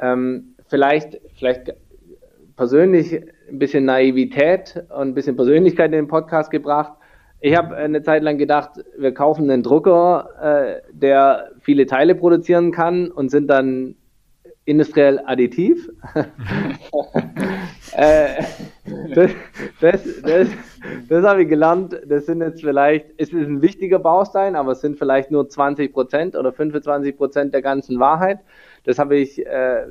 ähm, 0.01 0.55
vielleicht, 0.69 1.21
vielleicht 1.37 1.75
persönlich 2.57 3.21
ein 3.49 3.59
bisschen 3.59 3.85
Naivität 3.85 4.85
und 4.91 5.09
ein 5.09 5.15
bisschen 5.15 5.37
Persönlichkeit 5.37 5.87
in 5.87 5.93
den 5.93 6.09
Podcast 6.09 6.51
gebracht. 6.51 6.93
Ich 7.41 7.57
habe 7.57 7.77
eine 7.77 8.03
Zeit 8.03 8.23
lang 8.23 8.39
gedacht, 8.39 8.83
wir 8.99 9.13
kaufen 9.13 9.51
einen 9.51 9.63
Drucker, 9.63 10.31
äh, 10.41 10.93
der 10.93 11.51
viele 11.61 11.87
Teile 11.87 12.15
produzieren 12.15 12.73
kann 12.73 13.11
und 13.11 13.31
sind 13.31 13.49
dann 13.49 13.95
industriell 14.65 15.21
additiv. 15.25 15.91
äh, 17.93 18.43
das, 19.15 19.31
das, 19.81 20.23
das, 20.23 20.49
das 21.09 21.25
habe 21.25 21.43
ich 21.43 21.49
gelernt. 21.49 22.01
Das 22.07 22.27
sind 22.27 22.41
jetzt 22.41 22.61
vielleicht, 22.61 23.07
es 23.17 23.33
ist 23.33 23.47
ein 23.47 23.63
wichtiger 23.63 23.99
Baustein, 23.99 24.57
aber 24.57 24.73
es 24.73 24.81
sind 24.81 24.99
vielleicht 24.99 25.31
nur 25.31 25.49
20 25.49 25.93
Prozent 25.93 26.37
oder 26.37 26.53
25 26.53 27.17
Prozent 27.17 27.55
der 27.55 27.63
ganzen 27.63 27.99
Wahrheit. 27.99 28.41
Das 28.85 28.99
habe 28.99 29.17
ich, 29.17 29.45
äh, 29.45 29.87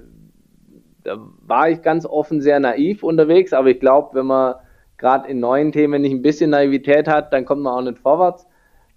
da 1.04 1.18
war 1.46 1.70
ich 1.70 1.82
ganz 1.82 2.06
offen 2.06 2.42
sehr 2.42 2.60
naiv 2.60 3.04
unterwegs, 3.04 3.54
aber 3.54 3.70
ich 3.70 3.80
glaube, 3.80 4.16
wenn 4.16 4.26
man 4.26 4.56
gerade 4.98 5.30
in 5.30 5.40
neuen 5.40 5.72
Themen 5.72 6.02
nicht 6.02 6.14
ein 6.14 6.22
bisschen 6.22 6.52
Naivität 6.52 7.08
hat, 7.08 7.34
dann 7.34 7.46
kommt 7.46 7.62
man 7.62 7.74
auch 7.74 7.82
nicht 7.82 8.00
vorwärts. 8.00 8.48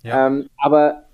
Ja. 0.02 0.26
Ähm, 0.26 0.48
aber, 0.56 1.04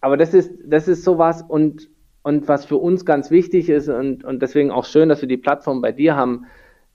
aber 0.00 0.16
das 0.16 0.34
ist, 0.34 0.52
das 0.66 0.88
ist 0.88 1.04
sowas 1.04 1.42
und 1.42 1.88
und 2.24 2.48
was 2.48 2.64
für 2.64 2.78
uns 2.78 3.04
ganz 3.04 3.30
wichtig 3.30 3.68
ist 3.68 3.88
und, 3.88 4.24
und 4.24 4.40
deswegen 4.40 4.70
auch 4.70 4.86
schön, 4.86 5.10
dass 5.10 5.20
wir 5.20 5.28
die 5.28 5.36
Plattform 5.36 5.82
bei 5.82 5.92
dir 5.92 6.16
haben, 6.16 6.46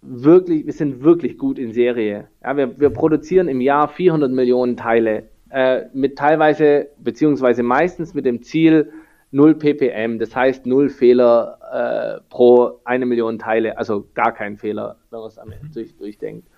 wirklich, 0.00 0.64
wir 0.64 0.72
sind 0.72 1.02
wirklich 1.02 1.36
gut 1.36 1.58
in 1.58 1.72
Serie. 1.72 2.28
Ja, 2.42 2.56
wir, 2.56 2.80
wir 2.80 2.88
produzieren 2.90 3.48
im 3.48 3.60
Jahr 3.60 3.88
400 3.88 4.32
Millionen 4.32 4.78
Teile 4.78 5.24
äh, 5.50 5.82
mit 5.92 6.16
teilweise, 6.16 6.88
beziehungsweise 6.98 7.62
meistens 7.62 8.14
mit 8.14 8.24
dem 8.24 8.42
Ziel 8.42 8.90
0 9.32 9.56
ppm, 9.56 10.18
das 10.18 10.34
heißt 10.34 10.64
0 10.64 10.88
Fehler 10.88 11.58
äh, 12.20 12.20
pro 12.30 12.80
eine 12.84 13.04
Million 13.04 13.38
Teile, 13.38 13.76
also 13.76 14.06
gar 14.14 14.32
kein 14.32 14.56
Fehler, 14.56 14.96
wenn 15.10 15.18
man 15.18 15.28
es 15.28 15.36
am 15.36 15.52
Ende 15.52 15.68
durch, 15.74 15.94
durchdenkt. 15.94 16.48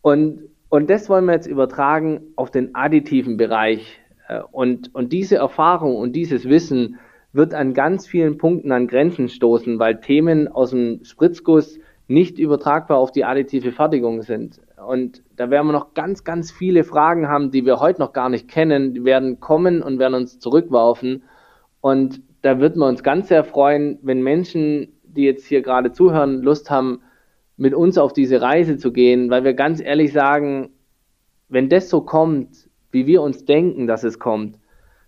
Und, 0.00 0.50
und 0.74 0.90
das 0.90 1.08
wollen 1.08 1.26
wir 1.26 1.34
jetzt 1.34 1.46
übertragen 1.46 2.32
auf 2.34 2.50
den 2.50 2.74
additiven 2.74 3.36
Bereich. 3.36 4.00
Äh, 4.26 4.40
und, 4.50 4.92
und 4.92 5.12
diese 5.12 5.36
Erfahrung 5.36 5.94
und 5.94 6.16
dieses 6.16 6.48
Wissen 6.48 6.98
wird 7.32 7.54
an 7.54 7.74
ganz 7.74 8.08
vielen 8.08 8.38
Punkten 8.38 8.72
an 8.72 8.88
Grenzen 8.88 9.28
stoßen, 9.28 9.78
weil 9.78 10.00
Themen 10.00 10.48
aus 10.48 10.70
dem 10.70 11.04
Spritzguss 11.04 11.78
nicht 12.08 12.40
übertragbar 12.40 12.98
auf 12.98 13.12
die 13.12 13.24
additive 13.24 13.70
Fertigung 13.70 14.22
sind. 14.22 14.60
Und 14.84 15.22
da 15.36 15.48
werden 15.48 15.68
wir 15.68 15.72
noch 15.74 15.94
ganz, 15.94 16.24
ganz 16.24 16.50
viele 16.50 16.82
Fragen 16.82 17.28
haben, 17.28 17.52
die 17.52 17.64
wir 17.64 17.78
heute 17.78 18.00
noch 18.00 18.12
gar 18.12 18.28
nicht 18.28 18.48
kennen. 18.48 18.94
Die 18.94 19.04
werden 19.04 19.38
kommen 19.38 19.80
und 19.80 20.00
werden 20.00 20.14
uns 20.14 20.40
zurückwerfen. 20.40 21.22
Und 21.82 22.20
da 22.42 22.58
würden 22.58 22.80
wir 22.80 22.88
uns 22.88 23.04
ganz 23.04 23.28
sehr 23.28 23.44
freuen, 23.44 24.00
wenn 24.02 24.24
Menschen, 24.24 24.88
die 25.04 25.22
jetzt 25.22 25.46
hier 25.46 25.62
gerade 25.62 25.92
zuhören, 25.92 26.42
Lust 26.42 26.68
haben, 26.68 27.00
mit 27.56 27.74
uns 27.74 27.98
auf 27.98 28.12
diese 28.12 28.40
Reise 28.40 28.76
zu 28.78 28.92
gehen, 28.92 29.30
weil 29.30 29.44
wir 29.44 29.54
ganz 29.54 29.80
ehrlich 29.80 30.12
sagen, 30.12 30.70
wenn 31.48 31.68
das 31.68 31.88
so 31.88 32.00
kommt, 32.00 32.68
wie 32.90 33.06
wir 33.06 33.22
uns 33.22 33.44
denken, 33.44 33.86
dass 33.86 34.04
es 34.04 34.18
kommt, 34.18 34.58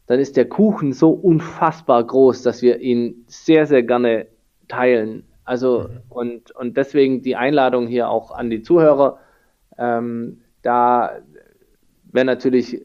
dann 0.07 0.21
ist 0.21 0.37
der 0.37 0.49
Kuchen 0.49 0.93
so 0.93 1.11
unfassbar 1.11 2.05
groß, 2.05 2.43
dass 2.43 2.63
wir 2.63 2.81
ihn 2.81 3.25
sehr, 3.27 3.67
sehr 3.67 3.83
gerne 3.83 4.27
teilen. 4.69 5.25
Also 5.45 5.89
mhm. 5.89 6.01
und, 6.09 6.51
und 6.53 6.77
deswegen 6.77 7.23
die 7.23 7.37
Einladung 7.37 7.87
hier 7.87 8.09
auch 8.09 8.31
an 8.31 8.51
die 8.51 8.63
Zuhörer. 8.63 9.19
Ähm, 9.79 10.43
da 10.63 11.21
wer 12.13 12.25
natürlich 12.25 12.83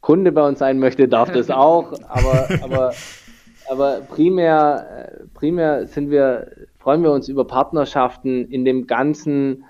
Kunde 0.00 0.32
bei 0.32 0.46
uns 0.46 0.60
sein 0.60 0.78
möchte, 0.78 1.08
darf 1.08 1.32
das 1.32 1.50
auch, 1.50 1.92
aber, 2.08 2.48
aber, 2.62 2.94
aber 3.68 4.00
primär, 4.02 5.10
primär 5.34 5.86
sind 5.86 6.10
wir, 6.10 6.50
freuen 6.86 7.02
wir 7.02 7.10
uns 7.10 7.28
über 7.28 7.44
Partnerschaften 7.44 8.48
in 8.48 8.64
dem 8.64 8.86
ganzen 8.86 9.64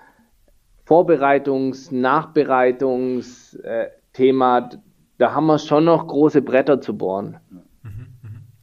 Vorbereitungs-, 0.87 1.91
Nachbereitungsthema, 1.91 4.69
da 5.17 5.33
haben 5.33 5.47
wir 5.47 5.59
schon 5.59 5.87
noch 5.87 6.09
große 6.09 6.43
Bretter 6.43 6.83
zu 6.83 6.99
bohren. 6.99 7.39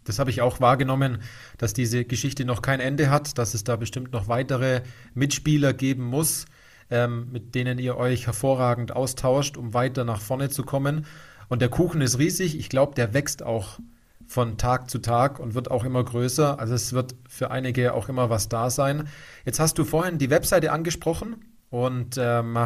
Das 0.03 0.19
habe 0.19 0.29
ich 0.29 0.43
auch 0.43 0.61
wahrgenommen, 0.61 1.23
dass 1.57 1.73
diese 1.73 2.05
Geschichte 2.05 2.45
noch 2.45 2.61
kein 2.61 2.79
Ende 2.79 3.09
hat, 3.09 3.39
dass 3.39 3.55
es 3.55 3.63
da 3.63 3.75
bestimmt 3.75 4.13
noch 4.13 4.27
weitere 4.27 4.81
Mitspieler 5.15 5.73
geben 5.73 6.03
muss, 6.03 6.45
ähm, 6.91 7.29
mit 7.31 7.55
denen 7.55 7.79
ihr 7.79 7.97
euch 7.97 8.27
hervorragend 8.27 8.95
austauscht, 8.95 9.57
um 9.57 9.73
weiter 9.73 10.03
nach 10.03 10.21
vorne 10.21 10.49
zu 10.49 10.61
kommen. 10.61 11.07
Und 11.49 11.63
der 11.63 11.69
Kuchen 11.69 12.01
ist 12.01 12.19
riesig. 12.19 12.59
Ich 12.59 12.69
glaube, 12.69 12.93
der 12.93 13.15
wächst 13.15 13.41
auch 13.41 13.79
von 14.27 14.57
Tag 14.57 14.89
zu 14.89 14.99
Tag 14.99 15.39
und 15.39 15.55
wird 15.55 15.71
auch 15.71 15.83
immer 15.83 16.03
größer. 16.03 16.59
Also 16.59 16.73
es 16.73 16.93
wird 16.93 17.15
für 17.27 17.51
einige 17.51 17.93
auch 17.93 18.09
immer 18.09 18.29
was 18.29 18.49
da 18.49 18.69
sein. 18.69 19.07
Jetzt 19.45 19.59
hast 19.59 19.77
du 19.77 19.83
vorhin 19.83 20.17
die 20.17 20.29
Webseite 20.29 20.71
angesprochen 20.71 21.37
und 21.69 22.17
ähm, 22.17 22.57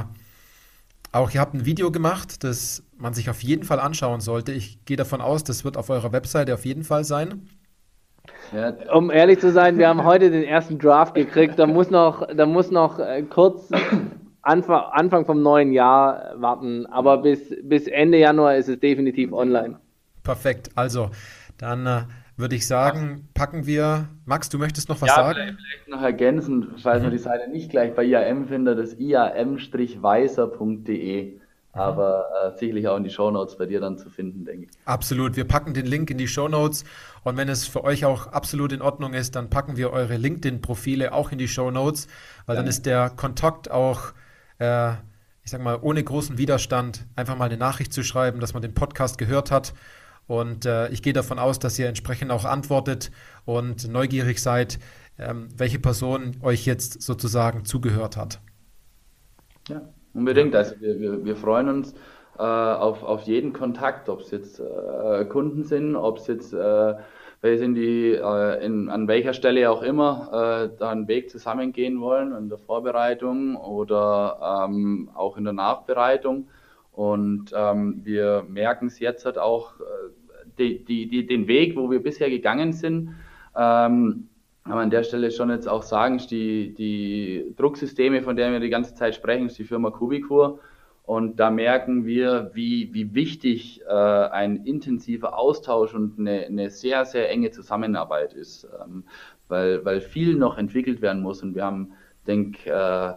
auch 1.12 1.32
ihr 1.32 1.40
habt 1.40 1.54
ein 1.54 1.66
Video 1.66 1.92
gemacht, 1.92 2.44
das 2.44 2.84
man 2.98 3.14
sich 3.14 3.30
auf 3.30 3.42
jeden 3.42 3.64
Fall 3.64 3.80
anschauen 3.80 4.22
sollte. 4.22 4.52
Ich 4.52 4.84
gehe 4.86 4.98
davon 4.98 5.22
aus, 5.22 5.44
das 5.44 5.64
wird 5.64 5.78
auf 5.78 5.90
eurer 5.90 6.12
Webseite 6.12 6.54
auf 6.54 6.66
jeden 6.66 6.84
Fall 6.84 7.04
sein. 7.04 7.48
Ja. 8.54 8.74
Um 8.94 9.12
ehrlich 9.12 9.40
zu 9.40 9.52
sein, 9.52 9.78
wir 9.78 9.88
haben 9.88 10.04
heute 10.04 10.30
den 10.30 10.44
ersten 10.44 10.80
Draft 10.80 11.16
gekriegt. 11.16 11.58
Da 11.60 11.66
muss 11.66 11.90
noch, 11.90 12.28
da 12.34 12.46
muss 12.46 12.72
noch 12.72 13.00
äh, 13.00 13.24
kurz 13.24 13.70
Anfang, 14.42 14.84
Anfang 14.92 15.26
vom 15.26 15.42
neuen 15.42 15.74
Jahr 15.74 16.34
warten. 16.38 16.86
Aber 16.88 17.18
bis, 17.18 17.54
bis 17.64 17.88
Ende 17.88 18.20
Januar 18.20 18.56
ist 18.56 18.70
es 18.70 18.80
definitiv 18.80 19.34
online. 19.34 19.80
Perfekt. 20.24 20.70
Also, 20.76 21.10
dann 21.58 21.86
äh, 21.86 22.02
würde 22.38 22.56
ich 22.56 22.66
sagen, 22.68 23.28
packen 23.34 23.66
wir. 23.66 24.08
Max, 24.26 24.48
du 24.50 24.60
möchtest 24.60 24.90
noch 24.90 25.02
was 25.02 25.10
ja, 25.10 25.16
sagen? 25.16 25.40
Vielleicht, 25.40 25.58
vielleicht 25.60 25.88
noch 25.88 26.02
ergänzen, 26.04 26.76
falls 26.82 27.02
man 27.02 27.12
die 27.12 27.18
Seite 27.18 27.50
nicht 27.50 27.72
gleich 27.72 27.96
bei 27.96 28.04
IAM 28.04 28.48
findet, 28.48 28.78
das 28.78 28.94
iam-weiser.de. 28.94 29.98
Aber 31.74 32.26
äh, 32.44 32.58
sicherlich 32.58 32.88
auch 32.88 32.98
in 32.98 33.04
die 33.04 33.12
Shownotes 33.12 33.58
bei 33.58 33.68
dir 33.68 33.80
dann 33.80 34.00
zu 34.00 34.10
finden, 34.10 34.46
denke 34.46 34.64
ich. 34.66 34.72
Absolut. 34.86 35.36
Wir 35.36 35.44
packen 35.46 35.76
den 35.76 35.86
Link 35.86 36.10
in 36.10 36.18
die 36.18 36.28
Shownotes. 36.28 36.86
Und 37.24 37.38
wenn 37.38 37.50
es 37.50 37.68
für 37.68 37.84
euch 37.84 38.04
auch 38.06 38.26
absolut 38.28 38.72
in 38.72 38.82
Ordnung 38.82 39.14
ist, 39.14 39.36
dann 39.36 39.52
packen 39.52 39.78
wir 39.78 39.92
eure 39.92 40.18
LinkedIn-Profile 40.18 41.14
auch 41.14 41.32
in 41.32 41.38
die 41.38 41.48
Shownotes, 41.48 42.08
weil 42.48 42.56
ja. 42.56 42.62
dann 42.62 42.70
ist 42.70 42.88
der 42.88 43.12
Kontakt 43.12 43.70
auch, 43.70 44.14
äh, 44.58 44.94
ich 45.44 45.52
sag 45.52 45.62
mal, 45.62 45.78
ohne 45.80 46.04
großen 46.04 46.40
Widerstand, 46.40 47.06
einfach 47.16 47.38
mal 47.38 47.46
eine 47.46 47.58
Nachricht 47.58 47.94
zu 47.94 48.04
schreiben, 48.04 48.40
dass 48.40 48.54
man 48.54 48.64
den 48.64 48.74
Podcast 48.74 49.20
gehört 49.20 49.52
hat 49.52 49.74
und 50.28 50.66
äh, 50.66 50.90
ich 50.90 51.02
gehe 51.02 51.14
davon 51.14 51.40
aus, 51.40 51.60
dass 51.60 51.80
ihr 51.80 51.88
entsprechend 51.88 52.32
auch 52.32 52.46
antwortet 52.46 53.12
und 53.46 53.90
neugierig 53.90 54.42
seid, 54.42 54.80
ähm, 55.18 55.48
welche 55.56 55.80
Person 55.80 56.38
euch 56.42 56.66
jetzt 56.66 57.02
sozusagen 57.02 57.66
zugehört 57.66 58.18
hat. 58.18 58.40
Ja, 59.70 59.82
unbedingt. 60.14 60.56
Also 60.56 60.80
wir, 60.80 61.00
wir, 61.00 61.26
wir 61.26 61.36
freuen 61.36 61.70
uns 61.70 61.94
äh, 62.38 62.42
auf, 62.42 63.04
auf 63.04 63.24
jeden 63.24 63.54
Kontakt, 63.54 64.10
ob 64.10 64.22
es 64.22 64.32
jetzt 64.32 64.60
äh, 64.60 65.26
Kunden 65.26 65.64
sind, 65.64 65.96
ob 65.96 66.18
es 66.18 66.28
jetzt 66.28 66.54
äh, 66.54 66.94
welche 67.42 67.60
sind, 67.60 67.76
die 67.76 68.14
äh, 68.14 68.66
in, 68.66 68.90
an 68.90 69.08
welcher 69.08 69.34
Stelle 69.34 69.70
auch 69.70 69.82
immer 69.82 70.70
äh, 70.72 70.78
da 70.78 70.90
einen 70.90 71.08
Weg 71.08 71.30
zusammengehen 71.30 72.02
wollen, 72.02 72.36
in 72.36 72.50
der 72.50 72.58
Vorbereitung 72.58 73.56
oder 73.56 74.66
ähm, 74.68 75.10
auch 75.14 75.38
in 75.38 75.44
der 75.44 75.54
Nachbereitung. 75.54 76.48
Und 76.98 77.52
ähm, 77.56 78.02
wir 78.04 78.44
merken 78.50 78.88
es 78.88 78.98
jetzt 78.98 79.24
halt 79.24 79.38
auch, 79.38 79.80
äh, 79.80 79.84
die, 80.58 80.84
die, 80.84 81.08
die, 81.08 81.28
den 81.28 81.48
Weg, 81.48 81.76
wo 81.78 81.92
wir 81.92 82.02
bisher 82.02 82.28
gegangen 82.28 82.74
sind. 82.74 83.10
Ähm, 83.56 84.30
aber 84.64 84.82
an 84.82 84.90
der 84.90 85.04
Stelle 85.04 85.30
schon 85.30 85.52
jetzt 85.52 85.70
auch 85.70 85.84
sagen, 85.84 86.18
die, 86.32 86.74
die 86.74 87.54
Drucksysteme, 87.56 88.24
von 88.24 88.36
denen 88.36 88.54
wir 88.54 88.60
die 88.60 88.72
ganze 88.72 88.96
Zeit 88.96 89.14
sprechen, 89.14 89.46
ist 89.46 89.60
die 89.60 89.64
Firma 89.64 89.92
Kubicur. 89.92 90.60
Und 91.04 91.40
da 91.40 91.52
merken 91.52 92.08
wir, 92.08 92.50
wie, 92.56 92.92
wie 92.96 93.14
wichtig 93.14 93.82
äh, 93.88 93.94
ein 93.94 94.66
intensiver 94.66 95.38
Austausch 95.38 95.94
und 95.94 96.18
eine, 96.18 96.48
eine 96.48 96.72
sehr, 96.72 97.06
sehr 97.06 97.30
enge 97.30 97.52
Zusammenarbeit 97.52 98.34
ist, 98.34 98.68
ähm, 98.84 99.04
weil, 99.50 99.86
weil 99.86 100.02
viel 100.02 100.34
noch 100.34 100.58
entwickelt 100.58 101.04
werden 101.04 101.22
muss. 101.22 101.44
Und 101.44 101.54
wir 101.54 101.64
haben, 101.64 101.92
denke 102.26 102.72
äh, 102.72 103.14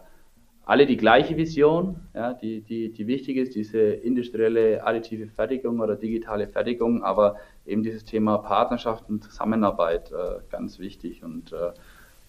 alle 0.65 0.85
die 0.85 0.97
gleiche 0.97 1.37
Vision, 1.37 1.99
ja, 2.13 2.33
die, 2.33 2.61
die, 2.61 2.91
die 2.91 3.07
wichtig 3.07 3.37
ist, 3.37 3.55
diese 3.55 3.79
industrielle 3.79 4.83
additive 4.85 5.27
Fertigung 5.27 5.79
oder 5.79 5.95
digitale 5.95 6.47
Fertigung, 6.47 7.03
aber 7.03 7.37
eben 7.65 7.83
dieses 7.83 8.05
Thema 8.05 8.37
Partnerschaft 8.37 9.09
und 9.09 9.23
Zusammenarbeit 9.23 10.11
äh, 10.11 10.39
ganz 10.49 10.79
wichtig. 10.79 11.23
Und 11.23 11.51
äh, 11.51 11.71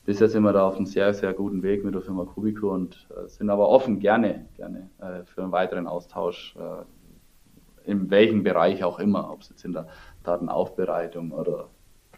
bisher 0.05 0.29
sind 0.29 0.43
wir 0.43 0.53
da 0.53 0.67
auf 0.67 0.77
einem 0.77 0.87
sehr, 0.87 1.13
sehr 1.13 1.35
guten 1.35 1.63
Weg 1.63 1.85
mit 1.85 1.95
der 1.95 2.03
Firma 2.03 2.25
Kubico 2.25 2.73
und 2.73 3.07
äh, 3.11 3.29
sind 3.29 3.51
aber 3.51 3.69
offen, 3.69 4.01
gerne, 4.01 4.47
gerne 4.57 4.91
äh, 4.99 5.25
für 5.25 5.43
einen 5.43 5.53
weiteren 5.53 5.87
Austausch, 5.87 6.57
äh, 6.57 7.91
in 7.91 8.11
welchem 8.11 8.45
Bereich 8.45 8.83
auch 8.83 8.99
immer, 8.99 9.31
ob 9.31 9.43
es 9.43 9.51
jetzt 9.51 9.65
in 9.65 9.73
der 9.73 9.89
Datenaufbereitung 10.23 11.33
oder 11.33 11.69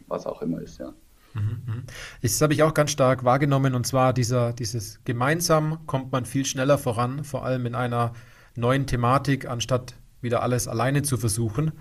was 0.07 0.27
auch 0.27 0.43
immer 0.43 0.61
ist, 0.61 0.79
ja. 0.79 0.93
Das 2.22 2.41
habe 2.41 2.55
ich 2.55 2.62
auch 2.62 2.74
ganz 2.74 2.91
stark 2.91 3.24
wahrgenommen 3.24 3.74
und 3.74 3.87
zwar 3.87 4.12
dieser, 4.12 4.53
dieses 4.53 5.01
gemeinsam 5.05 5.87
kommt 5.87 6.12
man 6.12 6.24
viel 6.24 6.47
schneller 6.47 6.78
voran, 6.78 7.24
vor 7.24 7.45
allem 7.45 7.66
in 7.66 7.74
einer 7.74 8.12
neuen 8.57 8.87
Thematik, 8.87 9.47
anstatt 9.49 9.95
wieder 10.20 10.43
alles 10.43 10.68
alleine 10.68 11.03
zu 11.03 11.16
versuchen. 11.16 11.72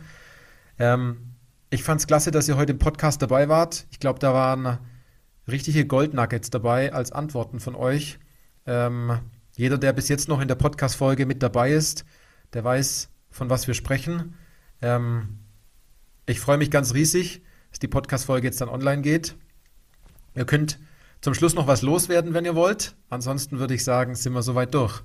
Ähm, 0.79 1.35
ich 1.69 1.83
fand 1.83 2.01
es 2.01 2.07
klasse, 2.07 2.31
dass 2.31 2.47
ihr 2.47 2.57
heute 2.57 2.73
im 2.73 2.79
Podcast 2.79 3.21
dabei 3.21 3.49
wart. 3.49 3.87
Ich 3.91 3.99
glaube, 3.99 4.19
da 4.19 4.33
waren 4.33 4.79
richtige 5.47 5.85
Goldnuggets 5.85 6.49
dabei 6.49 6.93
als 6.93 7.11
Antworten 7.11 7.59
von 7.59 7.75
euch. 7.75 8.19
Ähm, 8.65 9.19
jeder, 9.55 9.77
der 9.77 9.93
bis 9.93 10.07
jetzt 10.07 10.27
noch 10.27 10.41
in 10.41 10.47
der 10.47 10.55
Podcast-Folge 10.55 11.25
mit 11.25 11.43
dabei 11.43 11.71
ist, 11.71 12.05
der 12.53 12.63
weiß, 12.63 13.09
von 13.29 13.49
was 13.49 13.67
wir 13.67 13.73
sprechen. 13.73 14.35
Ähm, 14.81 15.39
ich 16.25 16.39
freue 16.39 16.57
mich 16.57 16.71
ganz 16.71 16.93
riesig, 16.93 17.43
dass 17.71 17.79
die 17.79 17.87
Podcast-Folge 17.87 18.47
jetzt 18.47 18.61
dann 18.61 18.69
online 18.69 19.01
geht. 19.01 19.35
Ihr 20.35 20.45
könnt 20.45 20.79
zum 21.21 21.33
Schluss 21.33 21.55
noch 21.55 21.67
was 21.67 21.81
loswerden, 21.81 22.33
wenn 22.33 22.45
ihr 22.45 22.55
wollt. 22.55 22.95
Ansonsten 23.09 23.59
würde 23.59 23.73
ich 23.73 23.83
sagen, 23.83 24.15
sind 24.15 24.33
wir 24.33 24.41
soweit 24.41 24.73
durch. 24.73 25.01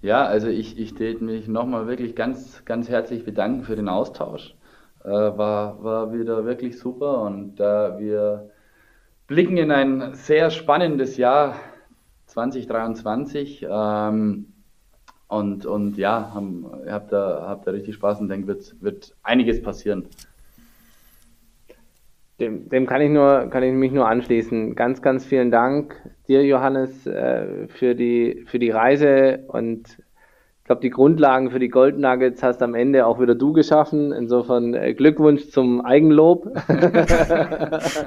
Ja, 0.00 0.24
also 0.24 0.46
ich, 0.46 0.78
ich 0.78 0.94
täte 0.94 1.24
mich 1.24 1.48
nochmal 1.48 1.86
wirklich 1.88 2.14
ganz, 2.14 2.64
ganz 2.64 2.88
herzlich 2.88 3.24
bedanken 3.24 3.64
für 3.64 3.76
den 3.76 3.88
Austausch. 3.88 4.54
Äh, 5.04 5.08
war, 5.08 5.82
war 5.82 6.12
wieder 6.12 6.44
wirklich 6.44 6.78
super 6.78 7.22
und 7.22 7.58
äh, 7.60 7.98
wir 7.98 8.50
blicken 9.26 9.56
in 9.56 9.70
ein 9.70 10.14
sehr 10.14 10.50
spannendes 10.50 11.16
Jahr 11.16 11.56
2023. 12.26 13.66
Ähm, 13.68 14.46
und, 15.28 15.66
und 15.66 15.98
ja, 15.98 16.32
haben, 16.32 16.66
habt, 16.88 17.12
da, 17.12 17.44
habt 17.46 17.66
da 17.66 17.72
richtig 17.72 17.96
Spaß 17.96 18.20
und 18.20 18.28
denke, 18.28 18.46
wird, 18.46 18.76
wird 18.80 19.14
einiges 19.22 19.60
passieren. 19.62 20.06
Dem, 22.40 22.68
dem, 22.68 22.86
kann 22.86 23.00
ich 23.00 23.10
nur, 23.10 23.48
kann 23.50 23.62
ich 23.64 23.72
mich 23.72 23.90
nur 23.90 24.08
anschließen. 24.08 24.76
Ganz, 24.76 25.02
ganz 25.02 25.24
vielen 25.24 25.50
Dank 25.50 25.96
dir, 26.28 26.44
Johannes, 26.44 27.06
äh, 27.06 27.66
für 27.68 27.96
die, 27.96 28.44
für 28.46 28.60
die 28.60 28.70
Reise 28.70 29.40
und 29.48 29.98
ich 30.68 30.70
glaube, 30.70 30.82
die 30.82 30.90
Grundlagen 30.90 31.50
für 31.50 31.58
die 31.58 31.70
Golden 31.70 32.02
Nuggets 32.02 32.42
hast 32.42 32.62
am 32.62 32.74
Ende 32.74 33.06
auch 33.06 33.18
wieder 33.18 33.34
du 33.34 33.54
geschaffen. 33.54 34.12
Insofern 34.12 34.74
äh, 34.74 34.92
Glückwunsch 34.92 35.48
zum 35.48 35.80
Eigenlob. 35.80 36.46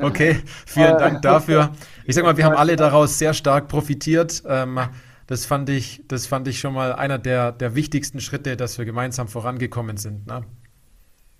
okay, 0.04 0.36
vielen 0.68 0.98
Dank 0.98 1.22
dafür. 1.24 1.72
Ich 2.06 2.16
sag 2.16 2.24
mal, 2.24 2.36
wir 2.36 2.46
haben 2.46 2.56
alle 2.56 2.76
daraus 2.76 3.20
sehr 3.20 3.34
stark 3.34 3.68
profitiert. 3.68 4.44
Ähm, 4.48 4.80
das 5.28 5.46
fand 5.46 5.70
ich, 5.70 6.04
das 6.08 6.26
fand 6.26 6.48
ich 6.48 6.60
schon 6.60 6.74
mal 6.74 6.94
einer 6.94 7.20
der, 7.20 7.52
der 7.52 7.76
wichtigsten 7.76 8.20
Schritte, 8.20 8.58
dass 8.58 8.78
wir 8.78 8.86
gemeinsam 8.86 9.28
vorangekommen 9.28 9.98
sind. 9.98 10.28
Ne? 10.28 10.42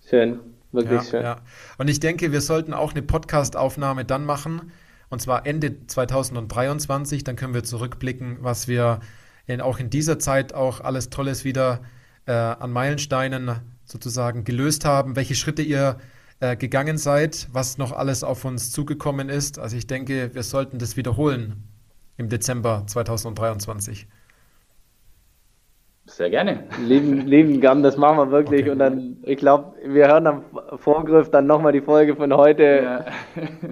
Schön, 0.08 0.38
wirklich 0.72 1.02
ja, 1.02 1.10
schön. 1.10 1.22
Ja. 1.22 1.36
Und 1.78 1.88
ich 1.88 2.00
denke, 2.00 2.32
wir 2.32 2.40
sollten 2.40 2.74
auch 2.74 2.92
eine 2.92 3.02
Podcast-Aufnahme 3.02 4.04
dann 4.04 4.24
machen, 4.24 4.72
und 5.08 5.20
zwar 5.20 5.46
Ende 5.46 5.86
2023. 5.86 7.24
Dann 7.24 7.36
können 7.36 7.54
wir 7.54 7.64
zurückblicken, 7.64 8.38
was 8.40 8.68
wir 8.68 9.00
in, 9.46 9.60
auch 9.60 9.78
in 9.78 9.90
dieser 9.90 10.18
Zeit 10.18 10.54
auch 10.54 10.80
alles 10.80 11.10
Tolles 11.10 11.44
wieder 11.44 11.82
äh, 12.26 12.32
an 12.32 12.70
Meilensteinen 12.72 13.60
sozusagen 13.84 14.44
gelöst 14.44 14.84
haben, 14.84 15.16
welche 15.16 15.34
Schritte 15.34 15.62
ihr 15.62 15.98
äh, 16.40 16.56
gegangen 16.56 16.98
seid, 16.98 17.48
was 17.52 17.78
noch 17.78 17.92
alles 17.92 18.24
auf 18.24 18.44
uns 18.44 18.70
zugekommen 18.70 19.28
ist. 19.28 19.58
Also 19.58 19.76
ich 19.76 19.86
denke, 19.86 20.34
wir 20.34 20.42
sollten 20.42 20.78
das 20.78 20.96
wiederholen 20.96 21.68
im 22.16 22.28
Dezember 22.28 22.84
2023. 22.86 24.08
Sehr 26.06 26.30
gerne. 26.30 26.64
Lieben, 26.84 27.26
lieben 27.26 27.60
gern, 27.60 27.82
das 27.82 27.96
machen 27.96 28.16
wir 28.18 28.30
wirklich. 28.30 28.62
Okay. 28.62 28.70
Und 28.70 28.78
dann, 28.80 29.18
ich 29.22 29.36
glaube, 29.36 29.74
wir 29.86 30.08
hören 30.08 30.26
am 30.26 30.42
Vorgriff 30.76 31.30
dann 31.30 31.46
nochmal 31.46 31.72
die 31.72 31.80
Folge 31.80 32.16
von 32.16 32.36
heute 32.36 32.82
ja. 32.82 33.04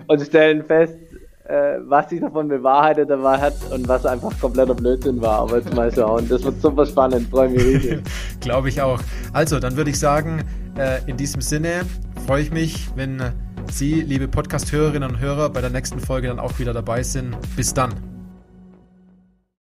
und 0.06 0.20
stellen 0.20 0.64
fest, 0.64 0.96
äh, 1.44 1.78
was 1.86 2.08
sich 2.08 2.20
davon 2.20 2.46
bewahrheitet 2.46 3.10
hat 3.10 3.54
und 3.72 3.88
was 3.88 4.06
einfach 4.06 4.32
kompletter 4.40 4.74
Blödsinn 4.74 5.20
war. 5.20 5.40
Aber 5.40 5.58
jetzt 5.58 5.74
mal 5.74 5.92
schauen. 5.92 6.28
Das 6.28 6.44
wird 6.44 6.60
super 6.60 6.86
spannend. 6.86 7.28
Freue 7.28 7.48
mich 7.48 7.64
riesig. 7.64 8.00
glaube 8.40 8.68
ich 8.68 8.80
auch. 8.80 9.00
Also, 9.32 9.58
dann 9.58 9.76
würde 9.76 9.90
ich 9.90 9.98
sagen, 9.98 10.44
äh, 10.78 11.00
in 11.06 11.16
diesem 11.16 11.40
Sinne 11.40 11.82
freue 12.26 12.42
ich 12.42 12.52
mich, 12.52 12.88
wenn 12.94 13.20
Sie, 13.70 14.02
liebe 14.02 14.28
Podcast-Hörerinnen 14.28 15.10
und 15.10 15.20
Hörer, 15.20 15.50
bei 15.50 15.60
der 15.60 15.70
nächsten 15.70 15.98
Folge 15.98 16.28
dann 16.28 16.38
auch 16.38 16.60
wieder 16.60 16.72
dabei 16.72 17.02
sind. 17.02 17.36
Bis 17.56 17.74
dann. 17.74 18.19